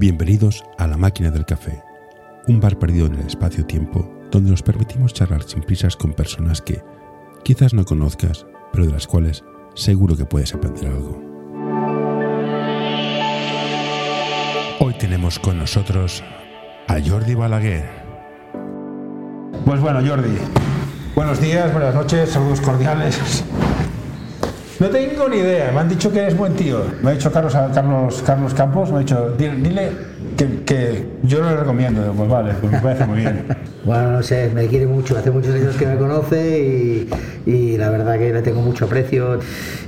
Bienvenidos 0.00 0.64
a 0.78 0.86
La 0.86 0.96
Máquina 0.96 1.30
del 1.30 1.44
Café, 1.44 1.82
un 2.48 2.58
bar 2.58 2.78
perdido 2.78 3.04
en 3.04 3.16
el 3.16 3.26
espacio-tiempo 3.26 4.10
donde 4.30 4.50
nos 4.50 4.62
permitimos 4.62 5.12
charlar 5.12 5.42
sin 5.42 5.60
prisas 5.60 5.94
con 5.94 6.14
personas 6.14 6.62
que 6.62 6.82
quizás 7.44 7.74
no 7.74 7.84
conozcas, 7.84 8.46
pero 8.72 8.86
de 8.86 8.92
las 8.92 9.06
cuales 9.06 9.44
seguro 9.74 10.16
que 10.16 10.24
puedes 10.24 10.54
aprender 10.54 10.86
algo. 10.86 11.20
Hoy 14.78 14.94
tenemos 14.98 15.38
con 15.38 15.58
nosotros 15.58 16.24
a 16.88 16.96
Jordi 17.06 17.34
Balaguer. 17.34 17.86
Pues 19.66 19.82
bueno, 19.82 20.00
Jordi, 20.00 20.38
buenos 21.14 21.42
días, 21.42 21.70
buenas 21.74 21.94
noches, 21.94 22.30
saludos 22.30 22.62
cordiales. 22.62 23.44
No 24.80 24.88
tengo 24.88 25.28
ni 25.28 25.36
idea, 25.36 25.70
me 25.72 25.80
han 25.80 25.90
dicho 25.90 26.10
que 26.10 26.20
eres 26.20 26.34
buen 26.34 26.54
tío. 26.54 26.82
Me 27.02 27.10
ha 27.10 27.12
dicho 27.12 27.30
Carlos, 27.30 27.52
Carlos, 27.52 28.22
Carlos 28.24 28.54
Campos, 28.54 28.90
me 28.90 28.96
ha 28.96 29.00
dicho, 29.00 29.34
dile, 29.36 29.56
dile 29.56 29.92
que, 30.38 30.62
que 30.64 31.06
yo 31.22 31.42
lo 31.42 31.54
recomiendo. 31.54 32.10
Pues 32.16 32.30
vale, 32.30 32.54
pues 32.54 32.72
me 32.72 32.78
parece 32.80 33.04
muy 33.04 33.18
bien. 33.18 33.46
Bueno, 33.84 34.12
no 34.12 34.22
sé, 34.22 34.50
me 34.54 34.66
quiere 34.66 34.86
mucho, 34.86 35.16
hace 35.16 35.30
muchos 35.30 35.54
años 35.54 35.74
que 35.76 35.86
me 35.86 35.96
conoce 35.96 36.58
y, 37.46 37.50
y 37.50 37.76
la 37.78 37.88
verdad 37.88 38.18
que 38.18 38.30
le 38.32 38.42
tengo 38.42 38.60
mucho 38.60 38.84
aprecio 38.84 39.38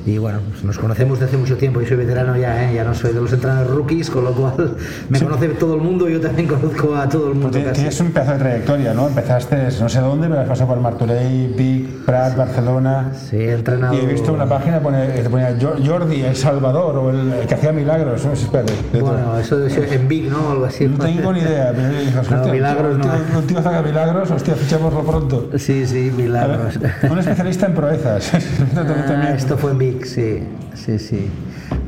y 0.07 0.17
bueno, 0.19 0.39
pues 0.51 0.65
nos 0.65 0.79
conocemos 0.79 1.19
desde 1.21 1.29
hace 1.31 1.37
mucho 1.37 1.57
tiempo, 1.59 1.81
yo 1.83 1.87
soy 1.89 1.99
veterano 1.99 2.37
ya, 2.37 2.71
¿eh? 2.71 2.75
ya 2.75 2.85
no 2.85 2.95
soy 2.95 3.13
de 3.13 3.21
los 3.21 3.33
entrenadores 3.33 3.71
rookies, 3.71 4.09
con 4.11 4.25
lo 4.25 4.33
cual 4.33 4.77
me 5.11 5.21
conoce 5.21 5.49
todo 5.51 5.75
el 5.75 5.83
mundo 5.83 6.09
yo 6.09 6.21
también 6.21 6.49
conozco 6.49 6.97
a 6.97 7.07
todo 7.09 7.29
el 7.29 7.35
mundo. 7.35 7.51
Pues 7.63 7.73
Tienes- 7.79 8.01
un 8.01 8.11
pedazo 8.13 8.33
de 8.33 8.39
trayectoria, 8.39 8.95
¿no? 8.95 9.09
Empezaste 9.09 9.57
no 9.81 9.89
sé 9.89 10.01
dónde, 10.01 10.27
pero 10.29 10.41
has 10.41 10.49
pasado 10.49 10.69
por 10.71 10.81
Martorell, 10.81 11.53
Vic, 11.57 12.05
Prat, 12.07 12.35
Barcelona. 12.37 13.13
Sí, 13.15 13.37
he 13.37 13.53
entrenado... 13.53 13.95
Y 13.95 13.99
he 13.99 14.07
visto 14.07 14.33
una 14.33 14.47
página 14.49 14.79
que 14.81 15.29
ponía 15.29 15.55
Jo- 15.61 15.75
Jordi, 15.85 16.23
El 16.23 16.35
Salvador, 16.35 16.97
o 16.97 17.11
el, 17.11 17.33
el 17.33 17.47
que 17.47 17.55
hacía 17.55 17.73
milagros. 17.73 18.25
¿no? 18.25 18.33
Espérate, 18.33 18.73
de 18.93 18.99
todo. 19.01 19.13
Bueno, 19.13 19.39
eso 19.39 19.69
ser 19.69 19.93
en 19.93 20.09
Big, 20.09 20.31
¿no? 20.31 20.51
Algo 20.53 20.65
así. 20.65 20.87
No 20.89 20.97
tengo 21.05 21.33
ni 21.33 21.41
idea, 21.41 21.73
pero 21.77 22.43
No, 22.47 22.53
milagros 22.53 22.95
un 22.97 23.47
tío, 23.47 23.61
no. 23.61 23.82
Milagros, 23.83 24.31
hostia, 24.31 24.55
fichémoslo 24.55 25.03
pronto. 25.05 25.51
Sí, 25.59 25.87
sí, 25.87 26.13
milagros. 26.17 26.79
ver, 26.81 27.11
Un 27.11 27.19
especialista 27.19 27.67
en 27.67 27.75
proezas. 27.75 28.33
Ah, 28.77 29.35
esto 29.35 29.57
fue 29.59 29.75
Vic, 29.75 30.05
sí, 30.05 30.43
sí, 30.75 30.99
sí. 30.99 31.31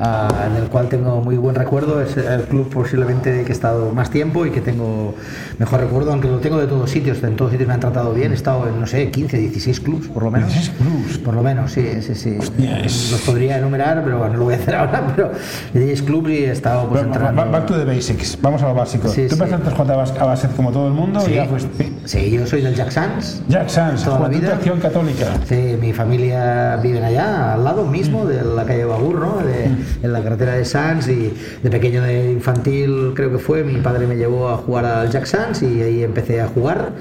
Ah, 0.00 0.47
en 0.50 0.56
el 0.62 0.69
cual 0.69 0.89
tengo 0.89 1.20
muy 1.20 1.37
buen 1.37 1.55
recuerdo. 1.55 2.00
Es 2.00 2.17
el 2.17 2.42
club 2.42 2.69
posiblemente 2.69 3.42
que 3.45 3.48
he 3.50 3.53
estado 3.53 3.92
más 3.92 4.11
tiempo 4.11 4.45
y 4.45 4.51
que 4.51 4.61
tengo 4.61 5.14
mejor 5.59 5.81
recuerdo, 5.81 6.11
aunque 6.12 6.28
lo 6.28 6.39
tengo 6.39 6.59
de 6.59 6.67
todos 6.67 6.91
sitios. 6.91 7.23
En 7.23 7.36
todos 7.36 7.53
sitios 7.53 7.69
me 7.69 7.75
han 7.75 7.81
tratado 7.81 8.12
bien. 8.12 8.33
He 8.33 8.34
estado 8.34 8.67
en, 8.69 8.81
no 8.81 8.86
sé, 8.86 9.11
15, 9.11 9.36
16 9.39 9.81
clubs 9.81 10.09
por 10.09 10.25
lo 10.25 10.31
menos. 10.31 10.53
16 10.53 10.77
clubs. 10.78 11.19
Por 11.19 11.34
lo 11.34 11.42
menos, 11.42 11.70
sí, 11.73 11.86
sí, 12.03 12.14
sí. 12.14 12.36
Hostia, 12.39 12.81
es- 12.81 13.12
Los 13.12 13.20
podría 13.23 13.59
enumerar, 13.59 14.03
pero 14.05 14.19
bueno, 14.19 14.33
no 14.33 14.39
lo 14.41 14.45
voy 14.47 14.55
a 14.55 14.56
hacer 14.56 14.75
ahora. 14.77 15.12
Pero 15.14 15.31
16 15.73 16.03
clubs 16.03 16.31
y 16.31 16.39
he 16.45 16.51
estado 16.51 16.89
pues 16.89 17.01
ba- 17.03 17.06
entrenando. 17.06 17.51
Back 17.53 17.67
to 17.67 17.75
the 17.79 17.84
basics, 17.84 18.36
vamos 18.42 18.62
a 18.62 18.67
lo 18.69 18.75
básico. 18.75 19.08
Sí, 19.08 19.27
¿Tú 19.29 19.36
sí. 19.36 19.42
empezaste 19.42 19.69
a 19.69 19.73
jugar 19.77 19.92
a 19.92 19.97
bas- 20.05 20.19
a 20.20 20.25
básquet 20.25 20.56
como 20.56 20.73
todo 20.73 20.89
el 20.89 20.95
mundo? 20.95 21.20
Sí. 21.20 21.33
Y 21.33 21.34
ya 21.36 21.45
fuiste- 21.47 21.92
Sí, 22.05 22.31
yo 22.31 22.47
soy 22.47 22.61
del 22.62 22.75
Jack 22.75 22.91
Sands. 22.91 23.42
Jack 23.48 23.69
Sands, 23.69 24.05
Toda 24.05 24.20
la 24.20 24.29
vida. 24.29 24.55
Acción 24.55 24.79
Católica. 24.81 25.27
Sí, 25.48 25.77
mi 25.81 25.92
familia 25.92 26.77
vive 26.83 27.03
allá, 27.03 27.55
al 27.55 27.64
lado 27.64 27.86
mismo 27.86 28.27
de 28.27 28.42
la 28.42 28.64
calle 28.64 28.84
Bagur, 28.84 29.14
¿no? 29.20 29.36
De- 29.39 29.83
en 30.02 30.12
la 30.12 30.22
carretera 30.22 30.54
de 30.54 30.64
Sanz 30.64 31.08
y 31.08 31.32
de 31.62 31.70
pequeño 31.70 32.02
de 32.02 32.32
infantil 32.32 33.12
creo 33.14 33.30
que 33.30 33.38
fue, 33.38 33.64
mi 33.64 33.80
padre 33.80 34.06
me 34.06 34.16
llevó 34.16 34.48
a 34.48 34.56
jugar 34.56 34.84
al 34.84 35.10
Jack 35.10 35.27
Sands 35.27 35.62
y 35.62 35.82
ahí 35.82 36.02
empecé 36.02 36.40
a 36.40 36.48
jugar. 36.48 36.92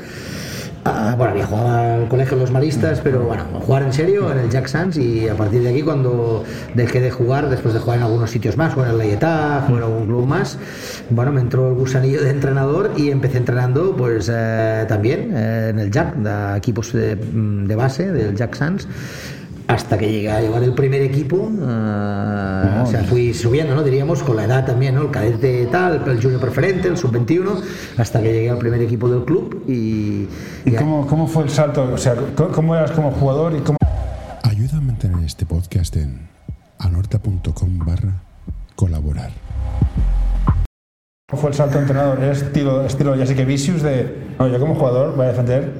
Ah, 0.85 1.15
bueno, 1.17 1.31
había 1.31 1.45
jugado 1.45 1.69
al 1.69 2.09
colegio 2.09 2.35
los 2.35 2.51
maristas, 2.51 2.99
pero 3.01 3.21
bueno, 3.21 3.45
jugar 3.65 3.83
en 3.83 3.93
serio 3.93 4.29
en 4.33 4.39
el 4.39 4.49
Jack 4.49 4.67
Sands 4.67 4.97
y 4.97 5.29
a 5.29 5.35
partir 5.35 5.61
de 5.63 5.69
aquí 5.69 5.81
cuando 5.81 6.43
dejé 6.73 6.99
de 6.99 7.09
jugar, 7.09 7.49
después 7.49 7.73
de 7.73 7.79
jugar 7.79 7.99
en 7.99 8.03
algunos 8.03 8.29
sitios 8.29 8.57
más, 8.57 8.75
o 8.75 8.83
en 8.83 8.89
el 8.89 8.97
Layetá, 8.97 9.65
o 9.71 9.77
en 9.77 9.83
algún 9.83 10.05
club 10.05 10.25
más, 10.25 10.57
bueno, 11.09 11.31
me 11.31 11.39
entró 11.39 11.69
el 11.69 11.75
gusanillo 11.75 12.21
de 12.21 12.31
entrenador 12.31 12.91
y 12.97 13.11
empecé 13.11 13.37
entrenando 13.37 13.95
pues 13.95 14.29
eh, 14.33 14.85
también 14.89 15.31
eh, 15.33 15.69
en 15.69 15.79
el 15.79 15.89
Jack, 15.89 16.16
de 16.16 16.57
equipos 16.57 16.91
de, 16.91 17.16
de 17.16 17.75
base 17.75 18.11
del 18.11 18.35
Jack 18.35 18.55
Sands. 18.55 18.85
Hasta 19.73 19.97
que 19.97 20.07
llegué 20.07 20.29
a 20.29 20.39
llevar 20.39 20.61
el 20.61 20.73
primer 20.73 21.01
equipo, 21.01 21.50
eh, 21.51 22.81
o 22.84 22.85
sea, 22.85 23.03
fui 23.09 23.34
subiendo, 23.34 23.73
¿no? 23.73 23.81
Diríamos, 23.81 24.22
con 24.22 24.35
la 24.35 24.44
edad 24.44 24.63
también, 24.63 24.94
¿no? 24.94 25.01
El 25.01 25.09
cadete 25.09 25.66
tal, 25.66 26.07
el 26.07 26.22
junior 26.22 26.39
preferente, 26.39 26.89
el 26.89 26.95
sub-21, 26.95 27.59
hasta 27.97 28.22
que 28.22 28.31
llegué 28.31 28.51
al 28.51 28.59
primer 28.59 28.84
equipo 28.84 29.09
del 29.09 29.25
club 29.25 29.63
y, 29.67 29.72
¿Y 29.73 30.29
y 30.67 30.72
cómo, 30.73 31.07
cómo 31.07 31.28
fue 31.28 31.45
el 31.45 31.50
salto? 31.50 31.91
O 31.91 31.97
sea, 31.97 32.13
¿cómo, 32.53 32.75
eras 32.75 32.91
como 32.91 33.09
jugador 33.13 33.56
y 33.56 33.61
cómo... 33.61 33.79
Ayuda 34.44 34.78
a 34.78 34.81
mantener 34.81 35.25
este 35.25 35.47
podcast 35.47 35.95
en 35.95 36.29
anorta.com 36.78 37.79
barra 37.79 38.22
colaborar. 38.75 39.31
¿Cómo 41.31 41.41
fue 41.41 41.50
el 41.50 41.55
salto 41.55 41.79
entrenador? 41.79 42.22
¿Eres 42.22 42.44
estilo, 42.44 42.85
estilo 42.85 43.16
ya 43.16 43.25
sé 43.25 43.34
que 43.35 43.44
Vicious 43.44 43.81
de, 43.81 44.35
no, 44.38 44.47
yo 44.50 44.59
como 44.59 44.75
jugador 44.75 45.16
voy 45.16 45.25
a 45.25 45.29
defender, 45.29 45.73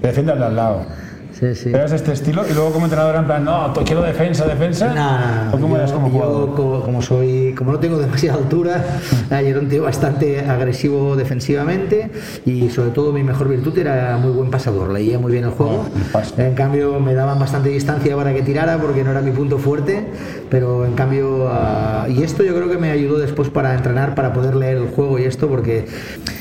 que 0.00 0.06
defienda 0.06 0.32
al 0.32 0.38
de 0.38 0.44
al 0.46 0.56
lado. 0.56 1.03
Sí, 1.52 1.54
sí. 1.54 1.68
¿Eras 1.70 1.90
de 1.90 1.96
este 1.96 2.12
estilo? 2.12 2.42
Y 2.48 2.54
luego 2.54 2.70
como 2.72 2.86
entrenador 2.86 3.12
era 3.12 3.20
en 3.20 3.26
plan, 3.26 3.44
no, 3.44 3.72
quiero 3.84 4.02
defensa, 4.02 4.46
defensa. 4.46 4.88
No, 4.94 4.94
no, 4.94 5.44
no. 5.44 5.50
¿O 5.56 5.60
cómo 5.60 5.68
yo, 5.74 5.76
eras 5.76 5.92
como 5.92 6.08
jugador? 6.10 6.54
co- 6.54 6.80
como 6.82 7.02
soy, 7.02 7.54
como 7.56 7.72
no 7.72 7.78
tengo 7.78 7.98
demasiada 8.04 8.38
altura, 8.38 8.82
eh, 9.30 9.40
yo 9.42 9.48
era 9.48 9.58
un 9.60 9.68
tío 9.68 9.82
bastante 9.82 10.40
agresivo 10.40 11.16
defensivamente 11.16 12.10
y 12.46 12.70
sobre 12.70 12.90
todo 12.90 13.12
mi 13.12 13.22
mejor 13.22 13.48
virtud 13.48 13.76
era 13.78 14.16
muy 14.16 14.30
buen 14.30 14.50
pasador, 14.50 14.90
leía 14.90 15.18
muy 15.18 15.32
bien 15.32 15.44
el 15.44 15.50
juego. 15.50 15.84
pase. 16.12 16.46
En 16.46 16.54
cambio 16.54 16.98
me 17.00 17.14
daban 17.14 17.38
bastante 17.38 17.68
distancia 17.68 18.16
para 18.16 18.32
que 18.32 18.42
tirara 18.42 18.78
porque 18.78 19.04
no 19.04 19.10
era 19.10 19.20
mi 19.20 19.32
punto 19.32 19.58
fuerte, 19.58 20.06
pero 20.54 20.86
en 20.86 20.92
cambio 20.94 21.48
ah, 21.50 22.06
y 22.08 22.22
esto 22.22 22.44
yo 22.44 22.54
creo 22.54 22.70
que 22.70 22.78
me 22.78 22.92
ayudó 22.92 23.18
después 23.18 23.48
para 23.48 23.74
entrenar, 23.74 24.14
para 24.14 24.32
poder 24.32 24.54
leer 24.54 24.76
el 24.76 24.86
juego 24.86 25.18
y 25.18 25.24
esto 25.24 25.48
porque 25.48 25.84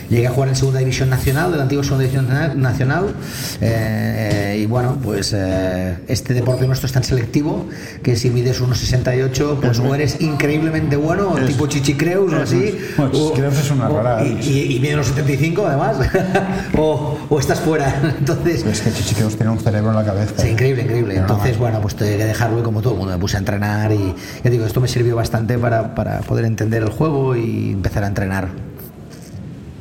llegué 0.08 0.28
a 0.28 0.30
jugar 0.30 0.50
en 0.50 0.56
segunda 0.56 0.78
división 0.78 1.10
nacional, 1.10 1.50
de 1.50 1.58
la 1.58 1.64
antigua 1.64 1.84
segunda 1.84 2.04
división 2.04 2.28
na- 2.30 2.54
nacional 2.54 3.06
eh, 3.60 4.60
y 4.62 4.66
bueno 4.68 5.00
pues 5.02 5.34
eh, 5.36 5.98
este 6.08 6.36
deporte 6.36 6.68
nuestro 6.68 6.86
es 6.86 6.94
tan 6.94 7.04
selectivo 7.04 7.66
que 8.04 8.16
si 8.16 8.30
mides 8.30 8.62
1,68 8.62 9.58
pues 9.60 9.80
o 9.80 9.96
eres 9.96 10.22
increíblemente 10.22 10.96
bueno 10.96 11.30
o 11.32 11.40
tipo 11.40 11.66
chichicreus 11.66 12.34
o 12.34 12.42
así 12.44 12.78
o- 13.00 13.10
Chichicreus 13.10 13.58
es 13.58 13.72
una 13.72 13.88
rara, 13.90 14.24
y, 14.24 14.38
y, 14.48 14.76
y 14.76 14.80
mide 14.80 14.96
1,75 14.98 15.64
además 15.66 15.98
o, 16.78 17.18
o 17.30 17.40
estás 17.40 17.60
fuera 17.62 18.14
entonces 18.20 18.64
Es 18.64 18.82
que 18.82 18.92
Chichiqueos 18.92 19.36
tiene 19.38 19.52
un 19.52 19.60
cerebro 19.60 19.90
en 19.90 19.96
la 19.96 20.04
cabeza. 20.06 20.34
Sí, 20.38 20.50
increíble, 20.50 20.84
increíble. 20.84 21.16
Entonces, 21.16 21.58
bueno, 21.58 21.80
pues 21.82 21.96
tuve 21.96 22.18
que 22.18 22.26
dejarlo 22.26 22.60
y 22.60 22.64
como 22.64 22.82
todo 22.82 22.94
el 22.94 23.00
mundo 23.00 23.14
me 23.14 23.20
puse 23.20 23.38
a 23.38 23.40
entrenar 23.40 23.92
y 23.92 24.03
ya 24.44 24.50
digo, 24.50 24.66
esto 24.66 24.82
me 24.82 24.88
sirvió 24.88 25.16
bastante 25.16 25.58
para, 25.58 25.96
para 25.96 26.20
poder 26.22 26.46
entender 26.46 26.84
el 26.84 26.90
juego 26.90 27.36
y 27.36 27.72
empezar 27.72 28.04
a 28.04 28.08
entrenar. 28.08 28.50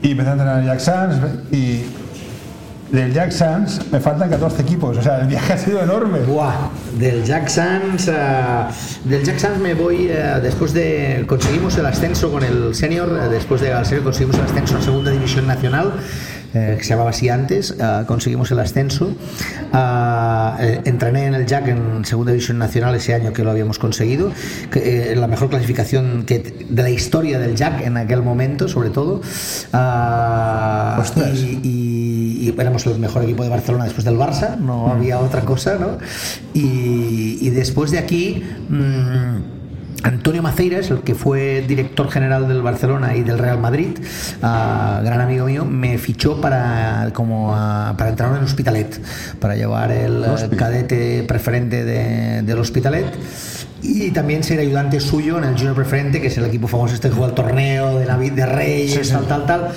Y 0.02 0.12
empecé 0.12 0.30
a 0.30 0.32
entrenar 0.32 0.60
en 0.60 0.66
Jack 0.66 0.80
Sands 0.80 1.16
y 1.52 1.84
del 2.92 3.14
Jack 3.14 3.30
Sands 3.30 3.80
me 3.90 4.00
faltan 4.00 4.28
14 4.28 4.62
equipos. 4.62 4.98
O 4.98 5.02
sea, 5.02 5.20
el 5.20 5.26
viaje 5.26 5.52
ha 5.54 5.58
sido 5.58 5.82
enorme. 5.82 6.20
Buah, 6.20 6.68
del 6.98 7.24
Jack 7.24 7.48
Sands, 7.48 8.10
ah, 8.14 8.70
del 9.04 9.24
Jack 9.24 9.38
Sands 9.38 9.58
me 9.60 9.74
voy 9.74 10.10
ah, 10.10 10.38
después 10.40 10.74
de 10.74 11.24
conseguimos 11.26 11.76
el 11.78 11.86
ascenso 11.86 12.30
con 12.30 12.44
el 12.44 12.74
senior, 12.74 13.18
eh, 13.18 13.28
después 13.30 13.62
de 13.62 13.72
al 13.72 13.86
senior 13.86 14.04
conseguimos 14.04 14.36
el 14.36 14.44
ascenso 14.44 14.76
a 14.76 14.82
segunda 14.82 15.10
división 15.10 15.46
nacional. 15.46 15.94
Eh, 16.54 16.74
que 16.78 16.84
se 16.84 16.90
llamaba 16.90 17.10
así 17.10 17.28
antes, 17.28 17.74
ah, 17.80 18.04
conseguimos 18.06 18.50
el 18.50 18.58
ascenso. 18.60 19.14
Ah, 19.72 20.56
eh, 20.60 20.80
entrené 20.84 21.26
en 21.26 21.34
el 21.34 21.46
Jack 21.46 21.68
en 21.68 22.04
Segunda 22.04 22.32
División 22.32 22.58
Nacional 22.58 22.94
ese 22.94 23.14
año 23.14 23.32
que 23.32 23.42
lo 23.44 23.50
habíamos 23.50 23.78
conseguido, 23.78 24.30
que, 24.70 25.12
eh, 25.12 25.16
la 25.16 25.26
mejor 25.28 25.48
clasificación 25.50 26.24
que, 26.26 26.66
de 26.68 26.82
la 26.82 26.90
historia 26.90 27.38
del 27.38 27.54
Jack 27.56 27.80
en 27.86 27.96
aquel 27.96 28.22
momento, 28.22 28.68
sobre 28.68 28.90
todo. 28.90 29.20
Ah, 29.72 31.02
y, 31.34 31.60
y- 31.62 32.12
y 32.42 32.54
éramos 32.60 32.84
el 32.86 32.98
mejor 32.98 33.22
equipo 33.22 33.42
de 33.44 33.48
Barcelona 33.48 33.84
después 33.84 34.04
del 34.04 34.16
Barça, 34.16 34.56
no 34.58 34.88
había 34.88 35.18
otra 35.20 35.42
cosa, 35.42 35.76
¿no? 35.78 35.98
Y, 36.54 37.38
y 37.40 37.50
después 37.50 37.90
de 37.92 37.98
aquí, 37.98 38.42
mm, 38.68 39.61
Antonio 40.04 40.42
Maceiras, 40.42 40.90
el 40.90 41.00
que 41.02 41.14
fue 41.14 41.64
director 41.66 42.10
general 42.10 42.48
del 42.48 42.60
Barcelona 42.62 43.14
y 43.16 43.22
del 43.22 43.38
Real 43.38 43.58
Madrid, 43.60 43.98
ah, 44.42 45.00
gran 45.04 45.20
amigo 45.20 45.46
mío, 45.46 45.64
me 45.64 45.96
fichó 45.98 46.40
para 46.40 47.10
como 47.14 47.54
ah, 47.54 47.94
para 47.96 48.10
entrar 48.10 48.36
en 48.36 48.42
Hospitalet, 48.42 49.00
para 49.38 49.54
llevar 49.54 49.92
el 49.92 50.24
cadete 50.56 51.22
preferente 51.22 51.84
de- 51.84 52.42
del 52.42 52.58
Hospitalet 52.58 53.06
y 53.82 54.10
también 54.10 54.42
ser 54.44 54.60
ayudante 54.60 55.00
suyo 55.00 55.38
en 55.38 55.44
el 55.44 55.54
Junior 55.56 55.74
Preferente, 55.74 56.20
que 56.20 56.28
es 56.28 56.38
el 56.38 56.44
equipo 56.44 56.68
famoso 56.68 56.94
este 56.94 57.08
que 57.08 57.14
juega 57.14 57.30
el 57.30 57.34
torneo 57.34 57.98
de 57.98 58.06
Navid 58.06 58.32
de 58.32 58.46
Reyes, 58.46 59.10
tal, 59.10 59.26
tal, 59.26 59.46
tal. 59.46 59.68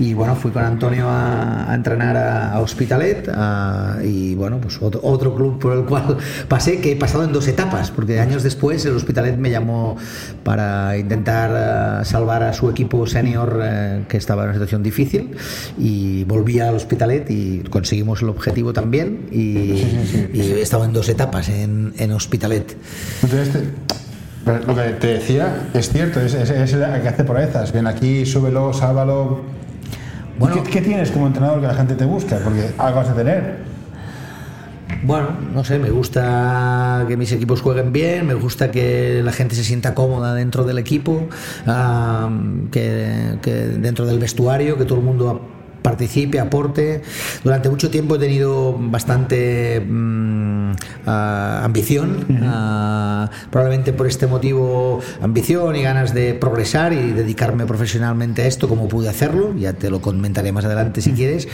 Y 0.00 0.12
bueno, 0.12 0.34
fui 0.34 0.50
con 0.50 0.64
Antonio 0.64 1.08
a, 1.08 1.70
a 1.70 1.74
entrenar 1.74 2.16
a, 2.16 2.52
a 2.52 2.60
Hospitalet 2.60 3.28
a- 3.32 3.98
y 4.04 4.34
bueno, 4.34 4.58
pues 4.60 4.82
otro, 4.82 5.00
otro 5.04 5.32
club 5.36 5.60
por 5.60 5.72
el 5.76 5.84
cual 5.84 6.16
pasé, 6.48 6.80
que 6.80 6.92
he 6.92 6.96
pasado 6.96 7.22
en 7.22 7.32
dos 7.32 7.46
etapas, 7.46 7.92
porque 7.92 8.18
años 8.18 8.42
después 8.42 8.84
el 8.86 8.96
Hospitalet 8.96 9.36
me 9.36 9.50
llamó 9.50 9.96
para 10.42 10.98
intentar 10.98 12.00
eh, 12.02 12.04
salvar 12.04 12.42
a 12.42 12.52
su 12.52 12.68
equipo 12.68 13.06
senior 13.06 13.60
eh, 13.62 14.02
que 14.08 14.16
estaba 14.16 14.42
en 14.42 14.48
una 14.48 14.54
situación 14.54 14.82
difícil 14.82 15.30
y 15.78 16.24
volví 16.24 16.58
al 16.58 16.74
Hospitalet 16.74 17.30
y 17.30 17.60
conseguimos 17.70 18.20
el 18.22 18.30
objetivo 18.30 18.72
también 18.72 19.28
y, 19.30 19.38
y 20.32 20.40
he 20.56 20.60
estado 20.62 20.84
en 20.86 20.92
dos 20.92 21.08
etapas 21.08 21.48
en, 21.48 21.94
en 21.98 22.10
Hospitalet. 22.10 22.76
Entonces, 23.22 23.43
te- 23.50 23.84
lo 24.66 24.74
que 24.74 24.82
te 25.00 25.06
decía 25.06 25.68
es 25.72 25.88
cierto, 25.88 26.20
es, 26.20 26.34
es, 26.34 26.50
es 26.50 26.72
el 26.74 27.02
que 27.02 27.08
hace 27.08 27.24
proezas. 27.24 27.72
Ven 27.72 27.86
aquí, 27.86 28.26
súbelo, 28.26 28.72
sálvalo. 28.74 29.40
Bueno. 30.38 30.62
¿Qué, 30.64 30.70
qué 30.70 30.80
tienes 30.82 31.10
como 31.10 31.26
entrenador 31.28 31.60
que 31.60 31.66
la 31.66 31.74
gente 31.74 31.94
te 31.94 32.04
busca? 32.04 32.38
Porque 32.44 32.70
algo 32.78 33.00
has 33.00 33.08
de 33.08 33.14
tener. 33.14 33.64
Bueno, 35.02 35.28
no 35.52 35.64
sé, 35.64 35.78
me 35.78 35.90
gusta 35.90 37.04
que 37.08 37.16
mis 37.16 37.30
equipos 37.32 37.60
jueguen 37.60 37.92
bien, 37.92 38.26
me 38.26 38.34
gusta 38.34 38.70
que 38.70 39.20
la 39.22 39.32
gente 39.32 39.54
se 39.54 39.62
sienta 39.64 39.94
cómoda 39.94 40.34
dentro 40.34 40.64
del 40.64 40.78
equipo, 40.78 41.28
que, 42.70 43.38
que 43.42 43.52
dentro 43.52 44.06
del 44.06 44.18
vestuario, 44.18 44.78
que 44.78 44.84
todo 44.84 44.98
el 44.98 45.04
mundo 45.04 45.40
participe, 45.82 46.40
aporte. 46.40 47.02
Durante 47.42 47.68
mucho 47.68 47.90
tiempo 47.90 48.16
he 48.16 48.18
tenido 48.18 48.74
bastante 48.78 49.80
mm, 49.86 50.53
ah, 51.06 51.62
ambición, 51.64 52.26
ah, 52.42 53.30
probablemente 53.50 53.92
por 53.92 54.06
este 54.06 54.26
motivo 54.26 55.00
ambición 55.20 55.76
y 55.76 55.82
ganas 55.82 56.14
de 56.14 56.34
progresar 56.34 56.92
y 56.92 57.12
dedicarme 57.12 57.66
profesionalmente 57.66 58.42
a 58.42 58.46
esto 58.46 58.68
como 58.68 58.88
pude 58.88 59.08
hacerlo, 59.08 59.54
ya 59.56 59.72
te 59.72 59.90
lo 59.90 60.00
comentaré 60.00 60.52
más 60.52 60.64
adelante 60.64 61.00
si 61.00 61.12
quieres. 61.12 61.48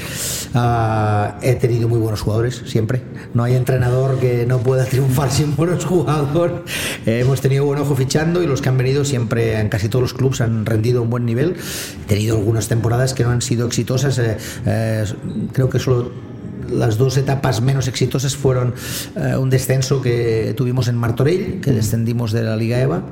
Ah, 0.55 1.39
he 1.43 1.55
tenido 1.55 1.89
muy 1.89 1.99
buenos 1.99 2.21
jugadores, 2.21 2.63
siempre. 2.67 3.03
No 3.35 3.45
hay 3.45 3.55
entrenador 3.55 4.19
que 4.19 4.47
no 4.47 4.59
pueda 4.59 4.85
triunfar 4.87 5.31
sin 5.31 5.57
buenos 5.57 5.85
jugadores. 5.85 6.61
Eh, 7.07 7.21
hemos 7.21 7.41
tenido 7.41 7.65
buen 7.65 7.79
ojo 7.79 7.95
fichando 7.95 8.43
y 8.43 8.47
los 8.47 8.61
que 8.63 8.69
han 8.69 8.79
venido 8.79 9.05
siempre 9.05 9.59
en 9.59 9.69
casi 9.69 9.89
todos 9.89 10.03
los 10.03 10.15
clubes 10.15 10.41
han 10.41 10.67
rendido 10.67 11.03
un 11.03 11.11
buen 11.11 11.25
nivel. 11.25 11.57
He 12.05 12.09
tenido 12.09 12.37
algunas 12.37 12.69
temporadas 12.69 13.15
que 13.15 13.25
no 13.25 13.31
han 13.31 13.43
sido 13.43 13.67
exitosas. 13.67 14.19
eh, 14.19 14.37
eh, 14.67 15.05
creo 15.53 15.69
que 15.69 15.79
solo 15.79 16.30
las 16.73 16.99
dos 16.99 17.17
etapas 17.17 17.61
menos 17.61 17.89
exitosas 17.89 18.37
fueron 18.37 18.75
eh, 19.17 19.37
un 19.37 19.51
descenso 19.51 20.01
que 20.01 20.55
tuvimos 20.57 20.89
en 20.89 20.97
Martorell, 20.97 21.61
que 21.61 21.73
descendimos 21.73 22.33
de 22.33 22.43
la 22.43 22.57
Liga 22.57 22.81
EVA, 22.81 23.03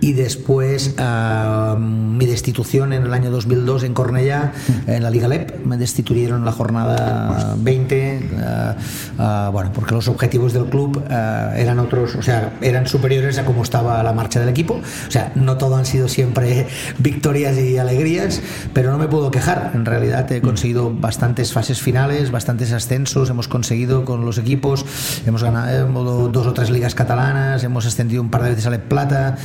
y 0.00 0.12
después 0.12 0.94
ah, 0.98 1.76
mi 1.78 2.26
destitución 2.26 2.92
en 2.92 3.04
el 3.04 3.12
año 3.12 3.30
2002 3.30 3.84
en 3.84 3.94
Cornellá, 3.94 4.52
en 4.86 5.02
la 5.02 5.10
Liga 5.10 5.28
LEP. 5.28 5.64
Me 5.64 5.76
destituyeron 5.76 6.40
en 6.40 6.44
la 6.44 6.52
jornada 6.52 7.54
20, 7.58 8.30
ah, 8.42 8.76
ah, 9.18 9.50
bueno, 9.52 9.72
porque 9.74 9.94
los 9.94 10.08
objetivos 10.08 10.52
del 10.52 10.66
club 10.66 11.02
ah, 11.10 11.52
eran 11.56 11.78
otros, 11.78 12.14
o 12.14 12.22
sea, 12.22 12.54
eran 12.60 12.86
superiores 12.86 13.38
a 13.38 13.44
cómo 13.44 13.62
estaba 13.62 14.02
la 14.02 14.12
marcha 14.12 14.40
del 14.40 14.48
equipo. 14.48 14.80
O 15.06 15.10
sea, 15.10 15.32
no 15.34 15.56
todo 15.58 15.76
han 15.76 15.86
sido 15.86 16.08
siempre 16.08 16.66
victorias 16.98 17.58
y 17.58 17.78
alegrías, 17.78 18.40
pero 18.72 18.90
no 18.90 18.98
me 18.98 19.08
puedo 19.08 19.30
quejar. 19.30 19.72
En 19.74 19.84
realidad 19.84 20.30
he 20.32 20.40
conseguido 20.40 20.92
bastantes 20.94 21.52
fases 21.52 21.80
finales, 21.80 22.30
bastantes 22.30 22.72
ascensos, 22.72 23.30
hemos 23.30 23.48
conseguido 23.48 24.04
con 24.04 24.24
los 24.24 24.38
equipos, 24.38 24.84
hemos 25.26 25.42
ganado 25.42 26.28
dos 26.28 26.46
o 26.46 26.52
tres 26.52 26.70
ligas 26.70 26.94
catalanas, 26.94 27.62
hemos 27.64 27.86
ascendido 27.86 28.22
un 28.22 28.30
par 28.30 28.42
de 28.42 28.50
veces 28.50 28.66
a 28.66 28.70
LEP 28.70 28.88
Plata, 28.88 29.36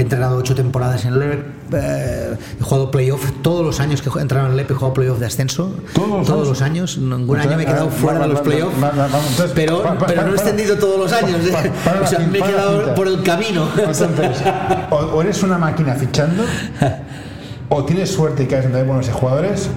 he 0.00 0.02
entrenado 0.02 0.36
ocho 0.38 0.54
temporadas 0.54 1.04
en 1.04 1.18
LEP, 1.18 1.44
eh, 1.72 2.36
he 2.58 2.62
jugado 2.62 2.90
playoff 2.90 3.30
todos 3.42 3.64
los 3.64 3.80
años 3.80 4.02
que 4.02 4.08
he 4.08 4.22
entrado 4.22 4.48
en 4.48 4.56
LEP, 4.56 4.70
he 4.70 4.74
jugado 4.74 4.94
playoff 4.94 5.18
de 5.18 5.26
ascenso. 5.26 5.74
¿Todos 5.94 6.28
los 6.28 6.48
los 6.48 6.62
años, 6.62 6.98
ningún 6.98 7.38
año 7.38 7.56
me 7.56 7.62
he 7.62 7.66
quedado 7.66 7.88
Ah, 7.88 7.92
fuera 8.00 8.18
de 8.20 8.28
los 8.28 8.40
playoffs. 8.40 8.76
Pero, 9.54 9.82
no 9.84 10.32
he 10.32 10.34
extendido 10.34 10.76
todos 10.78 10.98
los 10.98 11.12
años. 11.12 11.38
¿eh? 11.46 11.70
O 12.02 12.06
sea, 12.06 12.18
me 12.20 12.38
he 12.38 12.42
quedado 12.42 12.94
por 12.94 13.06
el 13.06 13.22
camino. 13.22 13.68
Entonces, 13.76 14.42
o, 14.90 14.96
o 14.96 15.22
eres 15.22 15.42
una 15.42 15.58
máquina 15.58 15.94
fichando, 15.94 16.44
o 17.68 17.84
tienes 17.84 18.10
suerte 18.10 18.44
y 18.44 18.46
caes 18.46 18.64
entre 18.64 18.82
buenos 18.82 19.08
jugadores, 19.10 19.68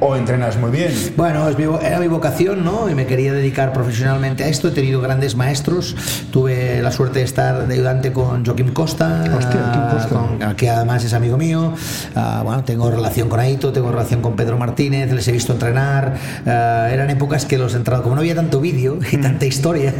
o 0.00 0.16
entrenas 0.16 0.56
muy 0.58 0.70
bien. 0.70 0.92
Bueno, 1.16 1.48
es 1.48 1.56
mi 1.58 1.64
era 1.82 1.98
mi 2.00 2.08
vocación, 2.08 2.64
¿no? 2.64 2.88
Y 2.90 2.94
me 2.94 3.06
quería 3.06 3.32
dedicar 3.32 3.72
profesionalmente 3.72 4.44
a 4.44 4.48
esto. 4.48 4.68
He 4.68 4.72
tenido 4.72 5.00
grandes 5.00 5.36
maestros. 5.36 5.96
Tuve 6.30 6.80
la 6.82 6.92
suerte 6.92 7.20
de 7.20 7.24
estar 7.24 7.66
de 7.66 7.74
ayudante 7.74 8.12
con 8.12 8.44
Joaquim 8.44 8.72
Costa, 8.72 9.22
Hostia, 9.36 9.60
Joaquim 9.62 9.82
ah, 9.82 9.90
Costa. 9.92 10.08
con- 10.08 10.54
que 10.56 10.70
además 10.70 11.04
es 11.04 11.12
amigo 11.14 11.36
mío. 11.36 11.72
Ah, 12.14 12.42
bueno, 12.44 12.64
tengo 12.64 12.90
relación 12.90 13.28
con 13.28 13.40
Aito, 13.40 13.72
tengo 13.72 13.90
relación 13.90 14.20
con 14.22 14.36
Pedro 14.36 14.58
Martínez, 14.58 15.12
les 15.12 15.26
he 15.28 15.32
visto 15.32 15.52
entrenar. 15.52 16.14
Ah, 16.46 16.88
eran 16.90 17.10
épocas 17.10 17.46
que 17.46 17.58
los 17.58 17.74
entrenadores, 17.74 18.02
como 18.04 18.14
no 18.16 18.20
había 18.20 18.34
tanto 18.34 18.60
vídeo 18.60 18.98
y 19.10 19.16
tanta 19.18 19.46
historia, 19.46 19.94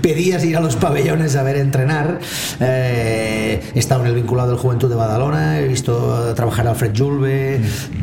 pedías 0.00 0.44
ir 0.44 0.56
a 0.56 0.60
los 0.60 0.76
pabellones 0.76 1.36
a 1.36 1.42
ver 1.42 1.56
entrenar. 1.56 2.18
Eh, 2.60 3.60
he 3.74 3.78
estado 3.78 4.00
en 4.02 4.06
el 4.08 4.14
vinculado 4.14 4.50
del 4.50 4.58
Juventud 4.58 4.88
de 4.88 4.96
Badalona, 4.96 5.58
he 5.60 5.68
visto 5.68 6.32
trabajar 6.34 6.66
a 6.66 6.70
Alfred 6.70 6.92
Julve. 6.96 7.60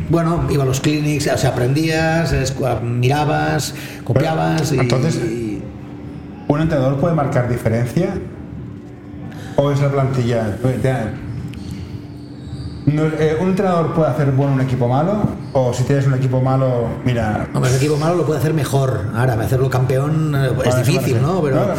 Bueno, 0.08 0.46
iba 0.50 0.62
a 0.64 0.66
los 0.66 0.80
clinics, 0.80 1.28
o 1.28 1.38
sea, 1.40 1.50
aprendías, 1.50 2.32
mirabas, 2.82 3.74
copiabas. 4.04 4.72
y- 4.72 4.78
Entonces- 4.78 5.16
y- 5.16 5.62
¿Un 6.48 6.60
entrenador 6.60 6.96
puede 6.98 7.14
marcar 7.14 7.48
diferencia? 7.48 8.08
¿O 9.56 9.70
es 9.70 9.80
la 9.80 9.88
plantilla? 9.88 10.56
No, 12.86 13.04
eh, 13.04 13.36
¿Un 13.40 13.50
entrenador 13.50 13.92
puede 13.94 14.10
hacer 14.10 14.32
bueno 14.32 14.54
un 14.54 14.60
equipo 14.62 14.88
malo? 14.88 15.22
¿O 15.52 15.72
si 15.72 15.84
tienes 15.84 16.06
un 16.06 16.14
equipo 16.14 16.40
malo, 16.40 16.86
mira, 17.04 17.46
Hombre, 17.54 17.70
el 17.70 17.76
equipo 17.76 17.96
malo 17.96 18.16
lo 18.16 18.24
puede 18.26 18.40
hacer 18.40 18.52
mejor. 18.54 19.10
Ahora, 19.14 19.34
hacerlo 19.34 19.70
campeón 19.70 20.34
eh, 20.34 20.48
es 20.64 20.74
Vale, 20.74 20.82
difícil, 20.84 21.22
¿no? 21.22 21.40
Pero, 21.40 21.56
no, 21.56 21.66
no, 21.68 21.74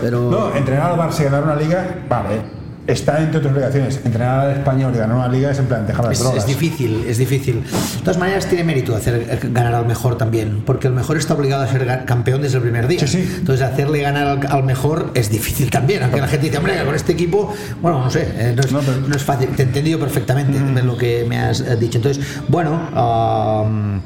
pero- 0.00 0.30
no, 0.30 0.56
entrenar 0.56 0.90
al 0.90 0.98
Barça 0.98 1.20
y 1.20 1.24
ganar 1.24 1.44
una 1.44 1.54
liga, 1.54 1.86
vale. 2.08 2.57
Está 2.88 3.18
entre 3.22 3.38
otras 3.38 3.52
obligaciones. 3.52 4.00
Entrenar 4.02 4.46
al 4.46 4.52
español 4.56 4.92
y 4.94 4.98
ganar 4.98 5.14
una 5.14 5.28
liga 5.28 5.50
es 5.50 5.58
en 5.58 5.66
plan 5.66 5.86
dejar 5.86 6.06
las 6.06 6.14
Es, 6.14 6.20
drogas. 6.20 6.38
es 6.42 6.46
difícil, 6.46 7.04
es 7.06 7.18
difícil. 7.18 7.62
De 7.62 8.00
todas 8.02 8.16
maneras, 8.16 8.46
tiene 8.46 8.64
mérito 8.64 8.96
hacer 8.96 9.14
eh, 9.28 9.38
ganar 9.52 9.74
al 9.74 9.84
mejor 9.86 10.16
también, 10.16 10.62
porque 10.64 10.86
el 10.86 10.94
mejor 10.94 11.18
está 11.18 11.34
obligado 11.34 11.62
a 11.64 11.68
ser 11.68 12.04
campeón 12.06 12.40
desde 12.40 12.56
el 12.56 12.62
primer 12.62 12.88
día. 12.88 13.00
Sí, 13.00 13.06
sí. 13.06 13.34
Entonces, 13.40 13.66
hacerle 13.66 14.00
ganar 14.00 14.26
al, 14.26 14.46
al 14.50 14.64
mejor 14.64 15.10
es 15.14 15.28
difícil 15.30 15.70
también. 15.70 16.02
Aunque 16.02 16.18
la 16.20 16.28
gente 16.28 16.46
dice, 16.46 16.56
hombre, 16.56 16.82
con 16.82 16.94
este 16.94 17.12
equipo, 17.12 17.52
bueno, 17.82 18.02
no 18.04 18.10
sé, 18.10 18.26
eh, 18.38 18.54
no, 18.56 18.62
es, 18.62 18.72
No, 18.72 18.80
pero- 18.80 19.00
no 19.06 19.14
es 19.14 19.22
fácil. 19.22 19.48
Te 19.50 19.64
he 19.64 19.66
entendido 19.66 19.98
perfectamente 20.00 20.58
de 20.58 20.82
lo 20.82 20.96
que 20.96 21.26
me 21.28 21.38
has 21.38 21.60
eh, 21.60 21.76
dicho. 21.76 21.98
Entonces, 21.98 22.24
bueno. 22.48 24.00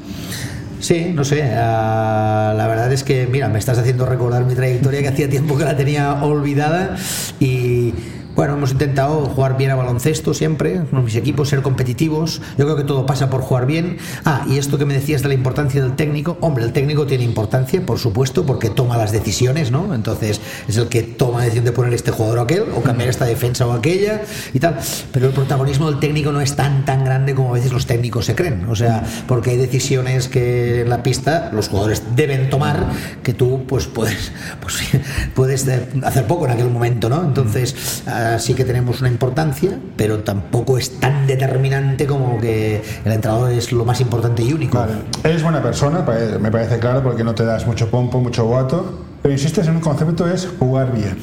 Sí, 0.81 1.11
no 1.15 1.23
sé. 1.23 1.49
ah, 1.55 2.53
la 2.57 2.67
verdad 2.67 2.91
es 2.91 3.03
que, 3.05 3.25
mira, 3.31 3.47
me 3.47 3.57
estás 3.59 3.77
haciendo 3.77 4.05
recordar 4.05 4.43
mi 4.43 4.53
trayectoria 4.55 5.01
que 5.01 5.07
hacía 5.07 5.29
tiempo 5.29 5.57
que 5.57 5.63
la 5.63 5.77
tenía 5.77 6.21
olvidada 6.23 6.97
y. 7.39 7.93
Bueno, 8.35 8.55
hemos 8.55 8.71
intentado 8.71 9.25
jugar 9.27 9.57
bien 9.57 9.69
a 9.69 9.75
baloncesto 9.75 10.33
siempre, 10.33 10.81
con 10.89 11.05
mis 11.05 11.15
equipos, 11.15 11.49
ser 11.49 11.61
competitivos. 11.61 12.41
Yo 12.57 12.65
creo 12.65 12.75
que 12.75 12.83
todo 12.83 13.05
pasa 13.05 13.29
por 13.29 13.41
jugar 13.41 13.67
bien. 13.67 13.97
Ah, 14.25 14.43
y 14.49 14.57
esto 14.57 14.79
que 14.79 14.85
me 14.85 14.95
decías 14.95 15.21
de 15.21 15.27
la 15.27 15.35
importancia 15.35 15.83
del 15.83 15.95
técnico, 15.95 16.37
hombre, 16.41 16.63
el 16.63 16.73
técnico 16.73 17.05
tiene 17.05 17.23
importancia, 17.23 17.85
por 17.85 17.99
supuesto, 17.99 18.43
porque 18.43 18.71
toma 18.71 18.97
las 18.97 19.11
decisiones, 19.11 19.69
¿no? 19.69 19.93
Entonces 19.93 20.41
es 20.67 20.77
el 20.77 20.87
que 20.87 21.03
toma 21.03 21.39
la 21.39 21.43
decisión 21.43 21.65
de 21.65 21.73
poner 21.73 21.93
este 21.93 22.09
jugador 22.09 22.39
o 22.39 22.41
aquel, 22.41 22.63
o 22.75 22.81
cambiar 22.81 23.09
esta 23.09 23.25
defensa 23.25 23.67
o 23.67 23.73
aquella 23.73 24.21
y 24.51 24.59
tal. 24.59 24.79
Pero 25.11 25.27
el 25.27 25.33
protagonismo 25.33 25.91
del 25.91 25.99
técnico 25.99 26.31
no 26.31 26.41
es 26.41 26.55
tan 26.55 26.85
tan 26.85 27.05
grande 27.05 27.35
como 27.35 27.49
a 27.49 27.53
veces 27.53 27.71
los 27.71 27.85
técnicos 27.85 28.25
se 28.25 28.33
creen. 28.33 28.65
O 28.67 28.75
sea, 28.75 29.03
porque 29.27 29.51
hay 29.51 29.57
decisiones 29.57 30.27
que 30.27 30.81
en 30.81 30.89
la 30.89 31.03
pista 31.03 31.51
los 31.53 31.69
jugadores 31.69 32.01
deben 32.15 32.49
tomar 32.49 32.89
que 33.21 33.33
tú 33.33 33.65
pues 33.67 33.85
puedes 33.85 34.31
pues 34.59 34.81
puedes 35.35 35.67
eh, 35.67 35.87
hacer 36.03 36.25
poco 36.25 36.45
en 36.45 36.51
aquel 36.51 36.69
momento, 36.71 37.09
¿no? 37.09 37.23
Entonces 37.23 38.01
sí 38.39 38.53
que 38.53 38.63
tenemos 38.65 38.99
una 39.01 39.09
importancia, 39.09 39.77
pero 39.95 40.19
tampoco 40.19 40.77
es 40.77 40.99
tan 40.99 41.27
determinante 41.27 42.05
como 42.05 42.39
que 42.39 42.81
el 43.05 43.11
entrenador 43.11 43.51
es 43.51 43.71
lo 43.71 43.85
más 43.85 44.01
importante 44.01 44.43
y 44.43 44.53
único. 44.53 44.77
Vale. 44.79 44.93
Eres 45.23 45.43
buena 45.43 45.61
persona, 45.61 46.05
pare- 46.05 46.39
me 46.39 46.51
parece 46.51 46.79
claro, 46.79 47.01
porque 47.03 47.23
no 47.23 47.33
te 47.35 47.45
das 47.45 47.65
mucho 47.67 47.89
pompo, 47.89 48.19
mucho 48.19 48.45
guato, 48.45 48.99
pero 49.21 49.33
insistes 49.33 49.67
en 49.67 49.75
un 49.75 49.81
concepto 49.81 50.27
es 50.27 50.47
jugar 50.59 50.91
bien. 50.93 51.17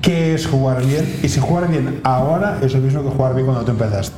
¿Qué 0.00 0.34
es 0.34 0.46
jugar 0.46 0.84
bien? 0.84 1.18
Y 1.22 1.28
si 1.28 1.40
jugar 1.40 1.68
bien 1.68 2.00
ahora 2.04 2.58
es 2.62 2.72
lo 2.72 2.80
mismo 2.80 3.02
que 3.02 3.10
jugar 3.10 3.34
bien 3.34 3.46
cuando 3.46 3.64
tú 3.64 3.72
empezaste. 3.72 4.16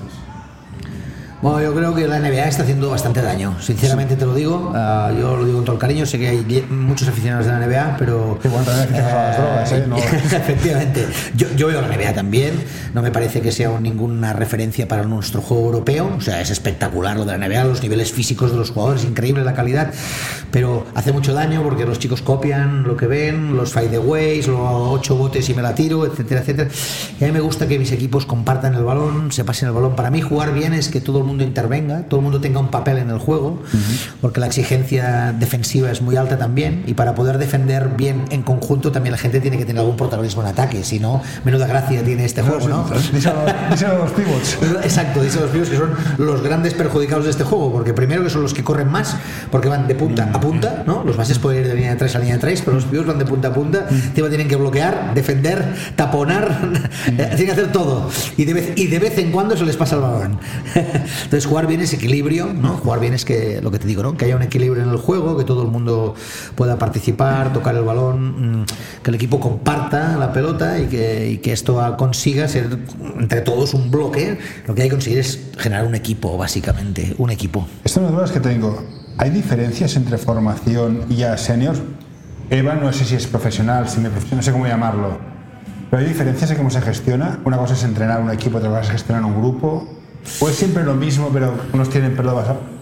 Bueno, 1.43 1.63
yo 1.63 1.75
creo 1.75 1.95
que 1.95 2.07
la 2.07 2.19
NBA 2.21 2.49
está 2.49 2.65
haciendo 2.65 2.91
bastante 2.91 3.23
daño, 3.23 3.57
sinceramente 3.63 4.15
te 4.15 4.27
lo 4.27 4.35
digo. 4.35 4.73
Ah, 4.75 5.11
yo 5.19 5.39
lo 5.39 5.45
digo 5.47 5.57
con 5.57 5.65
todo 5.65 5.77
el 5.77 5.81
cariño, 5.81 6.05
sé 6.05 6.19
que 6.19 6.29
hay 6.29 6.67
muchos 6.69 7.09
aficionados 7.09 7.47
de 7.47 7.53
la 7.53 7.67
NBA, 7.67 7.97
pero. 7.99 8.39
Que 8.43 8.49
bueno, 8.49 8.65
también 8.67 8.85
aficionados 8.85 9.15
a 9.15 9.27
las 9.27 9.37
drogas, 9.39 9.73
¿eh? 9.73 9.85
No- 9.89 9.97
Efectivamente. 10.37 11.07
Yo, 11.35 11.47
yo 11.57 11.69
veo 11.69 11.81
la 11.81 11.89
NBA 11.89 12.13
también, 12.13 12.53
no 12.93 13.01
me 13.01 13.11
parece 13.11 13.41
que 13.41 13.53
sea 13.53 13.81
ninguna 13.81 14.35
referencia 14.35 14.87
para 14.87 15.05
nuestro 15.05 15.41
juego 15.41 15.65
europeo, 15.67 16.13
o 16.19 16.21
sea, 16.21 16.43
es 16.43 16.51
espectacular 16.51 17.17
lo 17.17 17.25
de 17.25 17.39
la 17.39 17.49
NBA, 17.49 17.65
los 17.65 17.83
niveles 17.83 18.13
físicos 18.13 18.51
de 18.51 18.59
los 18.59 18.71
jugadores, 18.71 19.05
increíble 19.05 19.43
la 19.43 19.55
calidad, 19.55 19.95
pero 20.51 20.85
hace 20.95 21.11
mucho 21.13 21.33
daño 21.33 21.63
porque 21.63 21.87
los 21.87 21.99
chicos 21.99 22.21
copian 22.21 22.83
lo 22.83 22.99
que 22.99 23.07
ven, 23.07 23.57
los 23.57 23.73
fadeaways, 23.73 24.47
los 24.47 24.59
ocho 24.61 25.17
botes 25.17 25.49
y 25.49 25.55
me 25.55 25.63
la 25.63 25.75
tiro, 25.75 26.05
etcétera, 26.05 26.43
etcétera. 26.43 26.69
Y 27.19 27.25
a 27.25 27.27
mí 27.29 27.33
me 27.33 27.41
gusta 27.41 27.67
que 27.67 27.79
mis 27.79 27.93
equipos 27.93 28.27
compartan 28.27 28.75
el 28.75 28.85
balón, 28.85 29.33
se 29.33 29.43
pasen 29.45 29.69
el 29.69 29.75
balón. 29.75 29.97
Para 29.97 30.11
mí 30.11 30.21
jugar 30.21 30.53
bien 30.53 30.75
es 30.75 30.89
que 30.91 31.01
todo 31.01 31.19
el 31.21 31.25
mundo 31.31 31.45
intervenga, 31.45 32.03
todo 32.03 32.21
el 32.21 32.25
mundo 32.25 32.41
tenga 32.41 32.61
un 32.61 32.69
papel 32.69 32.99
en 32.99 33.11
el 33.11 33.19
juego, 33.19 33.63
porque 34.21 34.41
la 34.41 34.47
exigencia 34.47 35.35
defensiva 35.39 35.91
es 35.91 36.03
muy 36.03 36.17
alta 36.17 36.39
también 36.39 36.85
y 36.87 36.95
para 36.95 37.15
poder 37.15 37.39
defender 37.39 37.91
bien 37.97 38.25
en 38.31 38.43
conjunto 38.43 38.93
también 38.93 39.13
la 39.13 39.19
gente 39.19 39.41
tiene 39.41 39.59
que 39.59 39.65
tener 39.65 39.81
algún 39.81 39.97
protagonismo 39.97 40.43
en 40.43 40.49
ataque, 40.49 40.85
si 40.85 40.99
no, 40.99 41.23
menuda 41.45 41.67
gracia 41.67 42.03
tiene 42.03 42.25
este 42.25 42.43
juego, 42.43 42.69
¿no? 42.69 42.87
Díselo 43.13 43.41
díselo 43.71 43.93
a 43.95 43.99
los 43.99 44.11
pivots. 44.13 44.59
Exacto, 44.83 45.23
dice 45.23 45.41
los 45.41 45.51
pivots 45.51 45.71
que 45.71 45.77
son 45.77 45.91
los 46.19 46.43
grandes 46.43 46.75
perjudicados 46.75 47.25
de 47.25 47.31
este 47.31 47.45
juego, 47.45 47.73
porque 47.73 47.95
primero 47.95 48.23
que 48.23 48.31
son 48.31 48.43
los 48.43 48.55
que 48.55 48.65
corren 48.65 48.91
más, 48.91 49.17
porque 49.51 49.69
van 49.69 49.87
de 49.89 49.95
punta 49.95 50.31
a 50.33 50.41
punta, 50.41 50.83
¿no? 50.87 51.05
Los 51.05 51.17
bases 51.17 51.39
pueden 51.39 51.63
ir 51.63 51.69
de 51.69 51.75
línea 51.75 51.91
de 51.91 51.97
3 51.97 52.17
a 52.17 52.19
línea 52.19 52.35
de 52.35 52.41
3, 52.41 52.63
pero 52.63 52.77
los 52.77 52.85
pivots 52.85 53.07
van 53.07 53.19
de 53.19 53.27
punta 53.27 53.49
a 53.49 53.53
punta, 53.53 53.87
encima 53.91 54.29
tienen 54.29 54.49
que 54.49 54.57
bloquear, 54.57 55.15
defender, 55.15 55.75
taponar, 55.97 56.59
tienen 57.05 57.47
que 57.47 57.53
hacer 57.53 57.73
todo. 57.73 58.11
Y 58.37 58.45
de, 58.45 58.55
vez, 58.55 58.73
y 58.77 58.87
de 58.87 58.99
vez 58.99 59.19
en 59.19 59.31
cuando 59.31 59.57
se 59.57 59.65
les 59.65 59.77
pasa 59.77 59.97
el 59.97 60.03
balón. 60.03 60.39
Entonces 61.25 61.47
jugar 61.47 61.67
bien 61.67 61.81
es 61.81 61.93
equilibrio, 61.93 62.53
¿no? 62.53 62.77
Jugar 62.77 63.01
bien 63.01 63.15
es 63.15 63.25
que, 63.25 63.61
lo 63.63 63.71
que 63.71 63.79
te 63.79 63.87
digo, 63.87 64.03
¿no? 64.03 64.17
Que 64.17 64.27
haya 64.27 64.37
un 64.37 64.43
equilibrio 64.43 64.83
en 64.83 64.91
el 64.91 64.97
juego, 64.97 65.37
que 65.37 65.45
todo 65.45 65.63
el 65.63 65.69
mundo 65.69 66.15
pueda 66.55 66.79
participar, 66.79 67.53
tocar 67.53 67.75
el 67.77 67.83
balón, 67.83 68.61
mm, 68.61 68.65
que 69.03 69.11
el 69.11 69.15
equipo 69.15 69.41
comparta 69.41 70.17
la 70.17 70.33
pelota 70.33 70.79
y 70.79 70.87
que, 70.87 71.51
esto 71.51 71.81
consiga 71.97 72.47
ser 72.47 72.79
entre 73.19 73.41
todos 73.41 73.75
un 73.75 73.91
bloque. 73.91 74.39
Lo 74.67 74.75
que 74.75 74.83
hay 74.83 74.89
que 74.89 74.95
conseguir 74.95 75.19
es 75.19 75.51
generar 75.59 75.85
un 75.85 75.95
equipo, 75.95 76.37
básicamente, 76.39 77.15
un 77.19 77.31
equipo. 77.31 77.67
Estas 77.79 77.93
son 77.93 78.05
las 78.05 78.13
dudas 78.13 78.31
que 78.31 78.41
tengo. 78.41 78.85
¿Hay 79.19 79.31
diferencias 79.31 79.97
entre 79.97 80.17
formación 80.17 81.05
y 81.11 81.25
a 81.25 81.37
seniors? 81.37 81.81
Eva, 82.51 82.75
no 82.75 82.93
sé 82.93 83.05
si 83.05 83.15
es 83.15 83.27
profesional, 83.27 83.89
si 83.89 84.01
me, 84.01 84.09
no 84.09 84.43
sé 84.43 84.53
cómo 84.53 84.67
llamarlo. 84.67 85.19
Pero 85.91 86.03
hay 86.03 86.09
diferencias 86.09 86.51
en 86.51 86.57
cómo 86.57 86.71
se 86.71 86.81
gestiona. 86.81 87.39
Una 87.45 87.59
cosa 87.59 87.75
es 87.75 87.83
entrenar 87.85 88.21
un 88.21 88.31
equipo, 88.31 88.59
otra 88.59 88.71
cosa 88.71 88.83
es 88.83 88.91
gestionar 88.91 89.25
un 89.25 89.37
grupo. 89.37 90.00
¿O 90.41 90.49
es 90.49 90.57
siempre 90.57 90.85
lo 90.85 90.95
mismo, 90.95 91.31
pero 91.33 91.55
unos 91.73 91.91
tienen 91.91 92.17
pelo 92.17 92.35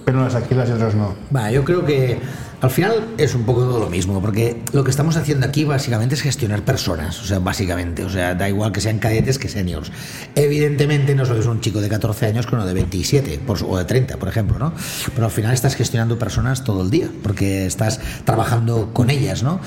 en 0.06 0.22
las 0.22 0.34
y 0.34 0.72
otros 0.72 0.94
no? 0.94 1.14
Va, 1.34 1.50
yo 1.50 1.64
creo 1.64 1.84
que 1.84 2.18
al 2.60 2.70
final 2.70 3.14
es 3.18 3.34
un 3.34 3.44
poco 3.44 3.60
todo 3.60 3.78
lo 3.78 3.88
mismo, 3.88 4.20
porque 4.20 4.60
lo 4.72 4.82
que 4.82 4.90
estamos 4.90 5.16
haciendo 5.16 5.46
aquí 5.46 5.64
básicamente 5.64 6.16
es 6.16 6.22
gestionar 6.22 6.62
personas, 6.62 7.20
o 7.20 7.24
sea, 7.24 7.38
básicamente, 7.38 8.04
o 8.04 8.10
sea, 8.10 8.34
da 8.34 8.48
igual 8.48 8.72
que 8.72 8.80
sean 8.80 8.98
cadetes 8.98 9.38
que 9.38 9.48
seniors. 9.48 9.92
Evidentemente 10.34 11.14
no 11.14 11.24
sois 11.24 11.46
un 11.46 11.60
chico 11.60 11.80
de 11.80 11.88
14 11.88 12.26
años 12.26 12.46
que 12.46 12.56
uno 12.56 12.66
de 12.66 12.74
27 12.74 13.38
por, 13.46 13.62
o 13.62 13.76
de 13.76 13.84
30, 13.84 14.16
por 14.16 14.28
ejemplo, 14.28 14.58
¿no? 14.58 14.72
Pero 15.14 15.26
al 15.26 15.30
final 15.30 15.52
estás 15.52 15.76
gestionando 15.76 16.18
personas 16.18 16.64
todo 16.64 16.82
el 16.82 16.90
día, 16.90 17.08
porque 17.22 17.66
estás 17.66 18.00
trabajando 18.24 18.90
con 18.92 19.10
ellas, 19.10 19.44
¿no? 19.44 19.60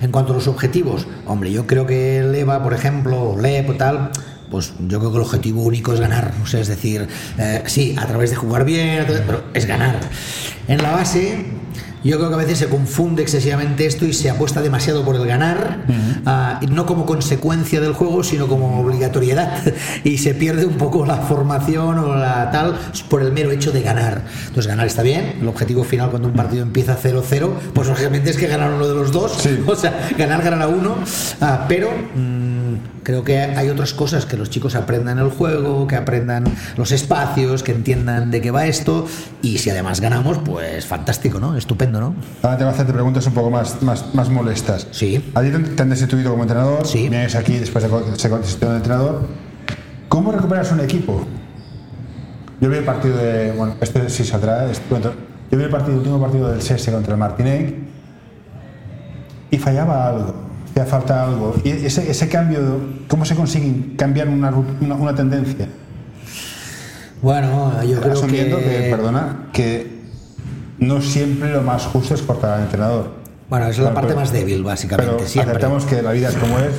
En 0.00 0.12
cuanto 0.12 0.32
a 0.32 0.36
los 0.36 0.46
objetivos, 0.46 1.08
hombre, 1.26 1.50
yo 1.50 1.66
creo 1.66 1.86
que 1.86 2.22
Leva, 2.22 2.62
por 2.62 2.74
ejemplo, 2.74 3.36
LEP 3.36 3.70
o 3.70 3.74
tal, 3.74 4.12
pues 4.50 4.72
yo 4.86 4.98
creo 4.98 5.10
que 5.10 5.16
el 5.18 5.22
objetivo 5.22 5.62
único 5.62 5.92
es 5.92 6.00
ganar. 6.00 6.32
O 6.42 6.46
sea, 6.46 6.60
es 6.60 6.68
decir, 6.68 7.06
eh, 7.38 7.62
sí, 7.66 7.94
a 7.98 8.06
través 8.06 8.30
de 8.30 8.36
jugar 8.36 8.64
bien, 8.64 9.04
pero 9.06 9.44
es 9.54 9.66
ganar. 9.66 10.00
En 10.68 10.82
la 10.82 10.90
base, 10.90 11.44
yo 12.06 12.18
creo 12.18 12.28
que 12.28 12.34
a 12.36 12.38
veces 12.38 12.58
se 12.58 12.68
confunde 12.68 13.22
excesivamente 13.22 13.84
esto 13.84 14.04
y 14.04 14.12
se 14.12 14.30
apuesta 14.30 14.62
demasiado 14.62 15.04
por 15.04 15.16
el 15.16 15.26
ganar, 15.26 15.86
ah, 16.24 16.60
no 16.70 16.86
como 16.86 17.04
consecuencia 17.04 17.80
del 17.80 17.94
juego, 17.94 18.22
sino 18.22 18.46
como 18.46 18.80
obligatoriedad. 18.80 19.60
Y 20.04 20.18
se 20.18 20.34
pierde 20.34 20.66
un 20.66 20.74
poco 20.74 21.04
la 21.04 21.16
formación 21.16 21.98
o 21.98 22.14
la 22.14 22.50
tal 22.52 22.78
por 23.08 23.22
el 23.22 23.32
mero 23.32 23.50
hecho 23.50 23.72
de 23.72 23.82
ganar. 23.82 24.22
Entonces, 24.46 24.68
ganar 24.68 24.86
está 24.86 25.02
bien. 25.02 25.38
El 25.40 25.48
objetivo 25.48 25.82
final 25.82 26.10
cuando 26.10 26.28
un 26.28 26.34
partido 26.34 26.62
empieza 26.62 26.96
0-0, 26.96 27.50
pues 27.74 27.88
obviamente 27.88 28.30
es 28.30 28.36
que 28.36 28.46
ganar 28.46 28.72
uno 28.72 28.86
de 28.86 28.94
los 28.94 29.10
dos. 29.10 29.36
O 29.66 29.74
sea, 29.74 30.08
ganar, 30.16 30.42
ganar 30.42 30.62
a 30.62 30.68
uno. 30.68 30.96
Ah, 31.40 31.64
pero. 31.68 31.90
Mm, 32.14 32.45
creo 33.02 33.24
que 33.24 33.38
hay 33.38 33.68
otras 33.68 33.92
cosas 33.94 34.26
que 34.26 34.36
los 34.36 34.50
chicos 34.50 34.74
aprendan 34.74 35.18
el 35.18 35.30
juego, 35.30 35.86
que 35.86 35.96
aprendan 35.96 36.44
los 36.76 36.92
espacios, 36.92 37.62
que 37.62 37.72
entiendan 37.72 38.30
de 38.30 38.40
qué 38.40 38.50
va 38.50 38.66
esto 38.66 39.06
y 39.42 39.58
si 39.58 39.70
además 39.70 40.00
ganamos, 40.00 40.38
pues 40.38 40.86
fantástico, 40.86 41.40
¿no? 41.40 41.56
Estupendo, 41.56 42.00
¿no? 42.00 42.14
Ahora 42.42 42.58
te 42.58 42.64
voy 42.64 42.70
a 42.70 42.74
hacerte 42.74 42.92
preguntas 42.92 43.26
un 43.26 43.34
poco 43.34 43.50
más, 43.50 43.82
más, 43.82 44.14
más 44.14 44.28
molestas. 44.28 44.86
Sí. 44.90 45.32
A 45.34 45.42
ti 45.42 45.50
te 45.50 45.82
han 45.82 45.90
destituido 45.90 46.30
como 46.30 46.42
entrenador, 46.44 46.86
Sí. 46.86 47.08
vienes 47.08 47.34
aquí 47.34 47.58
después 47.58 47.84
de 47.84 48.18
ser 48.18 48.30
de 48.32 48.76
entrenador. 48.76 49.26
¿Cómo 50.08 50.32
recuperas 50.32 50.70
un 50.72 50.80
equipo? 50.80 51.26
Yo 52.60 52.70
vi 52.70 52.76
el 52.78 52.84
partido 52.84 53.16
de. 53.18 53.52
Bueno, 53.52 53.74
este 53.80 54.08
sí 54.08 54.24
saldrá. 54.24 54.70
Este, 54.70 54.84
bueno, 54.88 55.10
yo 55.50 55.58
vi 55.58 55.64
el, 55.64 55.70
partido, 55.70 55.92
el 55.92 55.98
último 55.98 56.20
partido 56.20 56.48
del 56.50 56.62
SESE 56.62 56.90
contra 56.90 57.12
el 57.12 57.18
Martinec 57.20 57.74
y 59.50 59.58
fallaba 59.58 60.08
algo. 60.08 60.45
Hacía 60.76 60.84
falta 60.90 61.24
algo. 61.24 61.54
Y 61.64 61.70
ese, 61.70 62.10
ese 62.10 62.28
cambio, 62.28 62.60
¿cómo 63.08 63.24
se 63.24 63.34
consigue 63.34 63.96
cambiar 63.96 64.28
una, 64.28 64.50
una, 64.82 64.94
una 64.94 65.14
tendencia? 65.14 65.68
Bueno, 67.22 67.82
yo 67.82 67.98
creo 67.98 68.12
Asumiendo 68.12 68.58
que... 68.58 68.64
que, 68.64 68.88
perdona, 68.90 69.46
que 69.54 70.00
no 70.78 71.00
siempre 71.00 71.50
lo 71.50 71.62
más 71.62 71.84
justo 71.86 72.12
es 72.14 72.20
cortar 72.20 72.58
al 72.58 72.64
entrenador. 72.64 73.10
Bueno, 73.48 73.68
es 73.68 73.78
la 73.78 73.94
parte 73.94 74.08
pero- 74.08 74.20
más 74.20 74.32
débil, 74.32 74.62
básicamente, 74.64 75.14
Pero 75.16 75.26
siempre. 75.26 75.52
aceptamos 75.52 75.86
que 75.86 76.02
la 76.02 76.12
vida 76.12 76.28
es 76.28 76.36
como 76.36 76.58
es. 76.58 76.72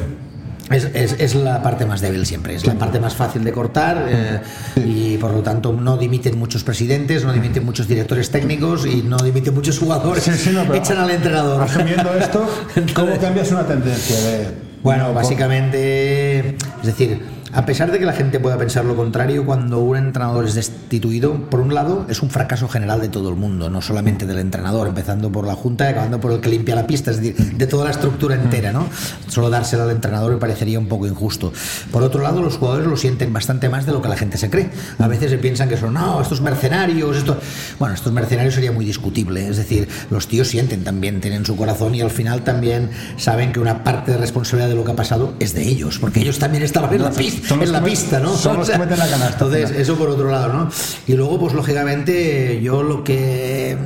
Es, 0.69 0.83
es, 0.93 1.15
es 1.19 1.33
la 1.35 1.61
parte 1.63 1.85
más 1.85 2.01
débil 2.01 2.25
siempre, 2.25 2.53
es 2.55 2.65
la 2.65 2.73
parte 2.73 2.99
más 2.99 3.15
fácil 3.15 3.43
de 3.45 3.53
cortar 3.53 4.05
eh, 4.09 4.41
y 4.85 5.17
por 5.17 5.31
lo 5.31 5.41
tanto 5.41 5.71
no 5.71 5.95
dimiten 5.97 6.37
muchos 6.37 6.63
presidentes, 6.65 7.23
no 7.23 7.31
dimiten 7.31 7.63
muchos 7.63 7.87
directores 7.87 8.29
técnicos 8.31 8.85
y 8.85 9.01
no 9.01 9.15
dimiten 9.17 9.53
muchos 9.53 9.79
jugadores. 9.79 10.23
Sí, 10.23 10.31
sí, 10.33 10.49
no, 10.51 10.63
pero- 10.63 10.75
Echan 10.75 10.97
al 10.97 11.09
entrenador. 11.11 11.61
Asumiendo 11.61 12.13
esto, 12.15 12.49
¿cómo 12.93 13.17
cambias 13.17 13.49
una 13.51 13.65
tendencia 13.65 14.19
de. 14.19 14.47
Bueno, 14.83 15.07
no, 15.07 15.13
básicamente, 15.13 16.49
es 16.49 16.85
decir, 16.85 17.21
a 17.57 17.65
pesar 17.65 17.91
de 17.91 17.97
que 17.97 18.05
la 18.05 18.13
gente 18.13 18.39
pueda 18.39 18.55
pensar 18.55 18.85
lo 18.85 18.95
contrario, 18.95 19.43
cuando 19.43 19.79
un 19.79 19.97
entrenador 19.97 20.45
es 20.45 20.53
destituido, 20.53 21.49
por 21.49 21.59
un 21.59 21.73
lado, 21.73 22.05
es 22.07 22.21
un 22.21 22.29
fracaso 22.29 22.67
general 22.67 23.01
de 23.01 23.09
todo 23.09 23.29
el 23.29 23.35
mundo, 23.35 23.67
no 23.71 23.81
solamente 23.81 24.27
del 24.27 24.37
entrenador, 24.37 24.87
empezando 24.87 25.31
por 25.31 25.47
la 25.47 25.55
junta 25.55 25.85
y 25.85 25.87
acabando 25.87 26.19
por 26.19 26.33
el 26.33 26.39
que 26.39 26.49
limpia 26.49 26.75
la 26.75 26.85
pista, 26.85 27.09
es 27.09 27.19
decir, 27.19 27.57
de 27.57 27.65
toda 27.65 27.85
la 27.85 27.89
estructura 27.89 28.35
entera, 28.35 28.71
¿no? 28.71 28.87
Solo 29.27 29.49
dársela 29.49 29.85
al 29.85 29.89
entrenador 29.89 30.33
me 30.33 30.37
parecería 30.37 30.77
un 30.77 30.87
poco 30.87 31.07
injusto. 31.07 31.51
Por 31.91 32.03
otro 32.03 32.21
lado, 32.21 32.43
los 32.43 32.57
jugadores 32.57 32.85
lo 32.85 32.95
sienten 32.95 33.33
bastante 33.33 33.69
más 33.69 33.87
de 33.87 33.91
lo 33.91 34.03
que 34.03 34.09
la 34.09 34.17
gente 34.17 34.37
se 34.37 34.51
cree. 34.51 34.69
A 34.99 35.07
veces 35.07 35.31
se 35.31 35.39
piensan 35.39 35.67
que 35.67 35.77
son, 35.77 35.95
no, 35.95 36.21
estos 36.21 36.41
mercenarios, 36.41 37.17
esto. 37.17 37.39
Bueno, 37.79 37.95
estos 37.95 38.13
mercenarios 38.13 38.53
sería 38.53 38.71
muy 38.71 38.85
discutible, 38.85 39.47
es 39.47 39.57
decir, 39.57 39.87
los 40.11 40.27
tíos 40.27 40.47
sienten 40.47 40.83
también, 40.83 41.21
tienen 41.21 41.43
su 41.43 41.55
corazón 41.57 41.95
y 41.95 42.01
al 42.01 42.11
final 42.11 42.43
también 42.43 42.91
saben 43.17 43.51
que 43.51 43.59
una 43.59 43.83
parte 43.83 44.11
de 44.11 44.19
responsabilidad 44.19 44.69
de 44.69 44.75
lo 44.75 44.83
que 44.83 44.91
ha 44.91 44.95
pasado 44.95 45.33
es 45.39 45.55
de 45.55 45.63
ellos, 45.63 45.97
porque 45.97 46.19
ellos 46.19 46.37
también 46.37 46.61
estaban 46.61 46.93
en 46.93 47.01
la 47.01 47.09
pista, 47.09 47.46
Son 47.47 47.63
en 47.63 47.71
la 47.71 47.81
pista 47.83 48.19
¿no? 48.19 48.35
son 48.35 48.57
los 48.57 48.69
que 48.69 48.77
meten 48.79 48.99
la 48.99 49.07
canasta, 49.07 49.45
Entonces, 49.45 49.71
eso 49.71 49.95
por 49.95 50.09
otro 50.09 50.29
lado, 50.29 50.51
¿no? 50.51 50.69
Y 51.07 51.13
luego, 51.13 51.39
pues 51.39 51.53
lógicamente, 51.53 52.59
yo 52.61 52.83
lo 52.83 53.03
que 53.03 53.77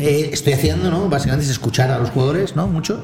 eh, 0.00 0.30
estoy 0.32 0.52
haciendo, 0.54 0.90
¿no? 0.90 1.08
Básicamente 1.08 1.44
es 1.44 1.50
escuchar 1.50 1.90
a 1.90 1.98
los 1.98 2.10
jugadores, 2.10 2.56
¿no? 2.56 2.66
Mucho. 2.66 3.02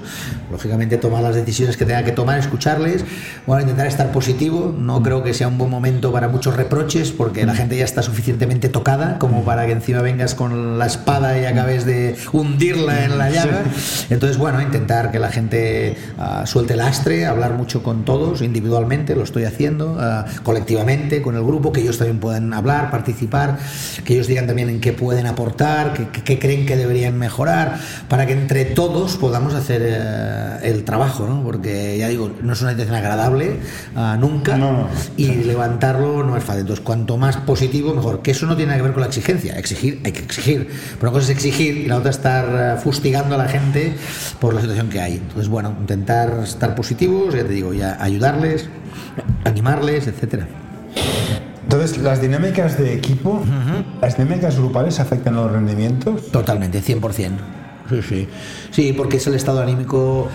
Lógicamente 0.50 0.96
tomar 0.96 1.22
las 1.22 1.34
decisiones 1.34 1.76
que 1.76 1.84
tenga 1.84 2.04
que 2.04 2.12
tomar, 2.12 2.38
escucharles. 2.38 3.04
Bueno, 3.46 3.62
intentar 3.62 3.86
estar 3.86 4.10
positivo. 4.12 4.74
No 4.76 5.02
creo 5.02 5.22
que 5.22 5.34
sea 5.34 5.48
un 5.48 5.58
buen 5.58 5.70
momento 5.70 6.12
para 6.12 6.28
muchos 6.28 6.56
reproches, 6.56 7.12
porque 7.12 7.44
la 7.46 7.54
gente 7.54 7.76
ya 7.76 7.84
está 7.84 8.02
suficientemente 8.02 8.68
tocada 8.68 9.18
como 9.18 9.44
para 9.44 9.66
que 9.66 9.72
encima 9.72 10.00
vengas 10.02 10.34
con 10.34 10.78
la 10.78 10.86
espada 10.86 11.38
y 11.40 11.44
acabes 11.44 11.84
de 11.84 12.16
hundirla 12.32 13.04
en 13.04 13.18
la 13.18 13.30
llaga. 13.30 13.62
Entonces, 14.10 14.38
bueno, 14.38 14.60
intentar 14.60 15.10
que 15.10 15.18
la 15.18 15.30
gente 15.30 15.96
ah, 16.18 16.44
suelte 16.46 16.74
el 16.74 16.80
astre, 16.80 17.26
hablar 17.26 17.54
mucho 17.54 17.82
con 17.82 18.04
todos 18.04 18.42
individualmente, 18.42 19.14
lo 19.14 19.24
estoy 19.24 19.44
haciendo, 19.44 19.96
ah, 20.00 20.24
colectivamente, 20.42 21.22
con 21.22 21.34
el 21.36 21.42
grupo, 21.44 21.72
que 21.72 21.80
ellos 21.82 21.98
también 21.98 22.18
puedan 22.18 22.52
hablar, 22.52 22.90
participar, 22.90 23.58
que 24.04 24.14
ellos 24.14 24.26
digan 24.26 24.46
también 24.46 24.68
en 24.68 24.80
qué 24.80 24.92
pueden 24.92 25.26
aportar, 25.26 25.92
qué, 25.94 26.08
qué- 26.12 26.22
qué 26.22 26.38
creen 26.38 26.66
que 26.66 26.69
deberían 26.76 27.18
mejorar, 27.18 27.78
para 28.08 28.26
que 28.26 28.32
entre 28.32 28.64
todos 28.64 29.16
podamos 29.16 29.54
hacer 29.54 29.82
eh, 29.84 30.58
el 30.62 30.84
trabajo, 30.84 31.26
¿no? 31.26 31.42
Porque 31.42 31.96
ya 31.98 32.08
digo, 32.08 32.30
no 32.42 32.52
es 32.52 32.62
una 32.62 32.72
intención 32.72 32.96
agradable 32.96 33.56
ah, 33.96 34.16
nunca 34.18 34.56
No, 34.56 34.72
no. 34.72 34.88
y 35.16 35.26
levantarlo 35.26 36.24
no 36.24 36.36
es 36.36 36.44
fácil. 36.44 36.62
Entonces, 36.62 36.84
cuanto 36.84 37.16
más 37.16 37.36
positivo, 37.38 37.94
mejor. 37.94 38.22
Que 38.22 38.32
eso 38.32 38.46
no 38.46 38.56
tiene 38.56 38.68
nada 38.68 38.78
que 38.78 38.82
ver 38.84 38.92
con 38.92 39.00
la 39.02 39.06
exigencia. 39.08 39.58
Exigir, 39.58 40.00
hay 40.04 40.12
que 40.12 40.20
exigir. 40.20 40.68
Pero 40.98 41.10
una 41.10 41.12
cosa 41.12 41.24
es 41.24 41.30
exigir 41.30 41.76
y 41.76 41.86
la 41.86 41.96
otra 41.96 42.10
estar 42.10 42.76
eh, 42.76 42.80
fustigando 42.80 43.34
a 43.34 43.38
la 43.38 43.48
gente 43.48 43.94
por 44.40 44.54
la 44.54 44.60
situación 44.60 44.88
que 44.88 45.00
hay. 45.00 45.14
Entonces, 45.14 45.48
bueno, 45.48 45.74
intentar 45.80 46.40
estar 46.42 46.74
positivos, 46.74 47.34
ya 47.34 47.42
te 47.42 47.52
digo, 47.52 47.72
ya 47.72 47.96
ayudarles, 48.00 48.68
animarles, 49.44 50.06
etcétera. 50.06 50.46
Entonces, 51.72 51.98
las 51.98 52.20
dinámicas 52.20 52.76
de 52.78 52.94
equipo, 52.94 53.44
las 54.02 54.18
dinámicas 54.18 54.58
grupales 54.58 54.98
afectan 54.98 55.36
a 55.36 55.42
los 55.42 55.52
rendimientos. 55.52 56.32
Totalmente, 56.32 56.82
100%. 56.82 57.30
Sí, 57.88 58.02
sí. 58.02 58.28
Sí, 58.72 58.92
porque 58.92 59.18
es 59.18 59.26
el 59.28 59.36
estado 59.36 59.60
anímico. 59.60 60.28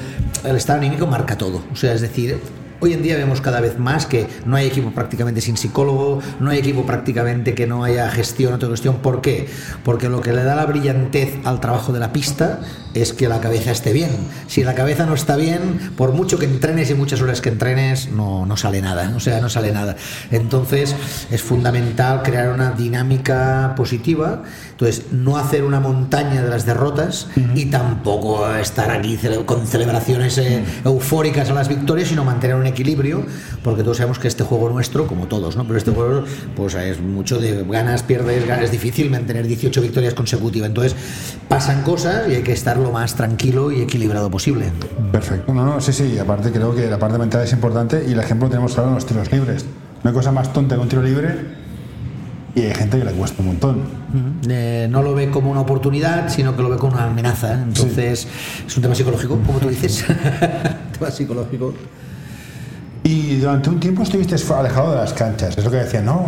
El 0.45 0.55
estado 0.55 0.79
anímico 0.79 1.07
marca 1.07 1.37
todo. 1.37 1.61
O 1.73 1.75
sea, 1.75 1.91
es 1.91 1.99
decir, 1.99 2.39
hoy 2.85 2.93
en 2.93 3.01
día 3.01 3.17
vemos 3.17 3.41
cada 3.41 3.61
vez 3.61 3.79
más 3.79 4.05
que 4.05 4.27
no 4.45 4.55
hay 4.55 4.67
equipo 4.67 4.91
prácticamente 4.91 5.41
sin 5.41 5.57
psicólogo, 5.57 6.19
no 6.39 6.51
hay 6.51 6.59
equipo 6.59 6.85
prácticamente 6.85 7.55
que 7.55 7.65
no 7.65 7.83
haya 7.83 8.09
gestión, 8.11 8.53
autogestión. 8.53 8.97
¿Por 8.97 9.21
qué? 9.21 9.47
Porque 9.83 10.07
lo 10.07 10.21
que 10.21 10.33
le 10.33 10.43
da 10.43 10.55
la 10.55 10.65
brillantez 10.65 11.39
al 11.45 11.59
trabajo 11.59 11.93
de 11.93 11.99
la 11.99 12.13
pista 12.13 12.59
es 12.95 13.11
que 13.11 13.27
la 13.27 13.41
cabeza 13.41 13.71
esté 13.71 13.91
bien. 13.91 14.09
Si 14.47 14.63
la 14.63 14.73
cabeza 14.73 15.05
no 15.05 15.13
está 15.13 15.35
bien, 15.35 15.91
por 15.97 16.13
mucho 16.13 16.39
que 16.39 16.45
entrenes 16.45 16.89
y 16.89 16.93
muchas 16.93 17.21
horas 17.21 17.41
que 17.41 17.49
entrenes, 17.49 18.09
no, 18.09 18.45
no 18.45 18.55
sale 18.55 18.81
nada. 18.81 19.11
O 19.15 19.19
sea, 19.19 19.41
no 19.41 19.49
sale 19.49 19.71
nada. 19.73 19.97
Entonces, 20.31 20.95
es 21.29 21.41
fundamental 21.41 22.23
crear 22.23 22.53
una 22.53 22.71
dinámica 22.71 23.73
positiva. 23.75 24.43
Entonces, 24.71 25.07
no 25.11 25.37
hacer 25.37 25.63
una 25.63 25.81
montaña 25.81 26.41
de 26.41 26.49
las 26.49 26.65
derrotas 26.65 27.27
y 27.53 27.65
tampoco 27.65 28.49
estar 28.55 28.89
aquí 28.91 29.19
con 29.45 29.67
celebraciones 29.67 30.37
eh, 30.37 30.63
eufóricas 30.85 31.49
a 31.49 31.53
las 31.53 31.67
victorias, 31.67 32.07
sino 32.07 32.23
mantener 32.23 32.55
un 32.55 32.65
equilibrio, 32.75 33.25
porque 33.63 33.83
todos 33.83 33.97
sabemos 33.97 34.19
que 34.19 34.27
este 34.27 34.43
juego 34.43 34.69
nuestro, 34.69 35.07
como 35.07 35.27
todos, 35.27 35.55
¿no? 35.55 35.63
Pero 35.65 35.77
este 35.77 35.91
juego, 35.91 36.23
pues 36.55 36.75
es 36.75 36.99
mucho 36.99 37.39
de 37.39 37.63
ganas, 37.63 38.03
pierdes, 38.03 38.45
ganas, 38.45 38.65
es 38.65 38.71
difícil 38.71 39.09
mantener 39.09 39.47
18 39.47 39.81
victorias 39.81 40.13
consecutivas. 40.13 40.67
Entonces, 40.67 40.95
pasan 41.47 41.81
cosas 41.83 42.29
y 42.29 42.35
hay 42.35 42.43
que 42.43 42.53
estar 42.53 42.77
lo 42.77 42.91
más 42.91 43.15
tranquilo 43.15 43.71
y 43.71 43.81
equilibrado 43.81 44.29
posible. 44.29 44.71
Perfecto. 45.11 45.53
No, 45.53 45.65
no, 45.65 45.81
sí, 45.81 45.93
sí. 45.93 46.19
Aparte, 46.19 46.51
creo 46.51 46.75
que 46.75 46.89
la 46.89 46.99
parte 46.99 47.17
mental 47.17 47.43
es 47.43 47.53
importante 47.53 48.03
y 48.07 48.11
el 48.11 48.19
ejemplo 48.19 48.49
tenemos 48.49 48.73
claro 48.73 48.89
en 48.89 48.95
los 48.95 49.05
tiros 49.05 49.31
libres. 49.31 49.65
No 50.03 50.09
hay 50.09 50.13
cosa 50.13 50.31
más 50.31 50.53
tonta 50.53 50.75
que 50.75 50.81
un 50.81 50.89
tiro 50.89 51.01
libre 51.01 51.65
y 52.55 52.61
hay 52.61 52.73
gente 52.73 52.97
que 52.97 53.03
le 53.03 53.11
cuesta 53.11 53.41
un 53.41 53.47
montón. 53.47 53.83
Eh, 54.47 54.87
no 54.89 55.01
lo 55.01 55.13
ve 55.13 55.29
como 55.29 55.51
una 55.51 55.59
oportunidad, 55.59 56.29
sino 56.29 56.55
que 56.55 56.61
lo 56.61 56.69
ve 56.69 56.77
como 56.77 56.93
una 56.93 57.05
amenaza. 57.05 57.53
Entonces, 57.53 58.27
es 58.65 58.77
un 58.77 58.81
tema 58.81 58.95
psicológico, 58.95 59.37
como 59.45 59.59
tú 59.59 59.67
dices. 59.67 60.05
tema 60.97 61.11
psicológico. 61.11 61.73
Y 63.05 63.37
durante 63.37 63.69
un 63.69 63.79
tiempo 63.79 64.01
estuviste 64.01 64.35
alejado 64.51 64.89
de 64.89 64.97
las 64.97 65.13
canchas. 65.13 65.55
Es 65.55 65.63
lo 65.63 65.69
que 65.69 65.77
decían, 65.77 66.05
no, 66.05 66.25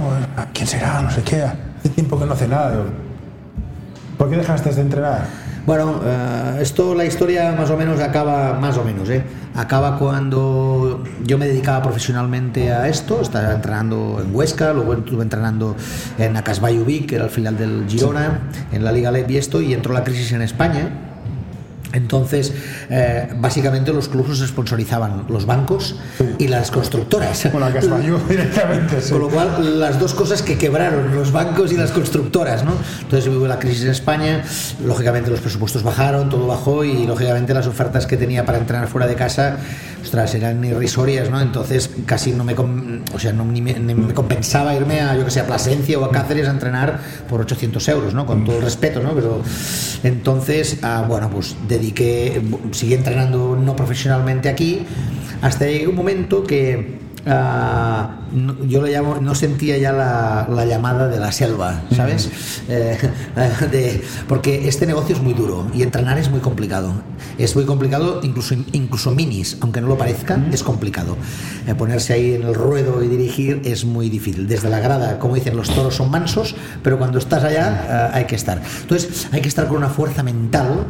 ¿quién 0.54 0.68
será? 0.68 1.02
No 1.02 1.10
sé 1.10 1.24
qué. 1.24 1.42
Hace 1.42 1.90
tiempo 1.90 2.20
que 2.20 2.26
no 2.28 2.34
hace 2.34 2.48
nada. 2.48 2.84
¿Por 4.16 4.30
qué 4.30 4.38
dejaste 4.38 4.70
de 4.70 4.82
entrenar? 4.82 5.26
Bueno, 5.66 6.00
eh, 6.06 6.60
esto, 6.62 6.94
la 6.94 7.04
historia 7.04 7.52
más 7.54 7.72
o 7.72 7.78
menos 7.78 8.00
acaba, 8.00 8.54
más 8.60 8.78
o 8.78 8.84
menos, 8.84 9.10
¿eh? 9.10 9.24
Acaba 9.56 9.98
cuando 9.98 11.04
yo 11.26 11.40
me 11.40 11.48
dedicaba 11.48 11.82
profesionalmente 11.82 12.72
a 12.72 12.88
esto, 12.88 13.22
estaba 13.22 13.54
entrenando 13.54 14.22
en 14.24 14.34
Huesca, 14.34 14.72
luego 14.72 14.94
estuve 14.94 15.24
entrenando 15.24 15.76
en 16.20 16.38
Acasbayu 16.38 16.86
que 17.08 17.16
era 17.16 17.26
el 17.26 17.32
final 17.32 17.58
del 17.58 17.86
Girona, 17.88 18.52
en 18.72 18.84
la 18.84 18.92
Liga 18.92 19.12
LEP 19.12 19.32
y 19.32 19.38
esto, 19.38 19.62
y 19.62 19.74
entró 19.74 19.94
la 19.94 20.04
crisis 20.04 20.32
en 20.32 20.44
España 20.44 20.92
entonces, 21.94 22.54
eh, 22.90 23.28
básicamente 23.40 23.94
los 23.94 24.10
clubes 24.10 24.40
sponsorizaban 24.40 25.26
los 25.30 25.46
bancos 25.46 25.96
y 26.39 26.48
las 26.48 26.72
constructoras. 26.72 27.41
Que 27.41 27.50
directamente. 28.29 28.98
Con 29.10 29.20
lo 29.20 29.29
cual, 29.29 29.79
las 29.79 30.00
dos 30.00 30.13
cosas 30.13 30.41
que 30.41 30.58
quebraron, 30.58 31.15
los 31.15 31.32
bancos 31.32 31.72
y 31.72 31.77
las 31.77 31.91
constructoras, 31.91 32.63
¿no? 32.63 32.74
Entonces 33.01 33.27
hubo 33.34 33.48
la 33.48 33.60
crisis 33.60 33.84
en 33.84 33.91
España, 33.91 34.44
lógicamente 34.86 35.29
los 35.29 35.39
presupuestos 35.39 35.84
bajaron, 35.84 36.29
todo 36.29 36.48
bajó 36.48 36.84
y 36.84 37.06
lógicamente 37.06 37.53
las 37.53 37.67
ofertas 37.67 38.06
que 38.06 38.17
tenía 38.17 38.46
para 38.46 38.58
entrenar 38.58 38.88
fuera 38.88 39.08
de 39.08 39.15
casa, 39.15 39.58
ostras, 40.01 40.34
eran 40.36 40.63
irrisorias, 40.63 41.29
¿no? 41.29 41.41
Entonces 41.41 41.89
casi 42.06 42.32
no 42.32 42.44
me, 42.44 42.53
o 42.53 43.20
sea, 43.20 43.34
no, 43.34 43.46
ni 43.46 43.62
me, 43.62 44.13
compensaba 44.13 44.74
irme 44.75 45.01
a, 45.01 45.15
yo 45.15 45.25
que 45.25 45.32
sé, 45.32 45.39
a 45.39 45.48
Plasencia 45.48 45.98
o 46.00 46.06
a 46.06 46.12
Cáceres 46.12 46.48
a 46.48 46.51
entrenar 46.51 47.00
por 47.29 47.41
800 47.41 47.88
euros, 47.89 48.13
¿no? 48.13 48.25
Con 48.25 48.46
todo 48.46 48.58
el 48.58 48.63
respeto, 48.63 49.01
¿no? 49.01 49.13
Pero 49.13 49.41
entonces, 50.03 50.77
ah, 50.84 51.06
bueno, 51.08 51.29
pues 51.29 51.56
dediqué, 51.67 52.41
seguí 52.72 52.94
entrenando 52.94 53.56
no 53.56 53.75
profesionalmente 53.75 54.50
aquí, 54.50 54.86
hasta 55.41 55.65
un 55.88 55.96
momento 55.96 56.27
que 56.44 56.98
ah, 57.28 58.10
yo 58.68 58.82
lo 58.82 58.88
llamo, 58.88 59.18
no 59.22 59.36
sentía 59.36 59.78
ya 59.78 59.92
la, 59.92 60.66
llamada 60.66 61.08
de 61.08 61.20
la 61.20 61.32
selva, 61.32 61.82
¿sabes? 61.96 62.30
Eh, 62.70 62.98
de, 63.72 64.04
porque 64.28 64.68
este 64.68 64.86
negocio 64.86 65.16
es 65.16 65.22
muy 65.22 65.34
duro 65.34 65.68
y 65.74 65.84
entrenar 65.84 66.18
es 66.18 66.30
muy 66.30 66.42
complicado. 66.42 66.94
Es 67.38 67.56
muy 67.56 67.66
complicado, 67.66 68.20
incluso, 68.24 68.56
incluso 68.74 69.12
minis, 69.12 69.58
aunque 69.62 69.80
no 69.80 69.88
lo 69.88 69.98
parezca, 69.98 70.38
es 70.52 70.64
complicado. 70.64 71.16
Eh, 71.66 71.76
ponerse 71.76 72.14
ahí 72.14 72.34
en 72.34 72.44
el 72.44 72.54
ruedo 72.54 73.02
y 73.04 73.08
dirigir 73.08 73.62
es 73.64 73.86
muy 73.86 74.10
difícil. 74.10 74.48
Desde 74.48 74.70
la 74.70 74.80
grada, 74.80 75.18
como 75.18 75.36
dicen, 75.36 75.56
los 75.56 75.70
toros 75.70 75.96
son 75.96 76.12
mansos, 76.12 76.56
pero 76.84 76.98
cuando 76.98 77.20
estás 77.20 77.44
allá 77.44 78.10
eh, 78.12 78.18
hay 78.18 78.26
que 78.26 78.36
estar. 78.36 78.62
Entonces 78.82 79.28
hay 79.32 79.42
que 79.42 79.48
estar 79.48 79.68
con 79.68 79.78
una 79.78 79.90
fuerza 79.90 80.24
mental 80.24 80.86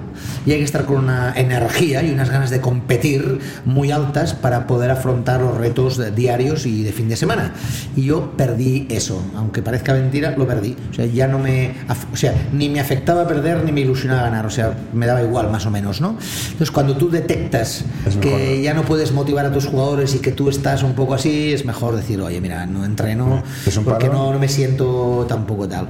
y 0.45 0.53
hay 0.53 0.57
que 0.57 0.65
estar 0.65 0.85
con 0.85 0.97
una 0.97 1.33
energía 1.35 2.01
y 2.01 2.11
unas 2.11 2.31
ganas 2.31 2.49
de 2.49 2.59
competir 2.59 3.39
muy 3.65 3.91
altas 3.91 4.33
para 4.33 4.65
poder 4.65 4.89
afrontar 4.89 5.41
los 5.41 5.55
retos 5.57 6.15
diarios 6.15 6.26
y 6.65 6.83
de 6.83 6.91
fin 6.91 7.07
de 7.09 7.15
semana 7.15 7.53
y 7.95 8.03
yo 8.05 8.31
perdí 8.37 8.85
eso, 8.89 9.21
aunque 9.35 9.61
parezca 9.61 9.93
mentira, 9.93 10.35
lo 10.37 10.47
perdí. 10.47 10.75
O 10.91 10.93
sea, 10.93 11.05
ya 11.05 11.27
no 11.27 11.39
me. 11.39 11.73
O 12.13 12.17
sea, 12.17 12.33
ni 12.53 12.69
me 12.69 12.79
afectaba 12.79 13.27
perder 13.27 13.63
ni 13.63 13.71
me 13.71 13.81
ilusionaba 13.81 14.23
ganar. 14.23 14.45
O 14.45 14.49
sea, 14.49 14.75
me 14.93 15.05
daba 15.05 15.23
igual, 15.23 15.49
más 15.49 15.65
o 15.65 15.71
menos, 15.71 16.01
¿no? 16.01 16.17
Entonces, 16.45 16.71
cuando 16.71 16.95
tú 16.95 17.09
detectas 17.09 17.85
que 18.21 18.61
ya 18.61 18.73
no 18.73 18.83
puedes 18.83 19.11
motivar 19.11 19.45
a 19.45 19.51
tus 19.51 19.65
jugadores 19.65 20.15
y 20.15 20.19
que 20.19 20.31
tú 20.31 20.49
estás 20.49 20.83
un 20.83 20.93
poco 20.93 21.13
así, 21.13 21.53
es 21.53 21.65
mejor 21.65 21.95
decir, 21.95 22.21
oye, 22.21 22.41
mira, 22.41 22.65
no 22.65 22.85
entreno 22.85 23.43
porque 23.83 24.09
no, 24.09 24.31
no 24.31 24.39
me 24.39 24.47
siento 24.47 25.25
tampoco 25.27 25.67
tal. 25.67 25.89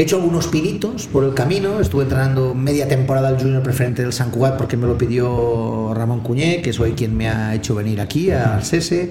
He 0.00 0.04
hecho 0.04 0.16
algunos 0.16 0.46
pinitos 0.46 1.06
por 1.08 1.24
el 1.24 1.34
camino, 1.34 1.78
estuve 1.78 2.04
entrenando 2.04 2.54
media 2.54 2.88
temporada 2.88 3.28
al 3.28 3.38
junior 3.38 3.62
preferente 3.62 4.00
del 4.00 4.14
San 4.14 4.30
Cugat 4.30 4.56
porque 4.56 4.78
me 4.78 4.86
lo 4.86 4.96
pidió 4.96 5.92
Ramón 5.92 6.20
Cuñé, 6.20 6.62
que 6.62 6.70
es 6.70 6.80
hoy 6.80 6.92
quien 6.92 7.14
me 7.14 7.28
ha 7.28 7.54
hecho 7.54 7.74
venir 7.74 8.00
aquí 8.00 8.30
al 8.30 8.64
SESE. 8.64 9.10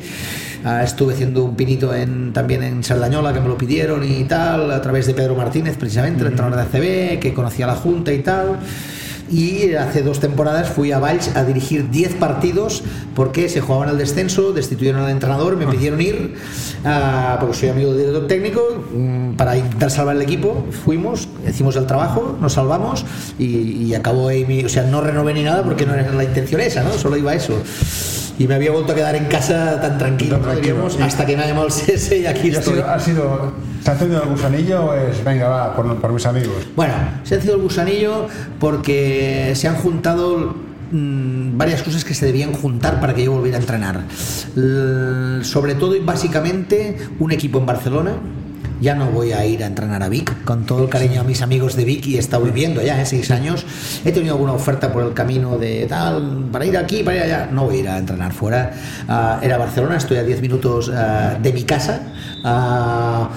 Ah, 0.63 0.83
estuve 0.83 1.13
haciendo 1.13 1.43
un 1.43 1.55
pinito 1.55 1.93
en, 1.93 2.33
también 2.33 2.63
en 2.63 2.83
Sardañola 2.83 3.33
que 3.33 3.39
me 3.39 3.47
lo 3.47 3.55
pidieron 3.55 4.03
y 4.03 4.23
tal, 4.23 4.71
a 4.71 4.81
través 4.81 5.05
de 5.05 5.13
Pedro 5.13 5.35
Martínez, 5.35 5.77
precisamente, 5.77 6.21
el 6.21 6.29
entrenador 6.29 6.57
de 6.57 6.63
ACB, 6.63 7.19
que 7.19 7.35
conocía 7.35 7.67
la 7.67 7.75
Junta 7.75 8.11
y 8.11 8.23
tal 8.23 8.57
y 9.31 9.73
hace 9.75 10.01
dos 10.01 10.19
temporadas 10.19 10.69
fui 10.69 10.91
a 10.91 10.99
Valls 10.99 11.35
a 11.35 11.43
dirigir 11.43 11.89
10 11.89 12.15
partidos 12.15 12.83
porque 13.15 13.49
se 13.49 13.61
jugaban 13.61 13.89
al 13.89 13.97
descenso, 13.97 14.51
destituyeron 14.53 15.01
al 15.01 15.11
entrenador, 15.11 15.55
me 15.57 15.67
pidieron 15.67 16.01
ir, 16.01 16.35
uh, 16.83 17.39
porque 17.39 17.55
soy 17.55 17.69
amigo 17.69 17.93
del 17.93 17.99
director 17.99 18.27
técnico, 18.27 18.61
um, 18.93 19.35
para 19.35 19.57
intentar 19.57 19.91
salvar 19.91 20.15
el 20.15 20.21
equipo. 20.21 20.65
Fuimos, 20.83 21.27
hicimos 21.49 21.75
el 21.75 21.85
trabajo, 21.85 22.37
nos 22.39 22.53
salvamos 22.53 23.05
y, 23.37 23.45
y 23.85 23.95
acabó 23.95 24.29
ahí, 24.29 24.63
o 24.65 24.69
sea, 24.69 24.83
no 24.83 25.01
renové 25.01 25.33
ni 25.33 25.43
nada 25.43 25.63
porque 25.63 25.85
no 25.85 25.93
era 25.93 26.11
la 26.11 26.23
intención 26.23 26.61
esa, 26.61 26.83
¿no? 26.83 26.93
Solo 26.93 27.17
iba 27.17 27.33
eso 27.33 27.61
y 28.39 28.47
me 28.47 28.55
había 28.55 28.71
vuelto 28.71 28.93
a 28.93 28.95
quedar 28.95 29.15
en 29.15 29.25
casa 29.25 29.79
tan 29.81 29.97
tranquilo, 29.97 30.39
hasta 31.01 31.25
que 31.25 31.35
me 31.35 31.43
ha 31.43 31.47
llamado 31.47 31.67
el 31.67 31.73
CS 31.73 32.13
y 32.13 32.25
aquí 32.25 32.47
estoy. 32.49 32.79
Ha 32.79 32.97
sido, 32.97 33.51
¿Se 33.83 33.91
ha 33.91 33.93
encendido 33.93 34.23
el 34.23 34.29
gusanillo 34.29 34.85
o 34.85 34.93
es, 34.93 35.23
venga, 35.25 35.49
va, 35.49 35.75
por, 35.75 35.97
por 35.97 36.13
mis 36.13 36.25
amigos? 36.25 36.55
Bueno, 36.73 36.93
se 37.23 37.33
ha 37.33 37.37
encendido 37.37 37.57
el 37.57 37.63
gusanillo 37.63 38.27
porque 38.57 39.51
se 39.55 39.67
han 39.67 39.75
juntado 39.75 40.55
mm, 40.91 41.57
varias 41.57 41.83
cosas 41.83 42.05
que 42.05 42.13
se 42.13 42.25
debían 42.25 42.53
juntar 42.53 43.01
para 43.01 43.13
que 43.13 43.25
yo 43.25 43.33
volviera 43.33 43.57
a 43.57 43.61
entrenar. 43.61 44.05
sobre 45.43 45.75
todo 45.75 45.97
y 45.97 45.99
básicamente 45.99 46.97
un 47.19 47.33
equipo 47.33 47.59
en 47.59 47.65
Barcelona 47.65 48.11
ya 48.81 48.95
no 48.95 49.07
voy 49.07 49.33
a 49.33 49.45
ir 49.45 49.63
a 49.63 49.67
entrenar 49.67 50.03
a 50.03 50.09
Vic, 50.09 50.43
con 50.43 50.65
todo 50.65 50.83
el 50.83 50.89
cariño 50.89 51.21
a 51.21 51.23
mis 51.23 51.41
amigos 51.41 51.75
de 51.75 51.85
Vic 51.85 52.07
y 52.07 52.15
he 52.15 52.19
estado 52.19 52.43
viviendo 52.43 52.81
ya 52.81 52.95
en 52.95 53.01
¿eh? 53.01 53.05
seis 53.05 53.31
años. 53.31 53.65
He 54.05 54.11
tenido 54.11 54.35
alguna 54.35 54.53
oferta 54.53 54.91
por 54.91 55.03
el 55.03 55.13
camino 55.13 55.57
de 55.57 55.85
tal, 55.87 56.47
para 56.51 56.65
ir 56.65 56.77
aquí, 56.77 57.03
para 57.03 57.17
ir 57.17 57.23
allá. 57.23 57.49
No 57.51 57.65
voy 57.65 57.77
a 57.77 57.79
ir 57.79 57.89
a 57.89 57.97
entrenar 57.97 58.33
fuera. 58.33 58.71
Uh, 59.07 59.43
era 59.43 59.57
Barcelona, 59.57 59.97
estoy 59.97 60.17
a 60.17 60.23
10 60.23 60.41
minutos 60.41 60.91
ah, 60.93 61.37
de 61.41 61.53
mi 61.53 61.63
casa. 61.63 62.01
Ah, 62.43 63.29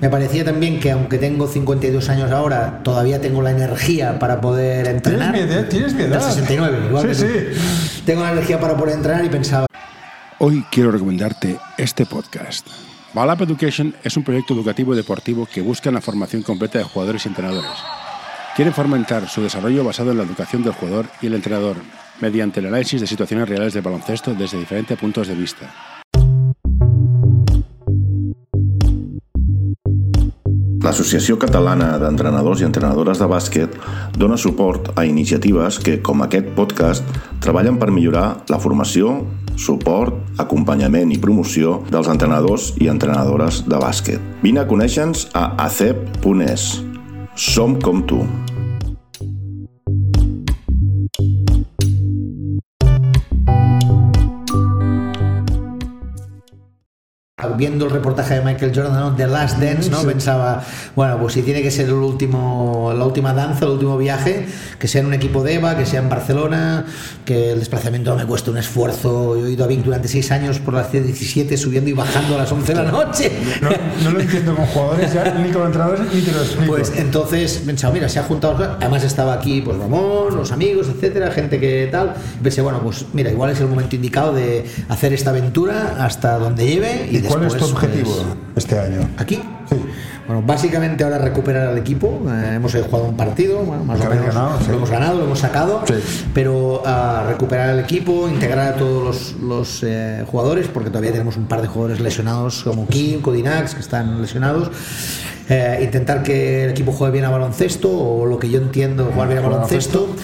me 0.00 0.08
parecía 0.08 0.44
también 0.44 0.80
que 0.80 0.90
aunque 0.90 1.18
tengo 1.18 1.46
52 1.46 2.08
años 2.08 2.30
ahora, 2.32 2.80
todavía 2.82 3.20
tengo 3.20 3.42
la 3.42 3.50
energía 3.50 4.18
para 4.18 4.40
poder 4.40 4.88
entrenar. 4.88 5.34
¿Tienes 5.68 5.94
mi 5.94 6.04
edad? 6.04 6.20
69, 6.20 6.86
igual. 6.88 7.14
Sí, 7.14 7.26
sí. 7.26 8.02
Tengo 8.06 8.22
la 8.22 8.32
energía 8.32 8.58
para 8.58 8.76
poder 8.76 8.96
entrenar 8.96 9.24
y 9.24 9.28
pensaba... 9.28 9.66
Hoy 10.38 10.64
quiero 10.70 10.90
recomendarte 10.90 11.58
este 11.76 12.06
podcast. 12.06 12.66
Balap 13.12 13.40
Education 13.42 13.92
es 14.04 14.16
un 14.16 14.22
proyecto 14.22 14.54
educativo 14.54 14.94
y 14.94 14.96
deportivo 14.96 15.48
que 15.52 15.62
busca 15.62 15.90
la 15.90 16.00
formación 16.00 16.42
completa 16.42 16.78
de 16.78 16.84
jugadores 16.84 17.24
y 17.24 17.28
entrenadores. 17.28 17.70
Quieren 18.54 18.72
fomentar 18.72 19.28
su 19.28 19.42
desarrollo 19.42 19.82
basado 19.82 20.12
en 20.12 20.18
la 20.18 20.22
educación 20.22 20.62
del 20.62 20.74
jugador 20.74 21.06
y 21.20 21.26
el 21.26 21.34
entrenador, 21.34 21.76
mediante 22.20 22.60
el 22.60 22.66
análisis 22.66 23.00
de 23.00 23.08
situaciones 23.08 23.48
reales 23.48 23.74
de 23.74 23.80
baloncesto 23.80 24.32
desde 24.34 24.58
diferentes 24.58 24.96
puntos 24.96 25.26
de 25.26 25.34
vista. 25.34 25.74
L'Associació 30.80 31.36
Catalana 31.36 31.98
d'Entrenadors 32.00 32.62
i 32.62 32.64
Entrenadores 32.64 33.18
de 33.20 33.26
Bàsquet 33.28 33.74
dona 34.16 34.38
suport 34.40 34.88
a 34.98 35.04
iniciatives 35.04 35.76
que, 35.78 35.98
com 36.00 36.22
aquest 36.24 36.48
podcast, 36.56 37.04
treballen 37.44 37.76
per 37.78 37.90
millorar 37.92 38.46
la 38.48 38.58
formació, 38.58 39.18
suport, 39.56 40.14
acompanyament 40.42 41.12
i 41.14 41.18
promoció 41.22 41.80
dels 41.90 42.10
entrenadors 42.12 42.74
i 42.80 42.90
entrenadores 42.92 43.64
de 43.66 43.80
bàsquet. 43.80 44.22
Vine 44.44 44.64
a 44.64 44.68
conèixer-nos 44.68 45.28
a 45.34 45.50
acep.es. 45.66 46.70
Som 47.40 47.78
com 47.80 48.04
tu. 48.04 48.24
Viendo 57.60 57.84
el 57.84 57.90
reportaje 57.90 58.36
de 58.36 58.40
Michael 58.40 58.72
Jordan, 58.74 58.94
¿no? 58.94 59.14
The 59.14 59.26
Last 59.26 59.58
Dance, 59.58 59.90
¿no? 59.90 60.02
Pensaba, 60.02 60.64
bueno, 60.96 61.18
pues 61.20 61.34
si 61.34 61.42
tiene 61.42 61.60
que 61.60 61.70
ser 61.70 61.88
el 61.88 61.92
último, 61.92 62.90
la 62.96 63.04
última 63.04 63.34
danza, 63.34 63.66
el 63.66 63.72
último 63.72 63.98
viaje, 63.98 64.46
que 64.78 64.88
sea 64.88 65.02
en 65.02 65.08
un 65.08 65.12
equipo 65.12 65.42
de 65.42 65.54
EVA, 65.56 65.76
que 65.76 65.84
sea 65.84 66.00
en 66.00 66.08
Barcelona, 66.08 66.86
que 67.26 67.52
el 67.52 67.58
desplazamiento 67.58 68.16
me 68.16 68.24
cueste 68.24 68.50
un 68.50 68.56
esfuerzo. 68.56 69.36
Yo 69.36 69.46
he 69.46 69.50
ido 69.50 69.64
a 69.64 69.66
Vic 69.66 69.82
durante 69.82 70.08
seis 70.08 70.32
años 70.32 70.58
por 70.58 70.72
la 70.72 70.90
C17 70.90 71.58
subiendo 71.58 71.90
y 71.90 71.92
bajando 71.92 72.34
a 72.34 72.38
las 72.38 72.50
11 72.50 72.72
de 72.72 72.82
la 72.82 72.90
noche. 72.90 73.30
No, 73.60 73.68
no 74.04 74.10
lo 74.12 74.20
entiendo 74.26 74.56
con 74.56 74.64
jugadores, 74.64 75.12
ya, 75.12 75.34
ni 75.34 75.50
con 75.50 75.66
entrenadores, 75.66 76.00
ni 76.14 76.22
te 76.22 76.32
lo 76.32 76.40
explico. 76.40 76.72
Pues 76.72 76.92
entonces 76.96 77.62
pensaba, 77.66 77.92
mira, 77.92 78.08
se 78.08 78.20
ha 78.20 78.22
juntado, 78.22 78.76
además 78.80 79.04
estaba 79.04 79.34
aquí 79.34 79.60
pues 79.60 79.76
Ramón, 79.76 80.34
los 80.34 80.50
amigos, 80.50 80.88
etcétera, 80.88 81.30
gente 81.30 81.60
que 81.60 81.90
tal. 81.92 82.14
Pensé, 82.42 82.62
bueno, 82.62 82.80
pues 82.82 83.04
mira, 83.12 83.30
igual 83.30 83.50
es 83.50 83.60
el 83.60 83.66
momento 83.66 83.96
indicado 83.96 84.32
de 84.32 84.64
hacer 84.88 85.12
esta 85.12 85.28
aventura 85.28 85.96
hasta 85.98 86.38
donde 86.38 86.66
lleve. 86.66 87.08
¿Y, 87.10 87.18
¿Y 87.18 87.20
cuál 87.20 87.49
es 87.54 87.58
tu 87.58 87.66
después, 87.66 87.84
objetivo 87.84 88.14
pues, 88.14 88.64
este 88.64 88.78
año? 88.78 89.08
aquí? 89.16 89.42
Sí. 89.68 89.76
Bueno, 90.26 90.42
básicamente 90.46 91.02
ahora 91.02 91.18
recuperar 91.18 91.68
al 91.68 91.78
equipo. 91.78 92.22
Eh, 92.28 92.52
hemos 92.54 92.72
jugado 92.72 93.04
un 93.04 93.16
partido, 93.16 93.58
bueno, 93.64 93.84
más 93.84 94.00
o 94.00 94.08
menos 94.08 94.26
ganado, 94.26 94.58
sí. 94.60 94.66
lo 94.68 94.76
hemos 94.76 94.90
ganado, 94.90 95.18
lo 95.18 95.24
hemos 95.24 95.38
sacado, 95.40 95.82
Sí. 95.86 95.94
pero 96.32 96.82
ah, 96.86 97.24
recuperar 97.28 97.70
el 97.70 97.80
equipo, 97.80 98.28
integrar 98.28 98.74
a 98.74 98.76
todos 98.76 99.02
los, 99.02 99.42
los, 99.42 99.82
eh, 99.82 100.24
jugadores, 100.30 100.68
porque 100.68 100.90
todavía 100.90 101.10
tenemos 101.10 101.36
un 101.36 101.46
par 101.46 101.62
de 101.62 101.68
jugadores 101.68 102.00
lesionados 102.00 102.62
como 102.62 102.86
Kim, 102.86 103.20
Codinax, 103.22 103.74
que 103.74 103.80
están 103.80 104.22
lesionados. 104.22 104.70
Eh, 105.48 105.80
intentar 105.82 106.22
que 106.22 106.64
el 106.64 106.70
equipo 106.70 106.92
juegue 106.92 107.12
bien 107.14 107.24
a 107.24 107.30
baloncesto, 107.30 107.90
o 107.90 108.24
lo 108.24 108.38
que 108.38 108.48
yo 108.48 108.58
entiendo, 108.58 109.10
jugar 109.12 109.28
bien 109.28 109.40
a 109.40 109.48
baloncesto. 109.48 110.14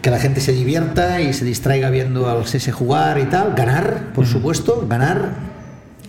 Que 0.00 0.10
la 0.10 0.18
gente 0.18 0.40
se 0.40 0.52
divierta 0.52 1.20
y 1.20 1.32
se 1.32 1.44
distraiga 1.44 1.88
viendo 1.90 2.28
al 2.28 2.44
CS 2.44 2.72
jugar 2.72 3.18
y 3.18 3.24
tal. 3.24 3.54
Ganar, 3.54 4.12
por 4.14 4.26
supuesto, 4.26 4.86
ganar 4.88 5.53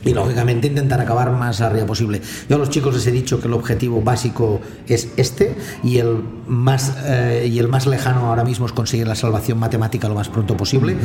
y 0.05 0.13
lógicamente 0.13 0.67
intentar 0.67 1.01
acabar 1.01 1.31
más 1.31 1.59
arriba 1.61 1.85
posible. 1.85 2.21
Yo 2.47 2.55
a 2.55 2.59
los 2.59 2.69
chicos 2.69 2.93
les 2.95 3.05
he 3.07 3.11
dicho 3.11 3.41
que 3.41 3.47
el 3.47 3.53
objetivo 3.53 4.01
básico 4.01 4.61
es 4.87 5.09
este 5.17 5.55
y 5.83 5.97
el 5.97 6.19
más 6.47 6.93
eh, 7.05 7.49
y 7.51 7.57
el 7.59 7.67
más 7.67 7.87
lejano 7.87 8.27
ahora 8.27 8.43
mismo 8.43 8.67
es 8.67 8.71
conseguir 8.71 9.07
la 9.07 9.15
salvación 9.15 9.57
matemática 9.57 10.07
lo 10.07 10.15
más 10.15 10.29
pronto 10.29 10.55
posible, 10.55 10.95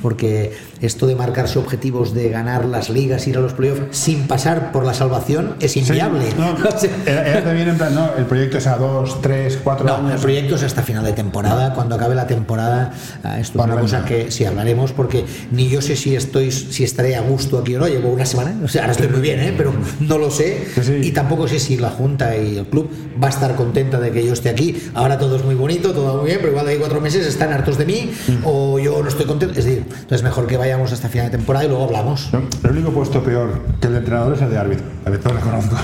porque 0.00 0.56
esto 0.80 1.06
de 1.06 1.16
marcarse 1.16 1.58
objetivos 1.58 2.14
de 2.14 2.28
ganar 2.28 2.64
las 2.64 2.88
ligas, 2.88 3.26
ir 3.26 3.36
a 3.36 3.40
los 3.40 3.52
playoffs 3.52 3.96
sin 3.96 4.28
pasar 4.28 4.70
por 4.72 4.84
la 4.84 4.94
salvación 4.94 5.56
es 5.60 5.76
inviable. 5.76 6.26
No, 6.38 6.54
O 6.76 6.78
sea, 6.78 6.90
era, 7.06 7.26
era 7.26 7.44
también 7.44 7.68
en 7.68 7.76
plan, 7.76 7.94
no, 7.94 8.10
el 8.16 8.26
proyecto 8.26 8.58
es 8.58 8.66
a 8.66 8.76
dos, 8.76 9.20
tres, 9.22 9.58
cuatro 9.62 9.86
no, 9.86 9.98
el 9.98 10.06
años. 10.06 10.20
proyecto 10.20 10.56
es 10.56 10.62
hasta 10.62 10.82
final 10.82 11.04
de 11.04 11.12
temporada. 11.12 11.74
Cuando 11.74 11.94
acabe 11.94 12.14
la 12.14 12.26
temporada, 12.26 12.92
ah, 13.24 13.40
esto 13.40 13.58
es 13.58 13.64
una 13.64 13.80
cosa 13.80 14.04
que 14.04 14.30
sí 14.30 14.44
hablaremos, 14.44 14.92
porque 14.92 15.24
ni 15.50 15.68
yo 15.68 15.80
sé 15.80 15.96
si 15.96 16.14
estoy, 16.14 16.52
si 16.52 16.84
estaré 16.84 17.16
a 17.16 17.22
gusto 17.22 17.58
aquí 17.58 17.74
o 17.74 17.78
no. 17.78 17.88
Llevo 17.88 18.10
una 18.10 18.26
semana, 18.26 18.35
o 18.64 18.68
sea, 18.68 18.82
ahora 18.82 18.92
estoy 18.92 19.08
muy 19.08 19.20
bien, 19.20 19.40
¿eh? 19.40 19.54
pero 19.56 19.72
no 20.00 20.18
lo 20.18 20.30
sé. 20.30 20.66
Sí. 20.82 21.00
Y 21.02 21.10
tampoco 21.12 21.48
sé 21.48 21.58
si 21.58 21.76
la 21.76 21.90
Junta 21.90 22.36
y 22.36 22.58
el 22.58 22.66
club 22.66 22.90
va 23.22 23.26
a 23.28 23.30
estar 23.30 23.54
contenta 23.56 23.98
de 24.00 24.10
que 24.10 24.24
yo 24.26 24.32
esté 24.32 24.48
aquí. 24.50 24.80
Ahora 24.94 25.18
todo 25.18 25.36
es 25.36 25.44
muy 25.44 25.54
bonito, 25.54 25.92
todo 25.92 26.18
muy 26.18 26.26
bien, 26.26 26.38
pero 26.40 26.50
igual 26.52 26.66
de 26.66 26.72
ahí 26.72 26.78
cuatro 26.78 27.00
meses 27.00 27.26
están 27.26 27.52
hartos 27.52 27.78
de 27.78 27.84
mí 27.86 28.10
Mm. 28.28 28.32
o 28.44 28.78
yo 28.78 29.02
no 29.02 29.08
estoy 29.08 29.26
contento. 29.26 29.58
Es 29.58 29.64
decir, 29.64 29.84
entonces 29.88 30.22
mejor 30.22 30.46
que 30.46 30.56
vayamos 30.56 30.92
hasta 30.92 31.08
final 31.08 31.26
de 31.26 31.36
temporada 31.36 31.64
y 31.64 31.68
luego 31.68 31.84
hablamos. 31.84 32.28
No, 32.32 32.42
El 32.64 32.70
único 32.70 32.90
puesto 32.90 33.22
peor 33.22 33.60
que 33.80 33.86
el 33.86 33.92
de 33.94 33.98
entrenador 34.00 34.34
es 34.34 34.42
el 34.42 34.50
de 34.50 34.58
árbitro. 34.58 34.84
A 35.04 35.10
ver, 35.10 35.20
todo 35.20 35.34
lo 35.34 35.40
conozco. 35.40 35.76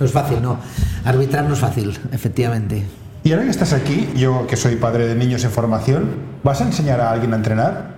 No 0.00 0.06
es 0.06 0.12
fácil, 0.12 0.40
no. 0.42 0.58
Arbitrar 1.04 1.44
no 1.44 1.54
es 1.54 1.60
fácil, 1.60 1.98
efectivamente. 2.12 2.84
Y 3.24 3.32
ahora 3.32 3.44
que 3.44 3.50
estás 3.50 3.72
aquí, 3.72 4.08
yo 4.16 4.46
que 4.46 4.56
soy 4.56 4.76
padre 4.76 5.06
de 5.08 5.14
niños 5.14 5.42
en 5.44 5.50
formación, 5.50 6.10
¿vas 6.44 6.60
a 6.60 6.64
enseñar 6.64 7.00
a 7.00 7.10
alguien 7.10 7.32
a 7.32 7.36
entrenar? 7.36 7.97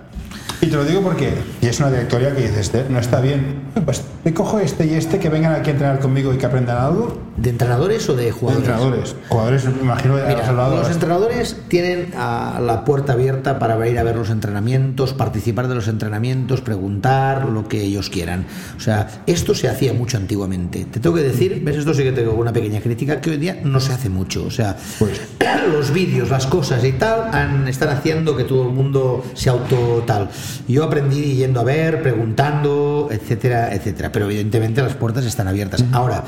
Y 0.63 0.67
te 0.67 0.77
lo 0.77 0.85
digo 0.85 1.01
porque, 1.01 1.33
y 1.63 1.67
es 1.67 1.79
una 1.81 1.91
directoria 1.91 2.35
que 2.37 2.43
dices, 2.43 2.71
"Eh, 2.75 2.85
no 2.91 2.99
está 2.99 3.21
bien, 3.23 3.63
pues 3.87 4.03
te 4.23 4.35
cojo 4.35 4.61
este 4.61 4.85
y 4.85 4.93
este 4.95 5.19
que 5.19 5.31
vengan 5.31 5.55
aquí 5.55 5.71
a 5.71 5.73
entrenar 5.73 6.01
conmigo 6.01 6.35
y 6.35 6.37
que 6.37 6.45
aprendan 6.45 6.77
algo. 6.77 7.19
¿De 7.39 7.49
entrenadores 7.49 8.07
o 8.11 8.15
de 8.15 8.27
De 8.27 8.33
jugadores? 8.33 8.69
entrenadores. 8.69 9.17
Jugadores, 9.31 9.65
me 9.65 9.81
imagino, 9.83 10.17
de 10.17 10.27
Mira, 10.29 10.53
los 10.53 10.87
has- 10.87 10.93
entrenadores 10.93 11.57
tienen 11.69 12.11
ah, 12.15 12.61
la 12.63 12.85
puerta 12.85 13.15
abierta 13.15 13.59
para 13.59 13.89
ir 13.89 13.99
a 13.99 14.03
ver 14.03 14.17
los 14.17 14.29
entrenamientos, 14.29 15.15
participar 15.15 15.67
de 15.69 15.75
los 15.77 15.89
entrenamientos, 15.89 16.61
preguntar 16.61 17.49
lo 17.49 17.67
que 17.67 17.81
ellos 17.83 18.11
quieran. 18.11 18.45
O 18.77 18.81
sea, 18.81 19.23
esto 19.27 19.55
se 19.55 19.69
hacía 19.69 19.95
mucho 19.95 20.19
antiguamente. 20.19 20.85
Te 20.85 21.01
tengo 21.01 21.17
que 21.17 21.23
decir, 21.23 21.63
ves, 21.65 21.77
esto 21.77 21.95
sí 21.95 22.03
que 22.03 22.13
tengo 22.13 22.33
una 22.35 22.53
pequeña 22.53 22.83
crítica, 22.83 23.23
que 23.23 23.31
hoy 23.31 23.39
día 23.39 23.59
no 23.65 23.81
se 23.81 23.95
hace 23.95 24.11
mucho. 24.11 24.45
O 24.45 24.51
sea, 24.51 24.77
Pues. 24.99 25.23
los 25.73 25.93
vídeos, 25.93 26.29
las 26.31 26.47
cosas 26.47 26.85
y 26.85 26.93
tal, 26.93 27.31
han- 27.33 27.67
están 27.69 27.89
haciendo 27.91 28.37
que 28.37 28.45
todo 28.45 28.63
el 28.65 28.75
mundo 28.75 29.25
se 29.35 29.49
auto 29.49 30.03
tal. 30.07 30.29
Yo 30.69 30.85
aprendí 30.85 31.35
yendo 31.37 31.61
a 31.61 31.65
ver, 31.65 32.03
preguntando, 32.03 33.09
etcétera, 33.11 33.75
etcétera. 33.75 34.11
Pero 34.13 34.27
evidentemente 34.27 34.83
las 34.83 34.95
puertas 34.95 35.25
están 35.25 35.49
abiertas. 35.49 35.85
Ahora, 35.93 36.25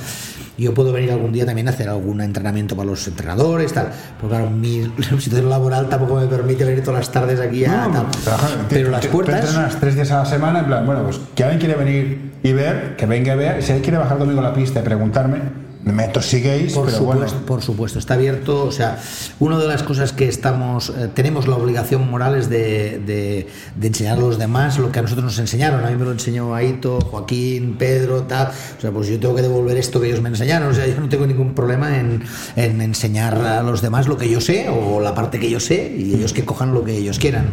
yo 0.59 0.75
puedo 0.75 0.93
venir 0.93 1.11
algún 1.13 1.33
día 1.33 1.47
también 1.47 1.67
a 1.69 1.71
hacer 1.71 1.89
algún 1.89 2.21
entrenamiento 2.21 2.77
para 2.77 2.91
los 2.91 3.07
entrenadores, 3.09 3.73
tal. 3.73 3.89
Porque 4.21 4.37
claro, 4.37 4.51
mi 4.51 4.83
situación 5.19 5.49
laboral 5.51 5.89
tampoco 5.89 6.17
me 6.17 6.27
permite 6.27 6.65
venir 6.65 6.83
todas 6.85 7.01
las 7.01 7.11
tardes 7.13 7.41
aquí 7.41 7.65
a 7.65 7.89
No, 7.89 7.93
tal. 7.93 8.11
trabaja- 8.23 8.49
te- 8.69 8.75
Pero 8.77 8.91
las 8.91 9.01
te- 9.01 9.09
puertas. 9.09 9.45
entrenas 9.45 9.81
tres 9.81 9.95
días 9.95 10.11
a 10.11 10.19
la 10.19 10.27
semana, 10.27 10.61
en 10.61 10.67
plan, 10.67 10.87
bueno, 10.87 11.03
pues 11.05 11.21
que 11.35 11.43
alguien 11.45 11.59
quiere 11.61 11.75
venir 11.77 12.33
y 12.43 12.53
ver, 12.53 12.97
que 12.97 13.07
venga 13.07 13.33
a 13.33 13.37
ver. 13.37 13.63
Si 13.63 13.73
alguien 13.73 13.83
quiere 13.83 13.99
bajar 13.99 14.19
conmigo 14.19 14.41
a 14.41 14.45
la 14.45 14.55
pista 14.55 14.81
y 14.81 14.83
preguntarme, 14.83 15.39
me 15.85 16.07
tosiguéis, 16.07 16.75
Por 16.75 16.87
pero 16.87 16.99
supuesto, 16.99 17.33
bueno. 17.35 17.47
por 17.47 17.61
supuesto, 17.63 17.99
está 17.99 18.15
abierto. 18.15 18.65
O 18.65 18.71
sea, 18.71 18.99
una 19.41 19.59
de 19.59 19.67
las 19.67 19.83
cosas 19.83 20.13
que 20.13 20.29
estamos, 20.29 20.91
eh, 20.91 21.09
tenemos 21.13 21.49
la 21.49 21.57
obligación 21.57 22.09
moral 22.09 22.37
es 22.37 22.49
de, 22.49 23.01
de- 23.05 23.49
de 23.75 23.87
enseñar 23.89 24.17
a 24.19 24.21
los 24.21 24.39
demás 24.39 24.79
lo 24.79 24.93
que 24.93 25.01
a 25.01 25.03
nosotros 25.03 25.25
nos 25.25 25.39
enseñaron. 25.41 25.85
A 25.85 25.91
mí 25.91 25.97
me 25.97 26.05
lo 26.05 26.13
enseñó 26.13 26.55
Aito, 26.55 27.01
Joaquín, 27.01 27.75
Pedro, 27.79 28.23
tal. 28.23 28.53
O 28.79 28.81
sea, 28.81 28.93
pues 28.93 29.09
yo 29.09 29.19
tengo 29.19 29.35
que 29.35 29.43
devolver 29.43 29.77
esto 29.77 30.01
que 30.01 30.07
ellos 30.07 30.21
me 30.23 30.29
enseñaron. 30.29 30.69
O 30.69 30.75
sea, 30.75 30.87
yo 30.87 31.01
no 31.01 31.09
tengo 31.09 31.27
ningún 31.27 31.53
problema 31.55 31.99
en, 31.99 32.23
en 32.55 32.81
enseñar 32.81 33.37
a 33.39 33.63
los 33.65 33.83
demás 33.83 34.07
lo 34.07 34.17
que 34.17 34.31
yo 34.31 34.41
sé 34.41 34.69
o 34.69 35.01
la 35.01 35.15
parte 35.17 35.41
que 35.41 35.51
yo 35.51 35.59
sé 35.59 35.93
y 35.99 36.15
ellos 36.15 36.33
que 36.33 36.45
cojan 36.45 36.73
lo 36.75 36.85
que 36.85 36.97
ellos 36.97 37.19
quieran. 37.19 37.47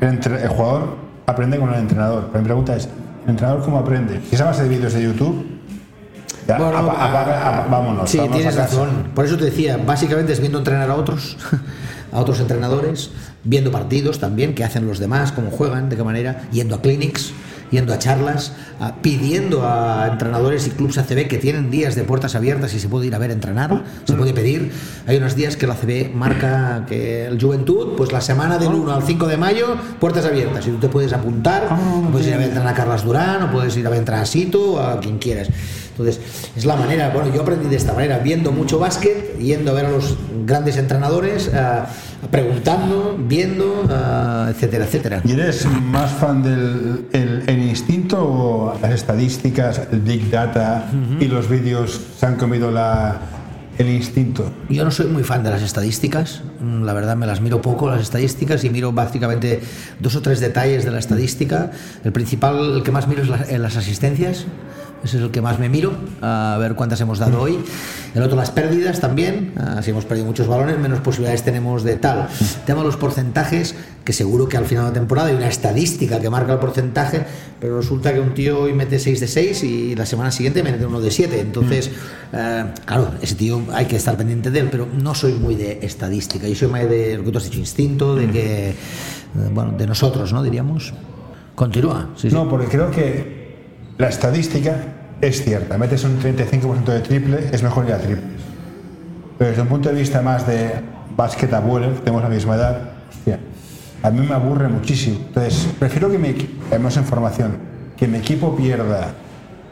El, 0.00 0.08
entre- 0.08 0.42
el 0.42 0.48
jugador 0.48 0.96
aprende 1.26 1.58
con 1.58 1.68
el 1.74 1.80
entrenador. 1.80 2.28
Pero 2.32 2.38
mi 2.40 2.44
pregunta 2.46 2.74
es, 2.76 2.88
¿el 3.24 3.30
entrenador 3.32 3.62
cómo 3.62 3.76
aprende? 3.78 4.20
Es 4.32 4.40
a 4.40 4.46
base 4.46 4.62
de 4.62 4.68
vídeos 4.70 4.94
de 4.94 5.02
YouTube, 5.02 5.44
ya, 6.50 6.58
Bueno, 6.58 6.78
apa- 6.78 6.96
ah, 6.98 7.48
apa- 7.48 7.66
vámonos. 7.70 8.10
Sí, 8.10 8.18
vámonos 8.18 8.36
tienes 8.38 8.56
a 8.58 8.62
razón. 8.62 8.88
Por 9.14 9.24
eso 9.24 9.36
te 9.36 9.44
decía, 9.46 9.76
básicamente 9.78 10.32
es 10.32 10.40
viendo 10.40 10.58
entrenar 10.58 10.90
a 10.90 10.94
otros, 10.96 11.36
a 12.12 12.18
otros 12.20 12.40
entrenadores, 12.40 13.10
viendo 13.44 13.70
partidos 13.70 14.18
también, 14.18 14.54
que 14.54 14.64
hacen 14.64 14.86
los 14.86 14.98
demás, 14.98 15.32
cómo 15.32 15.50
juegan, 15.50 15.88
de 15.88 15.96
qué 15.96 16.04
manera, 16.04 16.42
yendo 16.52 16.74
a 16.74 16.82
clinics, 16.82 17.32
yendo 17.70 17.92
a 17.94 17.98
charlas, 18.00 18.52
a- 18.80 18.96
pidiendo 18.96 19.64
a 19.64 20.08
entrenadores 20.10 20.66
y 20.66 20.70
clubes 20.70 20.98
ACB 20.98 21.28
que 21.28 21.38
tienen 21.38 21.70
días 21.70 21.94
de 21.94 22.02
puertas 22.02 22.34
abiertas 22.34 22.74
y 22.74 22.80
se 22.80 22.88
puede 22.88 23.06
ir 23.06 23.14
a 23.14 23.18
ver 23.18 23.30
entrenar, 23.30 23.84
se 24.04 24.14
puede 24.14 24.34
pedir. 24.34 24.72
Hay 25.06 25.18
unos 25.18 25.36
días 25.36 25.56
que 25.56 25.68
la 25.68 25.74
ACB 25.74 26.12
marca 26.12 26.84
que 26.88 27.26
el 27.26 27.40
Juventud, 27.40 27.94
pues 27.96 28.10
la 28.10 28.20
semana 28.20 28.58
del 28.58 28.74
1 28.74 28.92
al 28.92 29.04
5 29.04 29.28
de 29.28 29.36
mayo, 29.36 29.76
puertas 30.00 30.24
abiertas, 30.26 30.66
y 30.66 30.70
tú 30.72 30.78
te 30.78 30.88
puedes 30.88 31.12
apuntar, 31.12 31.68
puedes 32.10 32.26
ir 32.26 32.34
a 32.34 32.38
ver 32.38 32.48
entrenar 32.48 32.72
a 32.72 32.76
Carlas 32.76 33.04
Durán, 33.04 33.42
o 33.44 33.52
puedes 33.52 33.76
ir 33.76 33.86
a 33.86 33.90
ver 33.90 34.00
entrenar 34.00 34.24
a 34.24 34.26
Sito, 34.26 34.82
a 34.82 34.98
quien 34.98 35.18
quieras. 35.18 35.48
Entonces, 36.00 36.20
es 36.56 36.64
la 36.64 36.76
manera, 36.76 37.10
bueno, 37.10 37.32
yo 37.34 37.42
aprendí 37.42 37.68
de 37.68 37.76
esta 37.76 37.92
manera, 37.92 38.18
viendo 38.18 38.52
mucho 38.52 38.78
básquet, 38.78 39.38
yendo 39.38 39.70
a 39.72 39.74
ver 39.74 39.86
a 39.86 39.90
los 39.90 40.16
grandes 40.46 40.76
entrenadores, 40.78 41.50
ah, 41.54 41.86
preguntando, 42.30 43.16
viendo, 43.18 43.84
ah, 43.90 44.48
etcétera, 44.50 44.84
etcétera. 44.86 45.20
¿Y 45.24 45.32
eres 45.32 45.66
más 45.66 46.10
fan 46.12 46.42
del 46.42 47.06
el, 47.12 47.42
el 47.46 47.62
instinto 47.62 48.16
o 48.22 48.78
las 48.80 48.92
estadísticas, 48.92 49.80
el 49.92 50.00
big 50.00 50.30
data 50.30 50.86
y 51.20 51.26
los 51.26 51.48
vídeos 51.48 52.00
se 52.18 52.26
han 52.26 52.36
comido 52.36 52.70
la, 52.70 53.18
el 53.78 53.88
instinto? 53.90 54.50
Yo 54.68 54.84
no 54.84 54.90
soy 54.90 55.06
muy 55.06 55.22
fan 55.22 55.42
de 55.42 55.50
las 55.50 55.62
estadísticas, 55.62 56.42
mm, 56.60 56.82
la 56.84 56.92
verdad 56.92 57.16
me 57.16 57.26
las 57.26 57.40
miro 57.40 57.60
poco 57.60 57.90
las 57.90 58.00
estadísticas 58.00 58.64
y 58.64 58.70
miro 58.70 58.92
básicamente 58.92 59.60
dos 59.98 60.16
o 60.16 60.22
tres 60.22 60.40
detalles 60.40 60.84
de 60.84 60.90
la 60.92 60.98
estadística. 60.98 61.70
El 62.04 62.12
principal, 62.12 62.76
el 62.76 62.82
que 62.82 62.90
más 62.92 63.06
miro 63.08 63.22
es 63.22 63.28
la- 63.28 63.44
en 63.48 63.62
las 63.62 63.76
asistencias, 63.76 64.46
ese 65.04 65.16
es 65.16 65.22
el 65.22 65.30
que 65.30 65.40
más 65.40 65.58
me 65.58 65.68
miro, 65.68 65.92
a 66.20 66.56
ver 66.60 66.74
cuántas 66.74 67.00
hemos 67.00 67.18
dado 67.18 67.40
hoy. 67.40 67.58
El 68.14 68.22
otro, 68.22 68.36
las 68.36 68.50
pérdidas 68.50 69.00
también, 69.00 69.52
ah, 69.56 69.80
si 69.82 69.90
hemos 69.90 70.04
perdido 70.04 70.26
muchos 70.26 70.46
balones, 70.46 70.78
menos 70.78 71.00
posibilidades 71.00 71.42
tenemos 71.42 71.84
de 71.84 71.96
tal. 71.96 72.28
El 72.40 72.64
tema 72.66 72.80
de 72.80 72.86
los 72.86 72.96
porcentajes, 72.96 73.74
que 74.04 74.12
seguro 74.12 74.48
que 74.48 74.56
al 74.56 74.64
final 74.64 74.84
de 74.84 74.90
la 74.90 74.94
temporada 74.94 75.28
hay 75.28 75.36
una 75.36 75.48
estadística 75.48 76.20
que 76.20 76.28
marca 76.28 76.52
el 76.52 76.58
porcentaje, 76.58 77.24
pero 77.60 77.76
resulta 77.76 78.12
que 78.12 78.20
un 78.20 78.34
tío 78.34 78.60
hoy 78.60 78.72
mete 78.72 78.98
6 78.98 79.20
de 79.20 79.28
6 79.28 79.62
y 79.62 79.96
la 79.96 80.06
semana 80.06 80.30
siguiente 80.32 80.62
mete 80.62 80.84
uno 80.84 81.00
de 81.00 81.10
7. 81.10 81.40
Entonces, 81.40 81.90
eh, 82.32 82.64
claro, 82.84 83.12
ese 83.22 83.36
tío 83.36 83.62
hay 83.72 83.86
que 83.86 83.96
estar 83.96 84.16
pendiente 84.16 84.50
de 84.50 84.60
él, 84.60 84.68
pero 84.70 84.86
no 84.86 85.14
soy 85.14 85.34
muy 85.34 85.54
de 85.54 85.78
estadística. 85.82 86.48
Yo 86.48 86.54
soy 86.54 86.68
más 86.68 86.88
de 86.88 87.16
lo 87.16 87.24
que 87.24 87.30
tú 87.30 87.38
has 87.38 87.44
dicho, 87.44 87.58
instinto, 87.58 88.16
de 88.16 88.30
que, 88.30 88.70
eh, 88.70 88.74
bueno, 89.52 89.72
de 89.78 89.86
nosotros, 89.86 90.32
¿no? 90.32 90.42
Diríamos. 90.42 90.92
Continúa. 91.54 92.10
Sí, 92.16 92.30
sí. 92.30 92.34
No, 92.34 92.48
porque 92.48 92.66
creo 92.66 92.90
que 92.90 93.39
la 94.00 94.08
estadística 94.08 94.76
es 95.20 95.42
cierta. 95.44 95.76
Metes 95.78 96.04
un 96.04 96.18
35% 96.18 96.84
de 96.84 97.00
triple, 97.00 97.48
es 97.52 97.62
mejor 97.62 97.86
ir 97.86 97.92
a 97.92 97.98
triples. 97.98 98.40
Pero 99.38 99.50
desde 99.50 99.62
un 99.62 99.68
punto 99.68 99.88
de 99.90 99.94
vista 99.94 100.22
más 100.22 100.46
de 100.46 100.70
básquet 101.16 101.52
abuelo, 101.52 101.88
tenemos 102.02 102.22
la 102.22 102.28
misma 102.28 102.54
edad, 102.56 102.80
hostia, 103.10 103.38
a 104.02 104.10
mí 104.10 104.26
me 104.26 104.34
aburre 104.34 104.68
muchísimo. 104.68 105.18
Entonces, 105.26 105.68
prefiero 105.78 106.10
que 106.10 106.18
mi 106.18 106.28
equi- 106.28 106.48
además 106.70 106.96
en 106.96 107.04
formación, 107.04 107.52
que 107.96 108.08
mi 108.08 108.18
equipo 108.18 108.56
pierda 108.56 109.08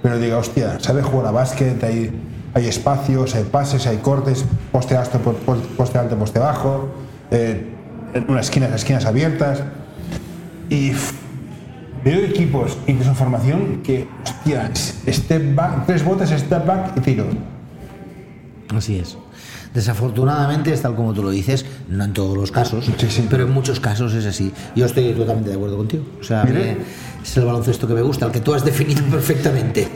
pero 0.02 0.16
diga, 0.18 0.38
hostia, 0.38 0.78
sabe 0.78 1.02
jugar 1.02 1.26
a 1.26 1.30
básquet, 1.32 1.82
hay, 1.82 2.12
hay 2.54 2.66
espacios, 2.68 3.34
hay 3.34 3.42
pases, 3.42 3.84
hay 3.88 3.96
cortes, 3.96 4.44
poste 4.70 4.96
alto, 4.96 5.18
poste 5.18 5.98
alto, 5.98 6.16
poste 6.16 6.38
bajo, 6.38 6.88
eh, 7.32 7.74
unas 8.28 8.46
esquinas, 8.46 8.70
esquinas 8.72 9.06
abiertas. 9.06 9.60
Y 10.70 10.92
veo 12.04 12.24
equipos, 12.24 12.78
incluso 12.86 13.10
en 13.10 13.16
formación, 13.16 13.82
que, 13.82 14.06
hostia, 14.24 14.70
step 14.74 15.54
back, 15.54 15.86
tres 15.86 16.04
botes, 16.04 16.30
step 16.30 16.66
back 16.66 16.96
y 16.96 17.00
tiro. 17.00 17.26
Así 18.74 18.98
es. 18.98 19.16
Desafortunadamente 19.74 20.72
es 20.72 20.82
tal 20.82 20.94
como 20.94 21.12
tú 21.12 21.22
lo 21.22 21.30
dices, 21.30 21.66
no 21.88 22.04
en 22.04 22.12
todos 22.12 22.36
los 22.36 22.50
casos, 22.50 22.90
pero 23.28 23.44
en 23.44 23.52
muchos 23.52 23.80
casos 23.80 24.14
es 24.14 24.24
así. 24.26 24.52
Yo 24.74 24.86
estoy 24.86 25.12
totalmente 25.12 25.50
de 25.50 25.56
acuerdo 25.56 25.76
contigo. 25.76 26.04
O 26.20 26.24
sea, 26.24 26.44
es 27.22 27.36
el 27.36 27.44
baloncesto 27.44 27.86
que 27.86 27.94
me 27.94 28.02
gusta, 28.02 28.26
el 28.26 28.32
que 28.32 28.40
tú 28.40 28.54
has 28.54 28.64
definido 28.64 29.02
perfectamente. 29.04 29.86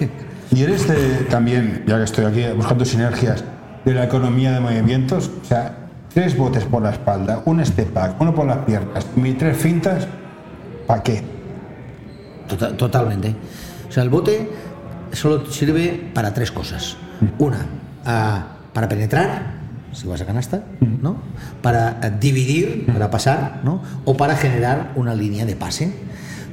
Y 0.54 0.62
eres 0.62 0.86
de, 0.86 1.24
también, 1.30 1.84
ya 1.86 1.96
que 1.96 2.04
estoy 2.04 2.26
aquí 2.26 2.44
buscando 2.54 2.84
sinergias, 2.84 3.42
de 3.84 3.94
la 3.94 4.04
economía 4.04 4.52
de 4.52 4.60
movimientos, 4.60 5.30
o 5.42 5.44
sea, 5.44 5.88
tres 6.12 6.36
botes 6.36 6.64
por 6.64 6.82
la 6.82 6.90
espalda, 6.90 7.42
un 7.46 7.64
step 7.64 7.92
back, 7.92 8.20
uno 8.20 8.34
por 8.34 8.46
las 8.46 8.58
piernas, 8.58 9.06
y 9.16 9.32
tres 9.32 9.56
fintas, 9.56 10.06
¿para 10.86 11.02
qué? 11.02 11.22
Tota-, 12.48 12.76
totalmente. 12.76 13.34
O 13.88 13.92
sea, 13.92 14.02
el 14.02 14.08
bote 14.08 14.48
solo 15.12 15.46
sirve 15.46 16.10
para 16.14 16.32
tres 16.34 16.50
cosas. 16.50 16.96
Mm. 17.20 17.42
Una, 17.42 17.66
para 18.72 18.88
penetrar, 18.88 19.62
si 19.92 20.06
vas 20.06 20.20
a 20.20 20.26
canasta, 20.26 20.64
¿no? 20.80 21.16
Para 21.60 21.98
dividir, 22.18 22.86
para 22.86 23.10
pasar, 23.10 23.60
¿no? 23.64 23.82
O 24.04 24.16
para 24.16 24.36
generar 24.36 24.92
una 24.96 25.14
línea 25.14 25.44
de 25.44 25.56
pase. 25.56 25.92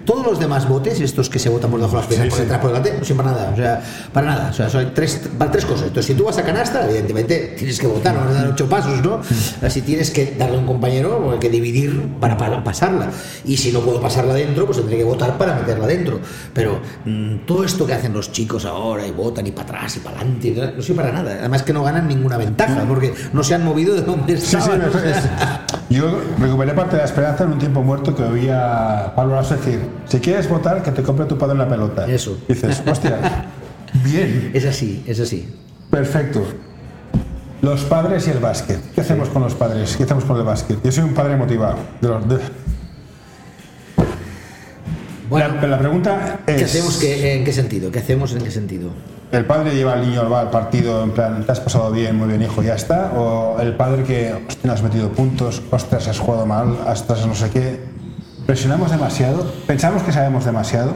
Todos 0.10 0.26
los 0.26 0.40
demás 0.40 0.68
botes, 0.68 1.00
estos 1.02 1.30
que 1.30 1.38
se 1.38 1.50
botan 1.50 1.70
por 1.70 1.80
debajo 1.80 1.98
de 1.98 2.02
las 2.02 2.08
piernas, 2.08 2.30
por 2.30 2.40
detrás, 2.40 2.60
por 2.60 2.70
delante, 2.72 2.96
no 2.98 3.06
sirven 3.06 3.18
para 3.18 3.38
nada. 3.38 3.52
O 3.54 3.56
sea, 3.56 3.84
para 4.12 4.28
nada. 4.28 4.50
O 4.50 4.54
sea, 4.54 4.68
son 4.68 4.92
tres, 4.92 5.22
para 5.38 5.52
tres 5.52 5.66
cosas. 5.66 5.86
Entonces, 5.90 6.08
si 6.08 6.16
tú 6.16 6.24
vas 6.24 6.36
a 6.40 6.44
canasta, 6.44 6.84
evidentemente 6.86 7.54
tienes 7.56 7.80
que 7.80 7.86
botar, 7.86 8.16
no 8.16 8.22
vas 8.22 8.30
a 8.32 8.34
dar 8.34 8.48
ocho 8.48 8.68
pasos, 8.68 9.04
¿no? 9.04 9.22
Si 9.70 9.84
tienes 9.84 10.10
que 10.10 10.34
darle 10.36 10.56
a 10.56 10.60
un 10.62 10.66
compañero, 10.66 11.30
hay 11.32 11.38
que 11.38 11.50
dividir 11.52 12.08
para, 12.20 12.36
pasarla. 12.64 13.12
Y 13.46 13.58
si 13.58 13.72
no 13.72 13.82
puedo 13.82 14.02
pasarla 14.02 14.34
dentro, 14.34 14.66
pues 14.66 14.80
tendré 14.80 14.98
que 14.98 15.04
votar 15.04 15.38
para 15.38 15.54
meterla 15.54 15.86
dentro. 15.86 16.20
Pero 16.54 16.82
mm, 17.06 17.46
todo 17.46 17.64
esto 17.64 17.86
que 17.86 17.94
hacen 17.94 18.12
los 18.12 18.32
chicos 18.32 18.66
ahora, 18.66 19.06
y 19.06 19.12
votan 19.12 19.46
y 19.46 19.52
para 19.52 19.70
atrás 19.70 19.98
y 19.98 20.00
para 20.00 20.22
adelante, 20.22 20.74
no 20.76 20.82
sirve 20.82 21.04
para 21.04 21.12
nada. 21.12 21.36
Además 21.38 21.62
que 21.62 21.72
no 21.72 21.84
ganan 21.84 22.08
ninguna 22.08 22.38
ventaja, 22.38 22.84
porque 22.88 23.14
no 23.32 23.44
se 23.44 23.54
han 23.54 23.64
movido 23.64 23.94
de 23.94 24.02
donde 24.02 24.34
estaban. 24.34 24.82
Yo 25.90 26.22
recuperé 26.40 26.74
parte 26.74 26.96
de 26.96 27.02
la 27.02 27.06
esperanza 27.06 27.46
en 27.46 27.54
un 27.54 27.60
tiempo 27.60 27.82
muerto 27.82 28.16
que 28.16 28.22
oía 28.22 29.12
Pablo 29.16 29.36
Lasso 29.36 29.56
decir 29.56 29.80
si 30.08 30.20
quieres 30.20 30.48
votar, 30.48 30.84
que 30.84 30.92
te 30.92 31.02
compre 31.02 31.26
tu 31.26 31.38
padre 31.38 31.54
en 31.54 31.60
la 31.60 31.68
pelota. 31.68 32.06
Eso. 32.06 32.38
dices, 32.48 32.84
hostia, 32.86 33.18
bien. 34.04 34.52
Es 34.54 34.66
así, 34.66 35.04
es 35.08 35.20
así. 35.20 35.48
Perfecto. 35.90 36.46
Los 37.62 37.82
padres 37.84 38.28
y 38.28 38.32
el 38.32 38.38
básquet. 38.38 38.80
¿Qué 38.94 39.02
hacemos 39.02 39.30
con 39.30 39.42
los 39.42 39.56
padres? 39.56 39.98
¿Qué 39.98 40.04
hacemos 40.04 40.24
con 40.26 40.38
el 40.38 40.44
básquet? 40.44 40.78
Yo 40.84 40.92
soy 40.92 41.04
un 41.04 41.14
padre 41.14 41.36
motivado. 41.36 41.78
Bueno, 45.30 45.56
la, 45.62 45.68
la, 45.68 45.78
pregunta 45.78 46.40
es... 46.48 46.56
¿qué 46.56 46.64
hacemos, 46.66 47.04
¿En 47.04 47.44
qué 47.44 47.54
sentido? 47.54 47.92
¿Qué 47.92 48.00
hacemos 48.00 48.32
en 48.34 48.44
qué 48.44 48.52
sentido? 48.52 48.92
¿El 49.32 49.46
padre 49.46 49.76
lleva 49.76 49.94
al 49.94 50.02
niño 50.02 50.36
al 50.36 50.50
partido 50.50 51.04
en 51.04 51.12
plan, 51.12 51.44
te 51.46 51.52
has 51.52 51.60
pasado 51.60 51.92
bien, 51.92 52.16
muy 52.16 52.28
bien, 52.30 52.42
hijo, 52.42 52.64
ya 52.64 52.74
está? 52.74 53.12
¿O 53.16 53.60
el 53.60 53.76
padre 53.76 54.04
que, 54.04 54.34
hostia, 54.48 54.74
has 54.74 54.82
metido 54.82 55.10
puntos, 55.10 55.62
ostras, 55.70 56.08
has 56.08 56.18
jugado 56.18 56.48
mal, 56.48 56.76
ostras, 56.88 57.28
no 57.28 57.36
sé 57.36 57.52
qué? 57.52 57.80
¿Presionamos 58.48 58.90
demasiado? 58.90 59.46
¿Pensamos 59.68 60.02
que 60.02 60.12
sabemos 60.12 60.46
demasiado? 60.46 60.94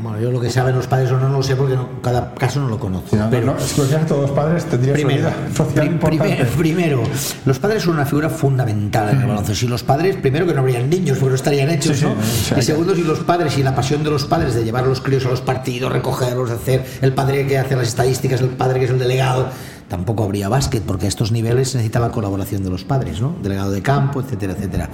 Bueno, 0.00 0.20
yo 0.20 0.30
lo 0.30 0.40
que 0.40 0.50
saben 0.50 0.76
los 0.76 0.86
padres 0.86 1.10
o 1.10 1.18
no, 1.18 1.28
no 1.28 1.38
lo 1.38 1.42
sé 1.42 1.56
porque 1.56 1.76
cada 2.02 2.34
caso 2.34 2.60
no 2.60 2.68
lo 2.68 2.78
conozco. 2.78 3.16
pero 3.30 3.56
es 3.56 3.72
que 3.72 3.82
todos 4.06 4.22
los 4.22 4.30
padres 4.30 4.64
tendrían 4.64 4.94
primero, 4.94 5.30
social 5.54 5.86
importante. 5.86 6.44
Primero, 6.58 7.02
los 7.44 7.58
padres 7.58 7.82
son 7.82 7.94
una 7.94 8.06
figura 8.06 8.28
fundamental 8.28 9.10
en 9.10 9.20
el 9.20 9.26
baloncesto. 9.26 9.54
Si 9.54 9.66
los 9.66 9.82
padres, 9.82 10.16
primero 10.16 10.46
que 10.46 10.54
no 10.54 10.60
habrían 10.60 10.88
niños 10.88 11.18
porque 11.18 11.30
no 11.30 11.36
estarían 11.36 11.70
hechos, 11.70 12.02
¿no? 12.02 12.14
y 12.56 12.62
segundo, 12.62 12.94
si 12.94 13.02
los 13.02 13.20
padres 13.20 13.56
y 13.58 13.62
la 13.62 13.74
pasión 13.74 14.02
de 14.04 14.10
los 14.10 14.24
padres 14.24 14.54
de 14.54 14.64
llevar 14.64 14.84
a 14.84 14.88
los 14.88 15.00
críos 15.00 15.24
a 15.26 15.30
los 15.30 15.40
partidos, 15.40 15.92
recogerlos, 15.92 16.50
hacer 16.50 16.84
el 17.00 17.12
padre 17.12 17.46
que 17.46 17.58
hace 17.58 17.76
las 17.76 17.88
estadísticas, 17.88 18.40
el 18.40 18.48
padre 18.50 18.78
que 18.78 18.86
es 18.86 18.90
el 18.90 18.98
delegado, 18.98 19.48
tampoco 19.88 20.24
habría 20.24 20.48
básquet, 20.48 20.82
porque 20.82 21.06
a 21.06 21.08
estos 21.08 21.32
niveles 21.32 21.70
se 21.70 21.78
necesita 21.78 21.98
la 21.98 22.10
colaboración 22.10 22.62
de 22.62 22.70
los 22.70 22.84
padres, 22.84 23.20
¿no? 23.20 23.34
Delegado 23.42 23.70
de 23.72 23.82
campo, 23.82 24.20
etcétera, 24.20 24.52
etcétera. 24.52 24.90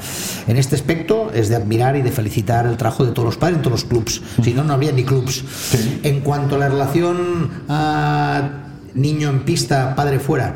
En 0.47 0.57
este 0.57 0.77
aspecto 0.77 1.24
es 1.35 1.49
de 1.49 1.57
admirar 1.57 1.97
y 1.97 2.03
de 2.03 2.11
felicitar 2.11 2.67
el 2.67 2.77
trabajo 2.77 3.05
de 3.05 3.13
todos 3.13 3.27
los 3.27 3.37
padres 3.37 3.57
en 3.57 3.63
todos 3.63 3.83
los 3.83 3.85
clubs. 3.85 4.23
Si 4.43 4.55
no, 4.55 4.65
no 4.65 4.75
habría 4.75 4.93
ni 4.93 5.05
clubs. 5.05 5.45
En 6.03 6.21
cuanto 6.21 6.57
a 6.57 6.59
la 6.59 6.69
relación 6.69 7.51
a 7.69 8.51
niño 8.95 9.31
en 9.31 9.41
pista, 9.41 9.95
padre 9.95 10.19
fuera, 10.21 10.55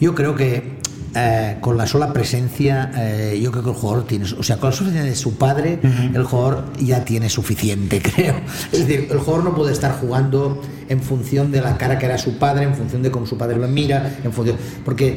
yo 0.00 0.14
creo 0.14 0.34
que 0.34 0.80
eh, 1.14 1.56
con 1.60 1.76
la 1.76 1.88
sola 1.88 2.12
presencia, 2.12 2.92
eh, 2.96 3.40
yo 3.42 3.50
creo 3.50 3.64
que 3.64 3.70
el 3.70 3.76
jugador 3.76 4.06
tiene, 4.06 4.26
o 4.38 4.42
sea, 4.44 4.58
con 4.58 4.70
la 4.70 4.76
suficiencia 4.76 5.10
de 5.10 5.16
su 5.16 5.34
padre, 5.36 5.80
el 6.14 6.22
jugador 6.22 6.72
ya 6.78 7.04
tiene 7.04 7.28
suficiente, 7.28 8.00
creo. 8.14 8.36
Es 8.70 8.86
decir, 8.86 9.08
el 9.10 9.18
jugador 9.18 9.44
no 9.44 9.54
puede 9.54 9.72
estar 9.72 9.92
jugando 9.98 10.62
en 10.90 11.00
función 11.00 11.52
de 11.52 11.60
la 11.60 11.78
cara 11.78 11.98
que 11.98 12.06
era 12.06 12.18
su 12.18 12.36
padre, 12.36 12.64
en 12.64 12.74
función 12.74 13.00
de 13.00 13.12
cómo 13.12 13.24
su 13.24 13.38
padre 13.38 13.56
lo 13.56 13.68
mira, 13.68 14.18
en 14.24 14.32
función, 14.32 14.56
porque 14.84 15.16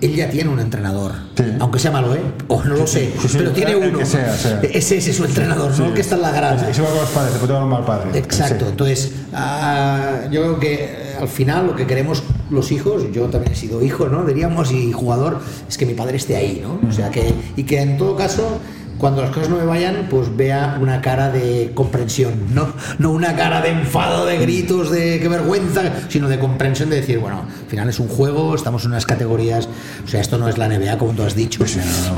él 0.00 0.16
ya 0.16 0.28
tiene 0.28 0.50
un 0.50 0.58
entrenador, 0.58 1.12
aunque 1.60 1.78
sea 1.78 1.92
malo, 1.92 2.12
¿eh? 2.16 2.20
O 2.48 2.62
no 2.64 2.74
lo 2.74 2.86
sé, 2.88 3.12
pero 3.32 3.52
tiene 3.52 3.76
uno. 3.76 4.00
Ese, 4.00 4.96
es 4.96 5.16
su 5.16 5.24
entrenador, 5.24 5.78
¿no? 5.78 5.94
Que 5.94 6.00
está 6.00 6.16
en 6.16 6.22
la 6.22 6.32
grada. 6.32 6.68
Ese 6.68 6.82
va 6.82 6.88
con 6.88 6.98
los 6.98 7.10
padres, 7.10 7.34
se 7.34 7.38
puede 7.38 7.60
mal 7.60 7.84
padre. 7.84 8.18
Exacto. 8.18 8.68
Entonces, 8.68 9.12
ah, 9.32 10.22
yo 10.32 10.42
creo 10.42 10.58
que 10.58 11.14
al 11.20 11.28
final 11.28 11.68
lo 11.68 11.76
que 11.76 11.86
queremos 11.86 12.24
los 12.50 12.72
hijos, 12.72 13.04
yo 13.12 13.26
también 13.26 13.52
he 13.52 13.56
sido 13.56 13.82
hijo, 13.84 14.08
¿no? 14.08 14.24
Diríamos, 14.24 14.72
y 14.72 14.90
jugador, 14.90 15.38
es 15.68 15.78
que 15.78 15.86
mi 15.86 15.94
padre 15.94 16.16
esté 16.16 16.34
ahí, 16.34 16.60
¿no? 16.60 16.80
O 16.88 16.92
sea, 16.92 17.10
que, 17.10 17.32
y 17.54 17.62
que 17.62 17.80
en 17.80 17.96
todo 17.96 18.16
caso 18.16 18.58
cuando 18.98 19.22
las 19.22 19.30
cosas 19.30 19.48
no 19.48 19.56
me 19.56 19.64
vayan, 19.64 20.06
pues 20.10 20.34
vea 20.36 20.78
una 20.80 21.00
cara 21.00 21.30
de 21.30 21.72
comprensión, 21.74 22.54
no, 22.54 22.72
no 22.98 23.10
una 23.10 23.36
cara 23.36 23.60
de 23.60 23.70
enfado, 23.70 24.26
de 24.26 24.38
gritos, 24.38 24.90
de 24.90 25.20
qué 25.20 25.28
vergüenza, 25.28 25.82
sino 26.08 26.28
de 26.28 26.38
comprensión 26.38 26.90
de 26.90 26.96
decir, 26.96 27.18
bueno, 27.18 27.40
al 27.40 27.70
final 27.70 27.88
es 27.88 28.00
un 28.00 28.08
juego, 28.08 28.54
estamos 28.54 28.84
en 28.84 28.92
unas 28.92 29.06
categorías, 29.06 29.68
o 30.04 30.08
sea, 30.08 30.20
esto 30.20 30.38
no 30.38 30.48
es 30.48 30.58
la 30.58 30.68
NBA, 30.68 30.98
como 30.98 31.12
tú 31.12 31.22
has 31.22 31.34
dicho, 31.34 31.64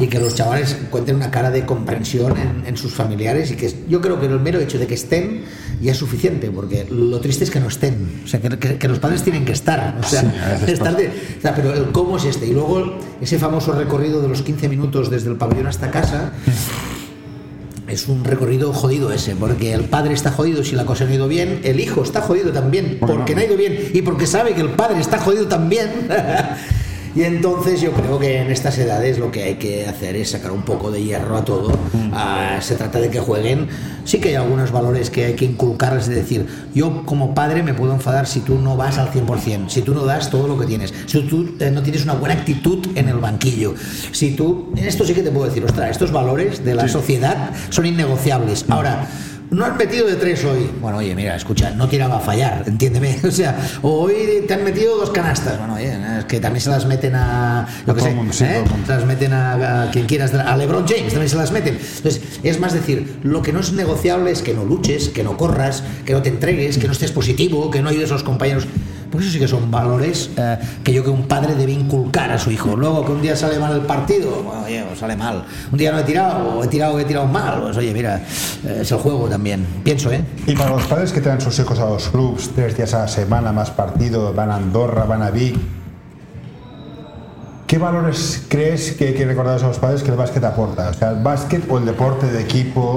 y 0.01 0.07
que 0.07 0.19
los 0.19 0.35
chavales 0.35 0.77
encuentren 0.81 1.17
una 1.17 1.31
cara 1.31 1.51
de 1.51 1.65
comprensión 1.65 2.35
en, 2.67 2.77
sus 2.79 2.95
familiares 2.95 3.51
y 3.51 3.57
que 3.57 3.75
yo 3.89 4.01
creo 4.01 4.21
que 4.21 4.27
el 4.27 4.39
mero 4.39 4.61
hecho 4.61 4.79
de 4.79 4.87
que 4.87 4.95
estén 4.95 5.43
ya 5.81 5.93
es 5.93 5.99
suficiente, 5.99 6.51
porque 6.51 6.87
lo 6.89 7.19
triste 7.19 7.43
es 7.43 7.51
que 7.51 7.59
no 7.59 7.69
estén, 7.69 8.23
o 8.25 8.29
sea, 8.29 8.41
que, 8.41 8.89
los 8.89 9.01
padres 9.01 9.23
tienen 9.23 9.45
que 9.45 9.53
estar, 9.53 9.99
o 10.01 10.07
sea, 10.07 10.23
estar 10.67 10.97
de, 10.97 11.09
o 11.09 11.41
sea, 11.43 11.55
pero 11.55 11.75
el 11.75 11.91
cómo 11.91 12.17
es 12.17 12.25
este, 12.25 12.47
y 12.47 12.53
luego 12.53 12.99
ese 13.21 13.39
famoso 13.39 13.73
recorrido 13.73 14.23
de 14.23 14.29
los 14.29 14.43
15 14.43 14.69
minutos 14.69 15.11
desde 15.11 15.31
el 15.31 15.37
pabellón 15.37 15.67
hasta 15.67 15.91
casa, 15.91 16.33
es 17.89 18.07
un 18.07 18.25
recorrido 18.25 18.73
jodido 18.73 19.13
ese, 19.13 19.35
porque 19.35 19.73
el 19.73 19.85
padre 19.85 20.13
está 20.13 20.31
jodido 20.31 20.63
si 20.63 20.77
la 20.77 20.85
cosa 20.85 21.05
no 21.05 21.11
ha 21.11 21.15
ido 21.15 21.29
bien, 21.29 21.61
el 21.65 21.81
hijo 21.81 22.03
está 22.03 22.21
jodido 22.21 22.53
también 22.53 22.99
porque 23.01 23.35
no 23.35 23.41
ha 23.41 23.45
ido 23.45 23.57
bien 23.57 23.91
y 23.95 24.03
porque 24.03 24.27
sabe 24.27 24.55
que 24.55 24.61
el 24.61 24.71
padre 24.71 25.01
está 25.01 25.19
jodido 25.19 25.47
también. 25.49 26.09
Y 27.15 27.23
entonces 27.23 27.81
yo 27.81 27.93
creo 27.93 28.19
que 28.19 28.39
en 28.39 28.51
estas 28.51 28.79
edades 28.79 29.19
lo 29.19 29.31
que 29.31 29.43
hay 29.43 29.55
que 29.55 29.87
hacer 29.87 30.17
es 30.17 30.31
sacar 30.31 30.53
un 30.53 30.63
poco 30.63 30.91
de 30.91 31.03
hierro 31.03 31.37
a 31.37 31.45
todo. 31.45 31.71
Mm. 31.71 32.11
Ah, 32.13 32.59
se 32.61 32.75
trata 32.77 33.01
de 33.01 33.11
que 33.11 33.21
jueguen. 33.21 33.69
Sí 34.05 34.19
que 34.19 34.31
hay 34.31 34.35
algunos 34.37 34.73
valores 34.73 35.11
que 35.11 35.27
hay 35.27 35.35
que 35.35 35.45
inculcarles, 35.45 36.09
es 36.09 36.15
decir, 36.15 36.47
yo 36.75 37.05
como 37.05 37.35
padre 37.35 37.63
me 37.63 37.75
puedo 37.75 37.93
enfadar 37.93 38.27
si 38.27 38.41
tú 38.41 38.59
no 38.59 38.75
vas 38.75 38.97
al 38.97 39.11
100%, 39.11 39.69
si 39.69 39.83
tú 39.83 39.95
no 39.95 40.07
das 40.07 40.31
todo 40.31 40.49
lo 40.49 40.59
que 40.59 40.65
tienes, 40.65 40.95
si 41.05 41.23
tú 41.23 41.57
eh, 41.61 41.71
no 41.71 41.83
tienes 41.83 42.05
una 42.05 42.15
buena 42.15 42.35
actitud 42.35 42.87
en 42.95 43.09
el 43.09 43.19
banquillo, 43.19 43.75
si 44.13 44.31
tú, 44.31 44.73
en 44.77 44.87
esto 44.87 45.05
sí 45.05 45.13
que 45.13 45.23
te 45.23 45.31
puedo 45.31 45.47
decir, 45.47 45.63
ostras, 45.63 45.91
estos 45.91 46.11
valores 46.11 46.65
de 46.65 46.75
la 46.75 46.89
sociedad 46.89 47.51
son 47.69 47.85
innegociables. 47.85 48.65
Ahora, 48.69 49.07
no 49.51 49.65
has 49.65 49.77
metido 49.77 50.07
de 50.07 50.17
tres 50.17 50.45
hoy. 50.45 50.69
Bueno, 50.81 50.99
oye, 50.99 51.15
mira, 51.15 51.37
escucha, 51.37 51.71
no 51.71 51.89
tiraba 51.89 52.17
a 52.19 52.21
fallar, 52.21 52.65
entiéndeme. 52.67 53.19
O 53.29 53.31
sea, 53.31 53.57
hoy 53.83 54.45
te 54.47 54.55
han 54.55 54.65
metido 54.65 54.97
dos 54.97 55.11
canastas. 55.11 55.59
Bueno, 55.59 55.75
oye, 55.75 55.97
es 56.19 56.25
que 56.25 56.41
también 56.41 56.63
se 56.63 56.71
las 56.71 56.87
meten 56.87 57.15
a. 57.15 57.67
Lo 57.87 57.95
que 57.95 58.01
sé, 58.01 58.11
¿eh? 58.11 58.65
Se 58.87 58.93
las 58.93 59.05
meten 59.05 59.33
a, 59.33 59.89
quien 59.93 60.07
quieras, 60.07 60.35
a 60.35 60.57
LeBron 60.57 60.87
James 60.87 61.13
también 61.13 61.29
se 61.29 61.37
las 61.37 61.53
meten. 61.53 61.79
Entonces, 61.79 62.21
es 62.43 62.59
más 62.59 62.73
decir, 62.73 63.19
lo 63.23 63.43
que 63.43 63.53
no 63.53 63.61
es 63.61 63.73
negociable 63.73 64.31
es 64.31 64.43
que 64.43 64.55
no 64.55 64.65
luches, 64.65 65.09
que 65.11 65.23
no 65.23 65.37
corras, 65.37 65.83
que 66.05 66.13
no 66.13 66.23
te 66.23 66.31
entregues, 66.31 66.79
que 66.79 66.87
no 66.87 66.93
estés 66.93 67.13
positivo, 67.13 67.71
que 67.71 67.83
no 67.83 67.91
ayudes 67.91 68.11
a 68.11 68.15
los 68.15 68.25
compañeros. 68.25 68.67
Porque 69.11 69.27
eso 69.27 69.33
sí 69.33 69.39
que 69.39 69.49
son 69.49 69.71
valores 69.71 70.31
eh, 70.37 70.59
que 70.85 70.93
yo 70.93 71.03
que 71.03 71.11
un 71.11 71.27
padre 71.27 71.55
debe 71.55 71.73
inculcar 71.73 72.31
a 72.31 72.39
su 72.39 72.51
hijo. 72.51 72.77
Luego 72.77 73.05
que 73.05 73.13
un 73.13 73.23
día 73.23 73.35
sale 73.35 73.59
mal 73.59 73.73
el 73.73 73.83
partido, 73.83 74.45
oye, 74.65 74.85
pues 74.87 74.99
sale 74.99 75.17
mal. 75.17 75.45
Un 75.73 75.79
día 75.79 75.93
no 75.93 75.99
he 75.99 76.05
tirado, 76.05 76.59
o 76.59 76.65
he 76.65 76.69
tirado, 76.69 76.99
he 77.01 77.05
tirado 77.05 77.27
mal. 77.27 77.63
Pues 77.63 77.77
oye, 77.77 77.93
mira, 77.93 78.17
eh, 78.17 78.79
es 78.83 78.93
el 78.93 78.99
juego 78.99 79.29
también. 79.29 79.67
Pienso, 79.83 80.13
¿eh? 80.13 80.23
Y 80.47 80.55
para 80.55 80.71
los 80.71 80.85
padres 80.85 81.13
que 81.13 81.21
traen 81.21 81.41
sus 81.41 81.59
hijos 81.59 81.79
a 81.79 81.87
los 81.87 82.09
clubs, 82.09 82.51
tres 82.55 82.77
días 82.77 82.93
a 82.95 83.01
la 83.01 83.09
semana, 83.09 83.53
más 83.53 83.71
partido, 83.71 84.35
van 84.35 84.51
a 84.51 84.57
Andorra, 84.57 85.05
van 85.05 85.23
a 85.23 85.31
Vic. 85.31 85.57
¿Qué 87.67 87.77
valores 87.77 88.47
crees 88.49 88.93
que 88.93 89.09
hay 89.09 89.15
que 89.15 89.27
recordar 89.27 89.63
a 89.63 89.67
los 89.67 89.79
padres 89.79 90.03
que 90.03 90.11
el 90.11 90.17
básquet 90.17 90.43
aporta? 90.43 90.89
O 90.89 90.95
sea, 90.95 91.11
el 91.11 91.23
básquet 91.23 91.71
o 91.71 91.77
el 91.77 91.85
deporte 91.85 92.27
de 92.27 92.41
equipo 92.41 92.97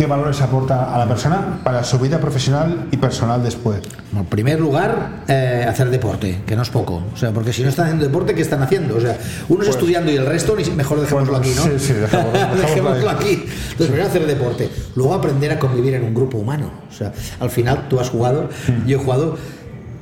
¿qué 0.00 0.06
valores 0.06 0.40
aporta 0.40 0.94
a 0.94 0.98
la 0.98 1.06
persona 1.06 1.60
para 1.62 1.84
su 1.84 1.98
vida 1.98 2.18
profesional 2.18 2.86
y 2.90 2.96
personal 2.96 3.42
después? 3.42 3.82
En 4.16 4.24
primer 4.24 4.58
lugar, 4.58 5.24
eh, 5.28 5.66
hacer 5.68 5.90
deporte, 5.90 6.40
que 6.46 6.56
no 6.56 6.62
es 6.62 6.70
poco. 6.70 7.02
O 7.12 7.16
sea, 7.18 7.32
porque 7.32 7.52
si 7.52 7.62
no 7.62 7.68
están 7.68 7.84
haciendo 7.84 8.06
deporte, 8.06 8.34
¿qué 8.34 8.40
están 8.40 8.62
haciendo? 8.62 8.96
O 8.96 9.00
sea, 9.02 9.18
uno 9.50 9.62
es 9.62 9.68
estudiando 9.68 10.10
y 10.10 10.16
el 10.16 10.24
resto, 10.24 10.56
mejor 10.74 11.02
dejémoslo 11.02 11.36
Pues, 11.36 11.50
aquí, 11.50 11.54
¿no? 11.54 11.78
sí, 11.78 11.86
sí, 11.88 11.92
dejémoslo- 11.92 12.32
dejémoslo 12.32 12.60
Dejémoslo 12.62 13.10
aquí. 13.10 13.44
Entonces, 13.44 13.86
primero 13.88 14.06
hacer 14.06 14.26
deporte. 14.26 14.70
Luego 14.94 15.12
aprender 15.12 15.52
a 15.52 15.58
convivir 15.58 15.92
en 15.92 16.04
un 16.04 16.14
grupo 16.14 16.38
humano. 16.38 16.70
O 16.88 16.94
sea, 16.94 17.12
al 17.38 17.50
final 17.50 17.86
tú 17.90 18.00
has 18.00 18.08
jugado, 18.08 18.48
yo 18.86 18.96
he 18.98 19.04
jugado. 19.04 19.36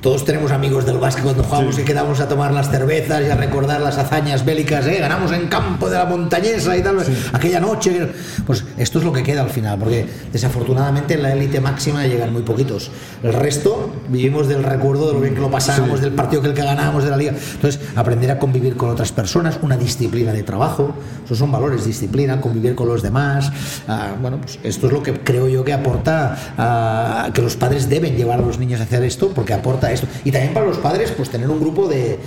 Todos 0.01 0.23
tenemos 0.23 0.53
amigos 0.53 0.85
del 0.85 0.97
básquet 0.97 1.25
cuando 1.25 1.43
jugamos 1.43 1.77
y 1.77 1.83
quedamos 1.83 2.21
a 2.21 2.29
tomar 2.29 2.53
las 2.53 2.71
cervezas 2.71 3.21
y 3.21 3.29
a 3.29 3.35
recordar 3.35 3.81
las 3.81 3.97
hazañas 3.97 4.45
bélicas, 4.45 4.87
¿eh? 4.87 4.97
ganamos 4.97 5.29
en 5.33 5.49
campo 5.49 5.89
de 5.89 5.97
la 5.97 6.05
montañesa 6.05 6.77
y 6.77 6.81
tal, 6.81 6.99
aquella 7.33 7.59
noche. 7.59 8.07
Pues 8.47 8.63
esto 8.77 8.99
es 8.99 9.03
lo 9.03 9.11
que 9.11 9.23
queda 9.23 9.41
al 9.41 9.49
final, 9.49 9.77
porque 9.77 10.07
desafortunadamente 10.31 11.15
en 11.15 11.23
la 11.23 11.33
élite 11.33 11.59
máxima 11.59 12.07
llegan 12.07 12.31
muy 12.31 12.43
poquitos. 12.43 12.91
El 13.23 13.33
resto 13.33 13.91
vivimos 14.07 14.47
del 14.47 14.63
recuerdo 14.63 15.09
de 15.09 15.15
lo 15.15 15.19
bien 15.19 15.35
que 15.35 15.41
lo 15.41 15.51
pasábamos, 15.51 15.99
del 15.99 16.13
partido 16.13 16.41
que 16.41 16.47
el 16.47 16.53
que 16.53 16.63
ganábamos 16.63 17.03
de 17.03 17.09
la 17.09 17.17
liga. 17.17 17.33
Entonces, 17.55 17.81
aprender 17.97 18.31
a 18.31 18.39
convivir 18.39 18.77
con 18.77 18.91
otras 18.91 19.11
personas, 19.11 19.59
una 19.61 19.75
disciplina 19.75 20.31
de 20.31 20.43
trabajo, 20.43 20.93
esos 21.25 21.37
son 21.37 21.51
valores, 21.51 21.83
disciplina, 21.83 22.39
convivir 22.39 22.73
con 22.73 22.87
los 22.87 23.01
demás. 23.01 23.51
ah, 23.89 24.15
bueno, 24.21 24.39
pues 24.39 24.59
esto 24.63 24.87
es 24.87 24.93
lo 24.93 25.03
que 25.03 25.19
creo 25.19 25.49
yo 25.49 25.65
que 25.65 25.73
aporta 25.73 26.53
ah, 26.57 27.29
que 27.33 27.41
los 27.41 27.57
padres 27.57 27.89
deben 27.89 28.15
llevar 28.15 28.39
a 28.39 28.43
los 28.43 28.59
niños 28.59 28.79
a 28.79 28.83
hacer 28.83 29.03
esto, 29.03 29.33
porque 29.35 29.53
aporta 29.53 29.88
esto. 29.91 30.07
Y 30.23 30.31
también 30.31 30.53
para 30.53 30.65
los 30.65 30.77
padres, 30.77 31.11
pues 31.11 31.29
tener 31.29 31.49
un 31.49 31.59
grupo 31.59 31.87
de 31.87 32.19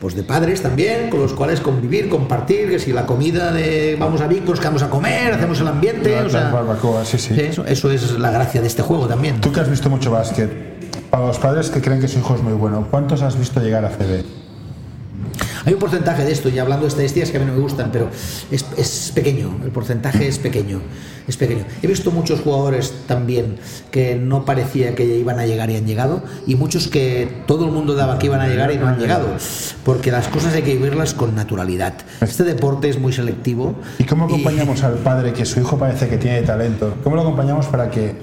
pues 0.00 0.14
de 0.14 0.22
padres 0.22 0.62
también, 0.62 1.10
con 1.10 1.18
los 1.20 1.32
cuales 1.32 1.58
convivir, 1.60 2.08
compartir, 2.08 2.70
que 2.70 2.78
si 2.78 2.92
la 2.92 3.04
comida 3.04 3.50
de 3.50 3.96
vamos 3.98 4.20
a 4.20 4.28
Vic, 4.28 4.44
nos 4.44 4.60
quedamos 4.60 4.82
a 4.82 4.88
comer, 4.88 5.32
hacemos 5.34 5.60
el 5.60 5.66
ambiente, 5.66 6.14
La- 6.14 6.24
o 6.26 6.30
sea, 6.30 6.44
la 6.44 6.50
barbacoa, 6.52 7.04
sí, 7.04 7.18
sí. 7.18 7.34
eso, 7.36 7.64
eso 7.66 7.90
es 7.90 8.12
la 8.12 8.30
gracia 8.30 8.60
de 8.60 8.68
este 8.68 8.82
juego 8.82 9.08
también. 9.08 9.40
Tú 9.40 9.50
que 9.52 9.58
has 9.58 9.68
visto 9.68 9.90
mucho 9.90 10.12
básquet, 10.12 10.50
para 11.10 11.26
los 11.26 11.38
padres 11.40 11.68
que 11.70 11.80
creen 11.80 12.00
que 12.00 12.06
su 12.06 12.20
hijo 12.20 12.36
es 12.36 12.42
muy 12.42 12.52
bueno, 12.52 12.86
¿cuántos 12.92 13.22
has 13.22 13.36
visto 13.36 13.58
llegar 13.60 13.84
a 13.84 13.88
CB? 13.88 14.24
Hay 15.68 15.74
un 15.74 15.80
porcentaje 15.80 16.24
de 16.24 16.32
esto, 16.32 16.48
y 16.48 16.58
hablando 16.58 16.84
de 16.84 16.88
estadísticas 16.88 17.30
que 17.30 17.36
a 17.36 17.40
mí 17.40 17.44
no 17.44 17.52
me 17.52 17.58
gustan, 17.58 17.90
pero 17.92 18.08
es, 18.50 18.64
es 18.78 19.12
pequeño, 19.14 19.54
el 19.62 19.70
porcentaje 19.70 20.26
es 20.26 20.38
pequeño, 20.38 20.80
es 21.28 21.36
pequeño. 21.36 21.64
He 21.82 21.86
visto 21.86 22.10
muchos 22.10 22.40
jugadores 22.40 22.94
también 23.06 23.58
que 23.90 24.14
no 24.14 24.46
parecía 24.46 24.94
que 24.94 25.04
iban 25.04 25.38
a 25.38 25.44
llegar 25.44 25.68
y 25.68 25.76
han 25.76 25.86
llegado, 25.86 26.22
y 26.46 26.54
muchos 26.54 26.88
que 26.88 27.42
todo 27.46 27.66
el 27.66 27.70
mundo 27.70 27.94
daba 27.94 28.18
que 28.18 28.28
iban 28.28 28.40
a 28.40 28.48
llegar 28.48 28.72
y 28.72 28.78
no 28.78 28.88
han 28.88 28.98
llegado, 28.98 29.28
porque 29.84 30.10
las 30.10 30.28
cosas 30.28 30.54
hay 30.54 30.62
que 30.62 30.72
vivirlas 30.72 31.12
con 31.12 31.34
naturalidad. 31.34 31.92
Este 32.22 32.44
deporte 32.44 32.88
es 32.88 32.98
muy 32.98 33.12
selectivo. 33.12 33.74
¿Y 33.98 34.04
cómo 34.04 34.24
acompañamos 34.24 34.82
al 34.84 34.94
padre 34.94 35.34
que 35.34 35.44
su 35.44 35.60
hijo 35.60 35.76
parece 35.76 36.08
que 36.08 36.16
tiene 36.16 36.40
talento? 36.40 36.94
¿Cómo 37.04 37.14
lo 37.14 37.20
acompañamos 37.20 37.66
para 37.66 37.90
que 37.90 38.14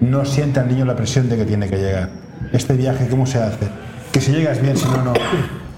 no 0.00 0.26
sienta 0.26 0.60
el 0.60 0.68
niño 0.68 0.84
la 0.84 0.94
presión 0.94 1.30
de 1.30 1.38
que 1.38 1.46
tiene 1.46 1.70
que 1.70 1.78
llegar? 1.78 2.10
Este 2.52 2.74
viaje, 2.74 3.08
¿cómo 3.08 3.24
se 3.24 3.38
hace? 3.38 3.66
Que 4.12 4.20
si 4.20 4.32
llegas 4.32 4.60
bien, 4.60 4.76
si 4.76 4.84
no, 4.84 5.02
no. 5.02 5.14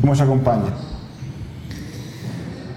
¿Cómo 0.01 0.17
se 0.17 0.25
acompaña? 0.25 0.88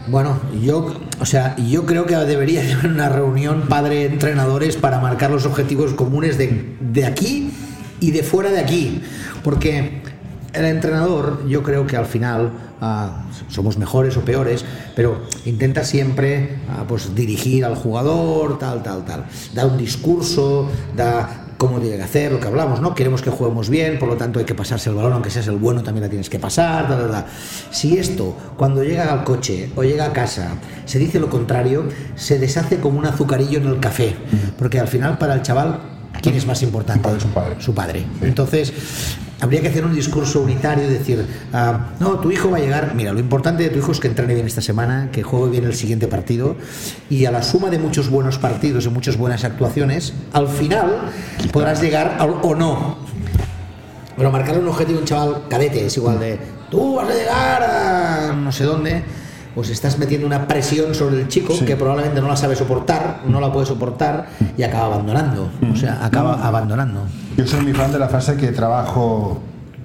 Bueno, 0.08 0.40
yo, 0.62 0.96
o 1.20 1.26
sea, 1.26 1.56
yo 1.58 1.86
creo 1.86 2.06
que 2.06 2.16
debería 2.16 2.62
haber 2.80 2.92
una 2.92 3.10
reunión 3.10 3.64
padre-entrenadores 3.68 4.76
para 4.78 5.00
marcar 5.00 5.32
los 5.32 5.46
objetivos 5.46 5.94
comunes 5.94 6.38
de, 6.38 6.76
de 6.80 7.06
aquí 7.06 7.52
y 8.00 8.12
de 8.12 8.24
fuera 8.24 8.52
de 8.52 8.60
aquí. 8.60 9.02
Porque 9.44 10.02
el 10.54 10.66
entrenador, 10.66 11.48
yo 11.48 11.64
creo 11.64 11.88
que 11.88 11.96
al 11.96 12.06
final 12.06 12.52
ah, 12.82 13.26
somos 13.48 13.78
mejores 13.78 14.18
o 14.18 14.22
peores, 14.22 14.66
pero 14.96 15.22
intenta 15.46 15.84
siempre 15.84 16.58
ah, 16.70 16.84
pues, 16.88 17.16
dirigir 17.16 17.64
al 17.64 17.76
jugador, 17.76 18.60
tal, 18.60 18.84
tal, 18.84 19.06
tal. 19.06 19.26
Da 19.54 19.66
un 19.66 19.78
discurso, 19.78 20.70
da 20.96 21.41
cómo 21.62 21.80
tiene 21.80 21.98
que 21.98 22.02
hacer, 22.02 22.32
lo 22.32 22.40
que 22.40 22.48
hablamos, 22.48 22.82
¿no? 22.82 22.96
Queremos 22.96 23.22
que 23.22 23.30
juguemos 23.30 23.70
bien, 23.70 24.00
por 24.00 24.10
lo 24.10 24.18
tanto 24.18 24.40
hay 24.40 24.46
que 24.46 24.56
pasarse 24.56 24.90
el 24.90 24.96
balón, 24.96 25.14
aunque 25.14 25.30
seas 25.30 25.46
el 25.46 25.58
bueno 25.58 25.84
también 25.84 26.02
la 26.02 26.10
tienes 26.10 26.28
que 26.28 26.40
pasar, 26.40 26.88
ta, 26.88 26.98
ta, 26.98 27.08
ta. 27.08 27.28
Si 27.70 28.00
esto, 28.00 28.36
cuando 28.58 28.84
llega 28.84 29.14
al 29.14 29.24
coche 29.24 29.70
o 29.76 29.84
llega 29.84 30.06
a 30.06 30.12
casa, 30.12 30.56
se 30.86 30.98
dice 30.98 31.20
lo 31.20 31.30
contrario, 31.30 31.84
se 32.16 32.40
deshace 32.40 32.80
como 32.80 32.98
un 32.98 33.06
azucarillo 33.06 33.60
en 33.60 33.68
el 33.68 33.80
café, 33.80 34.16
porque 34.58 34.80
al 34.80 34.88
final 34.88 35.20
para 35.20 35.36
el 35.36 35.44
chaval, 35.44 35.91
¿quién 36.22 36.36
es 36.36 36.46
más 36.46 36.62
importante? 36.64 37.08
Su 37.20 37.28
padre. 37.30 37.56
Su 37.60 37.74
padre. 37.74 38.06
Entonces, 38.22 38.74
habría 39.40 39.62
que 39.62 39.70
hacer 39.70 39.86
un 39.86 39.94
discurso 39.96 40.42
unitario 40.42 40.86
y 40.86 40.94
decir, 40.94 41.26
ah, 41.54 41.90
no, 42.00 42.20
tu 42.20 42.32
hijo 42.32 42.50
va 42.52 42.58
a 42.58 42.60
llegar, 42.60 42.94
mira, 42.96 43.12
lo 43.14 43.20
importante 43.20 43.64
de 43.64 43.70
tu 43.70 43.80
hijo 43.80 43.92
es 43.92 44.00
que 44.00 44.08
entrene 44.08 44.34
bien 44.36 44.46
esta 44.46 44.62
semana, 44.62 45.10
que 45.12 45.24
juegue 45.24 45.50
bien 45.52 45.64
el 45.66 45.74
siguiente 45.74 46.08
partido, 46.08 46.56
y 47.10 47.26
a 47.26 47.32
la 47.32 47.42
suma 47.44 47.70
de 47.70 47.80
muchos 47.80 48.10
buenos 48.10 48.38
partidos 48.38 48.86
y 48.86 48.90
muchas 48.90 49.18
buenas 49.18 49.44
actuaciones, 49.44 50.14
al 50.34 50.48
final 50.48 51.10
podrás 51.52 51.82
llegar 51.82 52.18
al- 52.20 52.36
o 52.42 52.54
no. 52.56 52.98
Pero 54.18 54.32
marcarle 54.32 54.62
un 54.62 54.68
objetivo 54.68 55.00
a 55.00 55.02
un 55.02 55.08
chaval 55.08 55.44
cadete 55.50 55.86
es 55.88 55.98
igual 55.98 56.20
de, 56.20 56.38
tú 56.70 56.96
vas 56.98 57.10
a 57.10 57.14
llegar 57.14 57.64
a 57.64 58.34
no 58.36 58.52
sé 58.52 58.66
dónde, 58.66 59.04
pues 59.56 59.70
estás 59.70 59.98
metiendo 59.98 60.26
una 60.28 60.48
presión 60.48 60.96
sobre 60.96 61.22
el 61.22 61.28
chico 61.28 61.54
que 61.66 61.76
probablemente 61.76 62.22
no 62.22 62.28
la 62.28 62.36
sabe 62.36 62.56
soportar, 62.56 63.22
no 63.28 63.40
la 63.40 63.52
puede 63.52 63.66
soportar 63.66 64.28
y 64.58 64.64
acaba 64.64 64.86
abandonando. 64.86 65.50
O 65.72 65.76
sea, 65.76 66.04
acaba 66.06 66.46
abandonando. 66.46 67.02
Yo 67.38 67.46
soy 67.46 67.62
muy 67.62 67.74
fan 67.74 67.92
de 67.92 68.00
la 68.00 68.08
frase 68.08 68.38
que 68.38 68.48
trabajo 68.52 69.42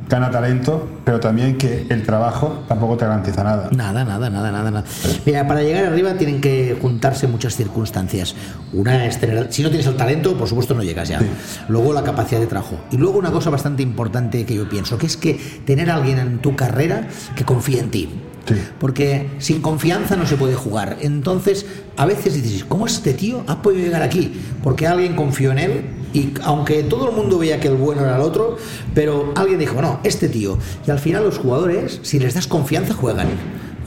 gana 0.08 0.30
talento, 0.30 0.88
pero 1.04 1.18
también 1.18 1.58
que 1.58 1.86
el 1.88 2.04
trabajo 2.04 2.62
tampoco 2.68 2.96
te 2.96 3.04
garantiza 3.04 3.42
nada. 3.42 3.68
Nada, 3.72 4.04
nada, 4.04 4.30
nada, 4.30 4.52
nada, 4.52 4.70
nada. 4.70 4.84
Mira, 5.24 5.46
para 5.46 5.62
llegar 5.62 5.84
arriba 5.84 6.14
tienen 6.14 6.40
que 6.40 6.76
juntarse 6.80 7.26
muchas 7.26 7.56
circunstancias. 7.56 8.34
Una 8.72 9.06
es 9.06 9.18
tener, 9.18 9.52
si 9.52 9.62
no 9.62 9.68
tienes 9.68 9.86
el 9.86 9.96
talento, 9.96 10.36
por 10.36 10.48
supuesto 10.48 10.74
no 10.74 10.82
llegas 10.82 11.08
ya. 11.08 11.20
Luego 11.68 11.92
la 11.92 12.02
capacidad 12.02 12.40
de 12.40 12.46
trabajo. 12.46 12.76
Y 12.90 12.96
luego 12.96 13.18
una 13.18 13.32
cosa 13.32 13.50
bastante 13.50 13.82
importante 13.82 14.44
que 14.46 14.54
yo 14.54 14.68
pienso, 14.68 14.96
que 14.98 15.06
es 15.06 15.16
que 15.16 15.34
tener 15.64 15.90
a 15.90 15.96
alguien 15.96 16.18
en 16.18 16.38
tu 16.38 16.54
carrera 16.54 17.08
que 17.34 17.44
confíe 17.44 17.80
en 17.80 17.90
ti. 17.90 18.08
Sí. 18.46 18.54
Porque 18.78 19.28
sin 19.38 19.60
confianza 19.60 20.16
no 20.16 20.26
se 20.26 20.36
puede 20.36 20.54
jugar. 20.54 20.98
Entonces, 21.00 21.66
a 21.96 22.06
veces 22.06 22.34
dices, 22.34 22.64
¿cómo 22.64 22.86
este 22.86 23.12
tío 23.12 23.42
ha 23.46 23.62
podido 23.62 23.84
llegar 23.84 24.02
aquí? 24.02 24.40
Porque 24.62 24.86
alguien 24.86 25.16
confió 25.16 25.52
en 25.52 25.58
él 25.58 25.84
y 26.12 26.32
aunque 26.44 26.82
todo 26.82 27.10
el 27.10 27.16
mundo 27.16 27.38
veía 27.38 27.60
que 27.60 27.68
el 27.68 27.74
bueno 27.74 28.02
era 28.02 28.16
el 28.16 28.22
otro, 28.22 28.56
pero 28.94 29.32
alguien 29.36 29.58
dijo, 29.58 29.82
no, 29.82 30.00
este 30.04 30.28
tío. 30.28 30.58
Y 30.86 30.90
al 30.90 30.98
final 30.98 31.24
los 31.24 31.38
jugadores, 31.38 32.00
si 32.02 32.18
les 32.18 32.34
das 32.34 32.46
confianza, 32.46 32.94
juegan. 32.94 33.28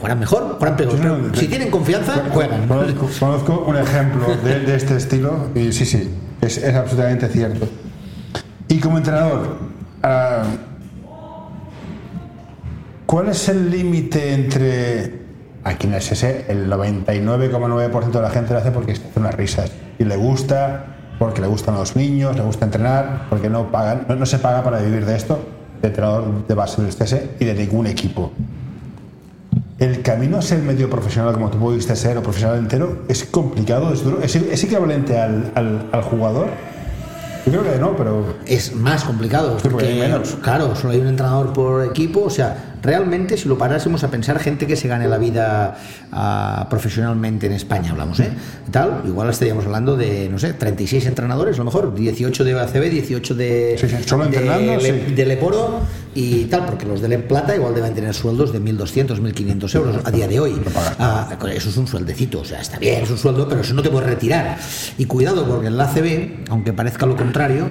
Juegan 0.00 0.18
mejor, 0.18 0.56
juegan 0.58 0.76
peor. 0.76 0.94
No, 1.04 1.34
si 1.34 1.46
tienen 1.46 1.70
confianza, 1.70 2.24
juegan. 2.30 2.66
Conozco, 2.68 3.08
conozco 3.18 3.64
un 3.66 3.76
ejemplo 3.76 4.36
de, 4.44 4.60
de 4.60 4.76
este 4.76 4.96
estilo 4.96 5.48
y 5.54 5.72
sí, 5.72 5.84
sí, 5.84 6.08
es, 6.40 6.56
es 6.56 6.74
absolutamente 6.74 7.28
cierto. 7.28 7.68
Y 8.68 8.78
como 8.78 8.98
entrenador, 8.98 9.56
ah, 10.02 10.44
¿cuál 13.10 13.28
es 13.28 13.48
el 13.48 13.70
límite 13.70 14.32
entre 14.34 15.18
aquí 15.64 15.86
en 15.88 15.94
el 15.94 15.98
SS 16.00 16.44
el 16.48 16.70
99,9% 16.70 18.10
de 18.12 18.20
la 18.22 18.30
gente 18.30 18.52
lo 18.52 18.60
hace 18.60 18.70
porque 18.70 18.94
se 18.94 19.02
hace 19.08 19.18
unas 19.18 19.34
risas 19.34 19.72
y 19.98 20.04
le 20.04 20.16
gusta, 20.16 20.84
porque 21.18 21.40
le 21.40 21.48
gustan 21.48 21.74
los 21.74 21.96
niños, 21.96 22.36
le 22.36 22.42
gusta 22.42 22.64
entrenar, 22.66 23.26
porque 23.28 23.50
no 23.50 23.70
pagan, 23.72 24.06
no, 24.08 24.14
no 24.14 24.26
se 24.26 24.38
paga 24.38 24.62
para 24.62 24.78
vivir 24.80 25.04
de 25.04 25.16
esto, 25.16 25.40
de 25.82 25.88
entrenador 25.88 26.46
de 26.46 26.54
base 26.54 26.80
del 26.80 26.88
SS 26.90 27.30
y 27.40 27.44
de 27.44 27.54
ningún 27.54 27.86
equipo. 27.88 28.30
El 29.78 30.02
camino 30.02 30.36
a 30.36 30.42
ser 30.42 30.60
medio 30.60 30.88
profesional 30.88 31.32
como 31.34 31.50
tú 31.50 31.58
pudiste 31.58 31.96
ser 31.96 32.16
o 32.18 32.22
profesional 32.22 32.58
entero 32.58 33.02
es 33.08 33.24
complicado, 33.24 33.92
es 33.92 34.04
duro, 34.04 34.20
es, 34.22 34.36
es 34.36 34.64
equivalente 34.64 35.18
al, 35.18 35.50
al- 35.54 35.88
al 35.90 36.02
jugador. 36.02 36.48
Yo 37.50 37.60
creo 37.60 37.72
que 37.74 37.78
no, 37.78 37.96
pero 37.96 38.36
es 38.46 38.74
más 38.74 39.04
complicado. 39.04 39.58
Sí, 39.60 39.68
porque 39.70 39.86
hay 39.88 39.98
menos. 39.98 40.36
Claro, 40.42 40.74
solo 40.76 40.92
hay 40.92 41.00
un 41.00 41.08
entrenador 41.08 41.52
por 41.52 41.84
equipo. 41.84 42.22
O 42.22 42.30
sea, 42.30 42.74
realmente, 42.82 43.36
si 43.36 43.48
lo 43.48 43.58
parásemos 43.58 44.02
a 44.04 44.10
pensar, 44.10 44.38
gente 44.38 44.66
que 44.66 44.76
se 44.76 44.88
gane 44.88 45.06
la 45.08 45.18
vida 45.18 45.76
ah, 46.12 46.66
profesionalmente 46.70 47.46
en 47.46 47.52
España, 47.52 47.90
hablamos, 47.90 48.20
¿eh? 48.20 48.30
Tal, 48.70 49.02
igual 49.06 49.28
estaríamos 49.30 49.66
hablando 49.66 49.96
de, 49.96 50.28
no 50.28 50.38
sé, 50.38 50.52
36 50.54 51.06
entrenadores, 51.06 51.56
a 51.56 51.58
lo 51.58 51.64
mejor, 51.64 51.94
18 51.94 52.44
de 52.44 52.60
ACB, 52.60 52.90
18 52.90 53.34
de, 53.34 53.76
Sí, 53.78 53.88
sí, 53.88 53.96
solo 54.06 54.24
de, 54.26 54.36
entrenando, 54.36 54.76
Le- 54.80 54.92
de 55.14 55.26
Leporo 55.26 55.80
y 56.14 56.44
tal, 56.46 56.66
porque 56.66 56.86
los 56.86 57.00
de 57.00 57.08
Le 57.08 57.18
Plata 57.18 57.54
igual 57.54 57.74
deben 57.74 57.94
tener 57.94 58.14
sueldos 58.14 58.52
de 58.52 58.60
1.200, 58.60 59.20
1.500 59.20 59.74
euros 59.76 59.96
a 60.04 60.10
día 60.10 60.26
de 60.26 60.40
hoy. 60.40 60.60
Ah, 60.98 61.28
eso 61.52 61.68
es 61.68 61.76
un 61.76 61.86
sueldecito, 61.86 62.40
o 62.40 62.44
sea, 62.44 62.60
está 62.60 62.78
bien, 62.78 63.02
es 63.04 63.10
un 63.10 63.18
sueldo, 63.18 63.48
pero 63.48 63.60
eso 63.60 63.74
no 63.74 63.82
te 63.82 63.90
puedes 63.90 64.08
retirar. 64.08 64.58
Y 64.98 65.04
cuidado, 65.04 65.46
porque 65.46 65.68
en 65.68 65.76
la 65.76 65.84
ACB, 65.84 66.50
aunque 66.50 66.72
parezca 66.72 67.06
lo 67.06 67.16
contrario, 67.16 67.70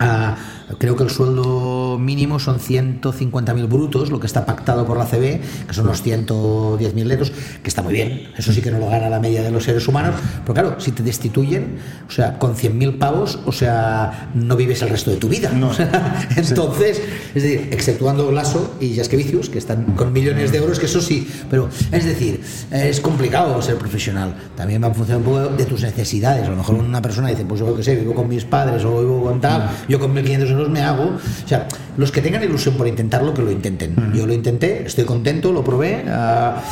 Ah, 0.00 0.36
creo 0.78 0.96
que 0.96 1.02
el 1.02 1.10
sueldo 1.10 1.98
mínimo 1.98 2.38
son 2.38 2.58
150.000 2.58 3.68
brutos, 3.68 4.10
lo 4.10 4.20
que 4.20 4.26
está 4.26 4.46
pactado 4.46 4.86
por 4.86 4.96
la 4.96 5.06
CB, 5.06 5.40
que 5.66 5.74
son 5.74 5.86
unos 5.86 6.04
110.000 6.04 7.12
euros, 7.12 7.32
que 7.62 7.68
está 7.68 7.82
muy 7.82 7.92
bien. 7.92 8.28
Eso 8.36 8.52
sí 8.52 8.62
que 8.62 8.70
no 8.70 8.78
lo 8.78 8.88
gana 8.88 9.08
la 9.08 9.20
media 9.20 9.42
de 9.42 9.50
los 9.50 9.64
seres 9.64 9.86
humanos. 9.88 10.14
Pero 10.42 10.54
claro, 10.54 10.80
si 10.80 10.92
te 10.92 11.02
destituyen, 11.02 11.78
o 12.08 12.10
sea, 12.10 12.38
con 12.38 12.56
100.000 12.56 12.98
pavos, 12.98 13.38
o 13.46 13.52
sea, 13.52 14.30
no 14.34 14.56
vives 14.56 14.82
el 14.82 14.90
resto 14.90 15.10
de 15.10 15.16
tu 15.16 15.28
vida. 15.28 15.50
No. 15.50 15.68
O 15.68 15.74
sea, 15.74 16.28
entonces, 16.36 17.00
es 17.34 17.42
decir, 17.42 17.68
exceptuando 17.70 18.30
Lasso 18.32 18.74
y 18.80 18.94
Jaskevicius, 18.96 19.50
que 19.50 19.58
están 19.58 19.84
con 19.96 20.12
millones 20.12 20.52
de 20.52 20.58
euros, 20.58 20.78
que 20.78 20.86
eso 20.86 21.00
sí. 21.00 21.28
Pero, 21.50 21.68
es 21.92 22.04
decir, 22.04 22.40
es 22.70 23.00
complicado 23.00 23.60
ser 23.62 23.76
profesional. 23.76 24.34
También 24.56 24.82
va 24.82 24.88
a 24.88 24.94
funcionar 24.94 25.18
un 25.18 25.24
poco 25.24 25.56
de 25.56 25.64
tus 25.64 25.82
necesidades. 25.82 26.46
A 26.46 26.50
lo 26.50 26.56
mejor 26.56 26.76
una 26.76 27.02
persona 27.02 27.28
dice, 27.28 27.44
pues 27.44 27.60
yo 27.60 27.76
qué 27.76 27.82
sé, 27.82 27.96
vivo 27.96 28.14
con 28.14 28.28
mis 28.28 28.44
padres 28.44 28.84
o 28.84 29.00
vivo 29.00 29.22
con 29.22 29.40
tal, 29.40 29.70
yo 29.88 29.98
con 29.98 30.14
1.500 30.14 30.53
euros 30.54 30.70
me 30.70 30.80
hago. 30.82 31.04
O 31.44 31.48
sea, 31.48 31.68
los 31.96 32.10
que 32.10 32.20
tengan 32.20 32.42
ilusión 32.42 32.74
por 32.76 32.88
intentarlo, 32.88 33.34
que 33.34 33.42
lo 33.42 33.50
intenten. 33.50 33.94
Yo 34.14 34.26
lo 34.26 34.32
intenté, 34.32 34.86
estoy 34.86 35.04
contento, 35.04 35.52
lo 35.52 35.62
probé. 35.62 36.04
ah, 36.08 36.62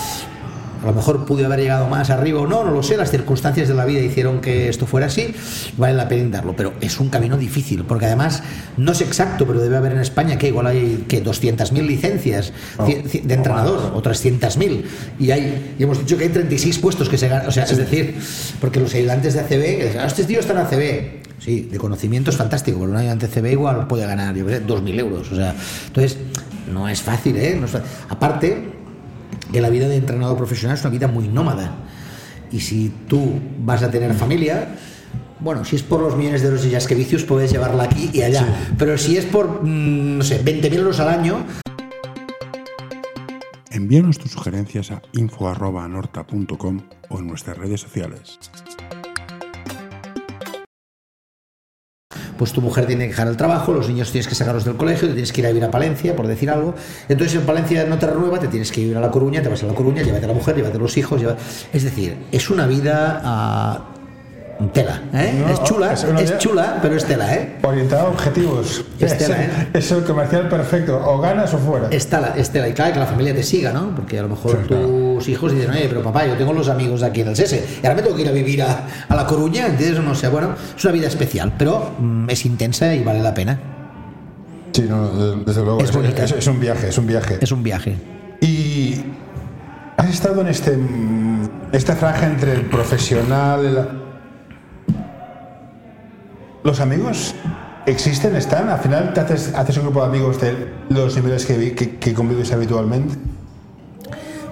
a 0.83 0.87
lo 0.87 0.95
mejor 0.95 1.25
pude 1.27 1.45
haber 1.45 1.61
llegado 1.61 1.87
más 1.87 2.11
arriba 2.11 2.41
o 2.41 2.47
no, 2.49 2.65
no 2.65 2.73
lo 2.73 2.83
sé, 2.83 2.97
las 2.97 3.09
circunstancias 3.09 3.69
de 3.69 3.75
la 3.75 3.85
vida 3.85 4.01
hicieron 4.01 4.41
que 4.41 4.69
esto 4.69 4.85
fuera 4.85 5.07
así, 5.07 5.33
vale 5.77 5.95
la 5.95 6.09
pena 6.09 6.23
intentarlo, 6.23 6.57
pero 6.57 6.73
es 6.81 6.99
un 6.99 7.09
camino 7.09 7.39
difícil, 7.39 7.85
porque 7.85 8.07
además 8.07 8.43
no 8.77 8.91
es 8.91 9.01
exacto, 9.01 9.47
pero 9.47 9.61
debe 9.61 9.77
haber 9.77 9.93
en 9.93 10.01
España 10.01 10.37
que 10.39 10.49
igual 10.49 10.67
hay 10.67 11.05
que 11.07 11.23
200.000 11.23 11.87
licencias 11.87 12.53
ci- 12.79 13.05
ci- 13.05 13.23
de 13.23 13.35
entrenador 13.35 13.93
o 13.95 14.03
300.000 14.03 14.83
y 15.21 15.31
hay 15.31 15.77
y 15.79 15.85
hemos 15.85 16.01
dicho 16.01 16.19
que 16.19 16.25
hay 16.25 16.31
36 16.31 16.81
puestos 16.81 17.09
que 17.09 17.17
se 17.17 17.29
ganan, 17.29 17.47
o 17.47 17.53
sea, 17.53 17.63
es 17.63 17.77
decir, 17.77 18.17
porque 18.61 18.81
los 18.81 18.93
ayudantes 18.93 19.35
de 19.35 19.41
ACB, 19.41 19.97
"Ah, 20.01 20.07
este 20.07 20.25
tío 20.25 20.41
está 20.41 20.53
en 20.53 20.59
ACB, 20.59 21.22
Sí, 21.43 21.63
de 21.63 21.79
conocimiento 21.79 22.31
es 22.31 22.37
fantástico, 22.37 22.79
porque 22.79 22.93
un 22.93 22.99
ayudante 22.99 23.27
CB 23.27 23.53
igual 23.53 23.89
puede 23.89 24.07
ganar, 24.07 24.35
yo 24.37 24.47
qué 24.47 24.57
sé, 24.59 24.67
2.000 24.67 24.99
euros. 25.01 25.33
O 25.33 25.35
sea, 25.35 25.55
entonces, 25.87 26.17
no 26.73 26.89
es 26.89 27.03
fácil, 27.03 27.37
¿eh? 27.37 27.57
No 27.59 27.67
es 27.67 27.73
fa- 27.73 27.83
Aparte, 28.09 28.71
que 29.51 29.61
la 29.61 29.69
vida 29.69 29.89
de 29.89 29.97
entrenador 29.97 30.37
profesional 30.37 30.77
es 30.77 30.83
una 30.85 30.91
vida 30.91 31.09
muy 31.09 31.27
nómada. 31.27 31.73
Y 32.53 32.61
si 32.61 32.93
tú 33.09 33.41
vas 33.59 33.83
a 33.83 33.91
tener 33.91 34.15
familia, 34.15 34.69
bueno, 35.41 35.65
si 35.65 35.75
es 35.75 35.83
por 35.83 36.01
los 36.01 36.17
millones 36.17 36.43
de 36.43 36.49
euros 36.49 36.63
de 36.63 36.71
Jaskevicius, 36.71 37.25
puedes 37.25 37.51
llevarla 37.51 37.85
aquí 37.85 38.11
y 38.13 38.23
allá. 38.23 38.47
Pero 38.79 38.97
si 38.97 39.17
es 39.17 39.25
por, 39.25 39.65
mm, 39.65 40.19
no 40.19 40.23
sé, 40.25 40.45
20.000 40.45 40.75
euros 40.79 41.01
al 41.01 41.09
año, 41.09 41.45
Envíanos 43.71 44.19
tus 44.19 44.31
sugerencias 44.33 44.91
a 44.91 45.01
info.norta.com 45.13 46.81
o 47.09 47.19
en 47.19 47.27
nuestras 47.27 47.57
redes 47.57 47.81
sociales. 47.81 48.39
Pues 52.43 52.53
tu 52.53 52.61
mujer 52.61 52.87
tiene 52.87 53.05
que 53.05 53.11
dejar 53.11 53.29
el 53.29 53.37
trabajo, 53.37 53.73
los 53.73 53.87
niños 53.89 54.11
tienes 54.11 54.27
que 54.27 54.35
sacarlos 54.35 54.65
del 54.65 54.75
colegio, 54.77 55.07
te 55.07 55.15
tienes 55.15 55.31
que 55.33 55.43
ir 55.43 55.47
a 55.47 55.51
vivir 55.51 55.63
a 55.65 55.71
Palencia, 55.71 56.17
por 56.17 56.27
decir 56.27 56.51
algo. 56.51 56.75
Entonces 57.09 57.37
en 57.39 57.47
Palencia 57.47 57.85
no 57.85 57.99
te 57.99 58.07
renueva, 58.09 58.41
te 58.41 58.49
tienes 58.49 58.73
que 58.73 58.81
ir 58.81 58.97
a 58.97 59.01
La 59.01 59.13
Coruña, 59.13 59.41
te 59.43 59.49
vas 59.49 59.63
a 59.63 59.67
La 59.67 59.75
Coruña, 59.75 60.03
llévate 60.03 60.25
a 60.25 60.29
la 60.29 60.35
mujer, 60.35 60.57
llévate 60.57 60.77
a 60.77 60.81
los 60.81 60.97
hijos. 60.97 61.21
lleva- 61.21 61.37
Es 61.73 61.85
decir, 61.85 62.17
es 62.33 62.51
una 62.51 62.67
vida 62.67 63.21
ah, 63.25 63.92
tela. 64.73 65.03
¿eh? 65.13 65.35
No, 65.45 65.53
es 65.53 65.63
chula, 65.65 65.93
es 65.93 66.39
chula, 66.39 66.79
pero 66.81 66.97
es 66.97 67.05
tela. 67.05 67.35
¿eh? 67.35 67.57
Orientado 67.63 68.07
a 68.07 68.11
objetivos. 68.11 68.85
Es 69.01 69.19
tela, 69.19 69.37
¿eh? 69.43 69.69
es 69.75 69.91
el 69.91 70.05
comercial 70.05 70.49
perfecto. 70.49 71.01
O 71.05 71.19
ganas 71.21 71.53
o 71.55 71.59
fuera. 71.59 71.89
Es 71.91 72.07
tela, 72.09 72.35
es 72.37 72.51
tela. 72.51 72.69
Y 72.69 72.73
claro, 72.73 72.93
que 72.93 72.99
la 73.01 73.07
familia 73.07 73.35
te 73.35 73.43
siga, 73.43 73.73
¿no? 73.73 73.95
Porque 73.95 74.19
a 74.19 74.23
lo 74.23 74.29
mejor 74.29 74.53
Sí, 74.53 74.69
claro. 74.69 74.87
tus 74.87 75.29
hijos 75.29 75.53
dicen, 75.53 75.71
oye, 75.71 75.87
pero 75.89 76.03
papá, 76.03 76.27
yo 76.27 76.35
tengo 76.37 76.53
los 76.53 76.69
amigos 76.69 77.01
de 77.01 77.07
aquí 77.07 77.23
en 77.23 77.29
el 77.29 77.37
SESE 77.37 77.65
y 77.83 77.87
ahora 77.87 77.97
me 77.97 78.03
tengo 78.03 78.15
que 78.17 78.23
ir 78.23 78.29
a 78.29 78.33
vivir 78.33 78.63
a, 78.63 78.87
a 79.09 79.17
La 79.17 79.27
Coruña, 79.27 79.67
¿entiendes? 79.67 80.03
No 80.03 80.15
sé, 80.15 80.29
bueno, 80.29 80.55
es 80.77 80.85
una 80.85 80.93
vida 80.93 81.09
especial, 81.09 81.53
pero 81.59 81.93
mm, 81.99 82.31
es 82.31 82.45
intensa 82.47 82.95
y 82.95 83.03
vale 83.03 83.21
la 83.23 83.35
pena. 83.35 83.59
Sí, 84.73 84.87
no, 84.89 85.09
desde 85.37 85.63
luego. 85.63 85.81
Es 85.81 85.91
Es, 85.91 85.97
bonita. 85.97 86.25
es- 86.25 86.33
es 86.33 86.47
un 86.47 86.59
viaje, 86.61 86.89
es 86.89 86.99
un 86.99 87.07
viaje. 87.07 87.39
Es 87.41 87.53
un 87.53 87.63
viaje. 87.63 87.97
Y 88.41 89.03
has 89.97 90.09
estado 90.09 90.41
en 90.41 90.49
este 90.49 90.77
mm, 90.77 91.49
esta 91.73 91.95
franja 91.95 92.27
entre 92.27 92.53
el 92.55 92.63
profesional. 92.67 93.65
el- 93.67 94.02
Los 96.65 96.81
amigos 96.81 97.35
existen, 97.87 98.37
están. 98.37 98.69
Al 98.69 98.81
final 98.81 99.13
te 99.13 99.21
haces, 99.21 99.53
haces 99.55 99.77
un 99.79 99.85
grupo 99.85 100.01
de 100.01 100.07
amigos 100.07 100.41
de 100.41 100.69
los 100.91 101.17
niveles 101.17 101.45
que, 101.47 101.75
que, 101.75 101.97
que 101.97 102.15
convives 102.15 102.53
habitualmente. 102.53 103.15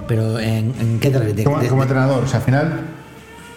Pero 0.09 0.39
¿en, 0.41 0.75
en 0.81 0.99
qué 0.99 1.11
te 1.11 1.19
refieres? 1.19 1.45
Como, 1.45 1.61
como 1.69 1.83
entrenador, 1.83 2.25
o 2.25 2.27
sea, 2.27 2.39
al 2.39 2.45
final 2.45 2.81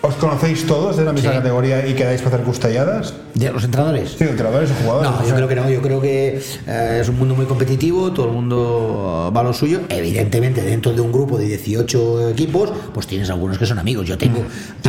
os 0.05 0.15
conocéis 0.15 0.67
todos 0.67 0.97
de 0.97 1.05
la 1.05 1.13
misma 1.13 1.31
Sí. 1.31 1.37
categoría 1.37 1.87
y 1.87 1.93
quedáis 1.93 2.21
para 2.21 2.35
hacer 2.35 2.45
custalladas. 2.45 3.13
¿De 3.35 3.49
los 3.49 3.63
entrenadores? 3.63 4.15
Sí, 4.17 4.25
entrenadores 4.25 4.69
o 4.71 4.73
jugadores. 4.83 5.09
No, 5.09 5.17
o 5.17 5.29
yo 5.29 5.35
creo 5.35 5.47
que 5.47 5.55
no, 5.55 5.69
yo 5.69 5.81
creo 5.81 6.01
que 6.01 6.41
eh, 6.67 6.99
es 7.01 7.07
un 7.07 7.17
mundo 7.17 7.35
muy 7.35 7.45
competitivo, 7.45 8.11
todo 8.11 8.25
el 8.25 8.33
mundo 8.33 9.29
uh, 9.29 9.33
va 9.33 9.39
a 9.39 9.43
lo 9.45 9.53
suyo. 9.53 9.79
Evidentemente, 9.87 10.61
dentro 10.61 10.91
de 10.91 10.99
un 10.99 11.09
grupo 11.13 11.37
de 11.37 11.45
18 11.45 12.31
equipos, 12.31 12.69
pues 12.93 13.07
tienes 13.07 13.29
algunos 13.29 13.57
que 13.57 13.65
son 13.65 13.79
amigos. 13.79 14.05
Yo 14.05 14.17
tengo 14.17 14.43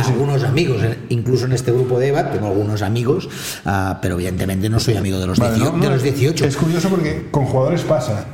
algunos 0.05 0.43
amigos, 0.43 0.83
eh, 0.83 0.97
incluso 1.07 1.45
en 1.45 1.53
este 1.53 1.71
grupo 1.71 1.97
de 1.97 2.09
EVA, 2.09 2.31
tengo 2.31 2.47
algunos 2.47 2.81
amigos, 2.81 3.29
ah, 3.63 3.99
pero 4.01 4.15
evidentemente 4.15 4.69
no 4.69 4.81
soy 4.81 4.97
amigo 4.97 5.17
de 5.17 5.27
los, 5.27 5.39
Vale, 5.39 5.55
18, 5.55 5.71
no, 5.71 5.77
no, 5.77 5.83
de 5.85 5.89
los 5.91 6.03
18. 6.03 6.45
Es 6.45 6.57
curioso 6.57 6.89
porque 6.89 7.27
con 7.31 7.45
jugadores 7.45 7.83
pasa. 7.83 8.25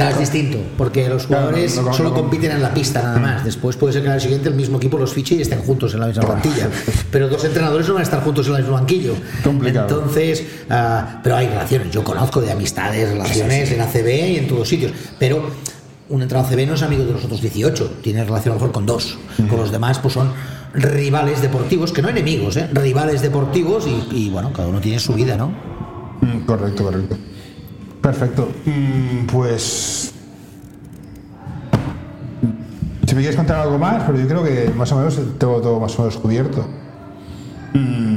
Claro, 0.00 0.14
es 0.14 0.30
distinto, 0.30 0.58
porque 0.78 1.08
los 1.08 1.26
Claro, 1.26 1.46
jugadores 1.46 1.76
no, 1.76 1.82
no, 1.82 1.92
solo 1.92 2.08
no, 2.10 2.14
compiten 2.14 2.52
en 2.52 2.62
la 2.62 2.72
pista 2.72 3.02
nada 3.02 3.18
más. 3.18 3.44
Después 3.44 3.76
puede 3.76 3.92
ser 3.92 4.02
que 4.02 4.08
al 4.08 4.20
siguiente 4.20 4.48
el 4.48 4.54
mismo 4.54 4.78
equipo 4.78 4.98
los 4.98 5.12
fiche 5.12 5.34
y 5.34 5.42
estén 5.42 5.60
juntos 5.60 5.92
en 5.94 6.00
la 6.00 6.06
misma 6.06 6.24
plantilla. 6.24 6.68
Pero 7.10 7.28
dos 7.28 7.44
entrenadores 7.44 7.86
no 7.86 7.94
van 7.94 8.00
a 8.00 8.04
estar 8.04 8.22
juntos 8.22 8.46
en 8.46 8.54
el 8.54 8.62
mismo 8.62 8.74
banquillo. 8.76 9.14
Complicado. 9.44 9.88
Entonces, 9.88 10.44
ah, 10.70 11.20
pero 11.22 11.36
hay 11.36 11.48
relaciones. 11.48 11.90
Yo 11.90 12.02
conozco 12.02 12.40
de 12.40 12.50
amistades, 12.50 13.10
relaciones 13.10 13.70
en 13.72 13.80
ACB 13.80 14.08
y 14.08 14.36
en 14.36 14.48
todos 14.48 14.68
sitios. 14.68 14.92
Pero 15.18 15.50
un 16.08 16.22
entrenador 16.22 16.52
ACB 16.52 16.66
no 16.66 16.74
es 16.74 16.82
amigo 16.82 17.04
de 17.04 17.12
los 17.12 17.24
otros 17.24 17.40
18. 17.42 17.98
Tiene 18.02 18.24
relación 18.24 18.52
a 18.52 18.54
lo 18.54 18.60
mejor 18.60 18.72
con 18.72 18.86
dos. 18.86 19.18
Con 19.48 19.58
los 19.58 19.70
demás, 19.70 19.98
pues 19.98 20.14
son 20.14 20.32
rivales 20.72 21.42
deportivos, 21.42 21.92
que 21.92 22.00
no 22.00 22.08
enemigos, 22.08 22.56
¿eh? 22.56 22.68
rivales 22.72 23.22
deportivos 23.22 23.86
y, 23.86 24.16
y, 24.16 24.30
bueno, 24.30 24.52
cada 24.52 24.68
uno 24.68 24.80
tiene 24.80 24.98
su 24.98 25.14
vida, 25.14 25.36
¿no? 25.36 25.48
Mm, 26.20 26.40
Correcto, 26.46 26.84
correcto. 26.84 27.16
Perfecto. 28.00 28.48
Mm, 28.66 29.26
Pues. 29.26 30.14
Si 33.06 33.14
me 33.16 33.22
quieres 33.22 33.36
contar 33.36 33.58
algo 33.58 33.76
más, 33.76 34.04
pero 34.04 34.18
yo 34.18 34.28
creo 34.28 34.44
que 34.44 34.70
más 34.76 34.92
o 34.92 34.96
menos 34.96 35.18
tengo 35.36 35.60
todo 35.60 35.80
más 35.80 35.98
o 35.98 36.02
menos 36.02 36.16
cubierto. 36.16 36.64
Mm, 37.74 38.09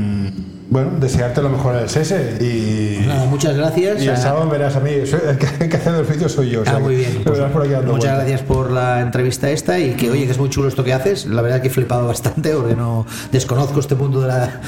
Bueno, 0.74 0.90
desearte 1.00 1.40
lo 1.44 1.50
mejor 1.50 1.76
en 1.76 1.84
el 1.84 1.90
SESE 1.90 2.38
y. 2.44 3.06
Nada, 3.06 3.26
muchas 3.26 3.56
gracias. 3.56 4.02
Y 4.02 4.06
el 4.08 4.16
Ah, 4.16 4.18
sábado 4.18 4.50
verás 4.50 4.76
a 4.76 4.80
mí, 4.80 4.90
soy- 5.06 5.20
el 5.30 5.38
que, 5.70 5.78
hace 5.78 5.90
el 5.90 5.98
oficio 5.98 6.28
soy 6.28 6.50
yo. 6.50 6.62
o 6.62 6.64
sea 6.66 6.78
Ah, 6.78 6.80
muy 6.80 6.96
bien. 6.96 7.22
verás 7.24 7.52
por 7.52 7.68
Muchas 7.68 7.86
vueltas. 7.86 8.16
gracias 8.18 8.42
por 8.42 8.72
la 8.72 9.02
entrevista 9.02 9.52
esta 9.52 9.78
y 9.78 9.92
que 9.94 10.10
oye 10.10 10.26
que 10.26 10.32
es 10.32 10.38
muy 10.40 10.50
chulo 10.50 10.68
esto 10.68 10.84
que 10.84 10.92
haces. 10.92 11.28
La 11.28 11.44
verdad 11.44 11.62
que 11.62 11.68
he 11.68 11.72
flipado 11.72 12.08
bastante 12.14 12.50
porque 12.56 12.76
no 12.76 13.06
desconozco 13.32 13.80
este 13.80 13.96
punto 13.96 14.20
de 14.22 14.28
la 14.30 14.48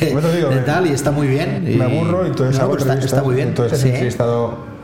de, 0.00 0.12
Bueno, 0.12 0.28
digo, 0.32 0.48
de 0.48 0.56
me- 0.56 0.62
tal 0.62 0.88
y 0.88 0.90
está 0.92 1.12
muy 1.12 1.28
bien. 1.28 1.62
Me 1.78 1.84
aburro 1.84 2.24
y 2.24 2.30
entonces 2.30 2.56
No, 2.58 2.64
hago 2.64 2.76
está, 2.76 2.94
está 2.94 3.22
muy 3.22 3.36
bien. 3.36 3.48
Entonces 3.48 3.80
Sí, 3.80 3.88
he 3.90 4.04
¿eh? 4.06 4.08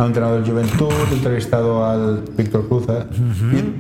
A 0.03 0.07
un 0.07 0.11
entrenador 0.11 0.43
del 0.43 0.51
Juventud, 0.53 0.93
he 1.11 1.15
entrevistado 1.15 1.85
al 1.87 2.23
Víctor 2.37 2.69
Cruz 2.69 2.85
¿eh? 2.89 3.05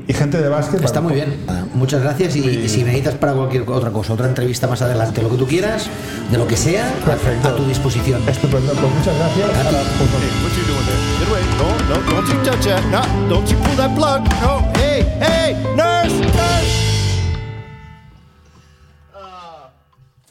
y, 0.07 0.11
y 0.11 0.14
gente 0.14 0.41
de 0.41 0.49
básquet. 0.49 0.83
Está 0.85 1.01
muy 1.01 1.14
bien. 1.14 1.37
Ah, 1.49 1.64
Muchas 1.75 2.03
gracias 2.03 2.37
y, 2.37 2.41
y 2.49 2.68
si 2.68 2.85
necesitas 2.85 3.14
para 3.16 3.33
cualquier 3.33 3.68
otra 3.68 3.91
cosa, 3.91 4.12
otra 4.12 4.29
entrevista 4.29 4.66
más 4.68 4.81
adelante, 4.83 5.20
lo 5.23 5.31
que 5.31 5.37
tú 5.37 5.47
quieras, 5.47 5.89
de 6.31 6.39
lo 6.39 6.47
que 6.47 6.57
sea, 6.57 6.89
a- 6.89 7.05
Perfecto. 7.05 7.49
a, 7.49 7.57
tu 7.57 7.64
disposición. 7.64 8.20
Estupendo, 8.29 8.73
pues 8.73 8.95
muchas 8.95 9.16
gracias. 9.16 9.51
A 9.66 9.68
ti. 9.70 9.77
Nurse. 15.77 16.23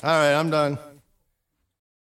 All 0.03 0.19
right, 0.19 0.33
I'm 0.33 0.49
done. 0.49 0.90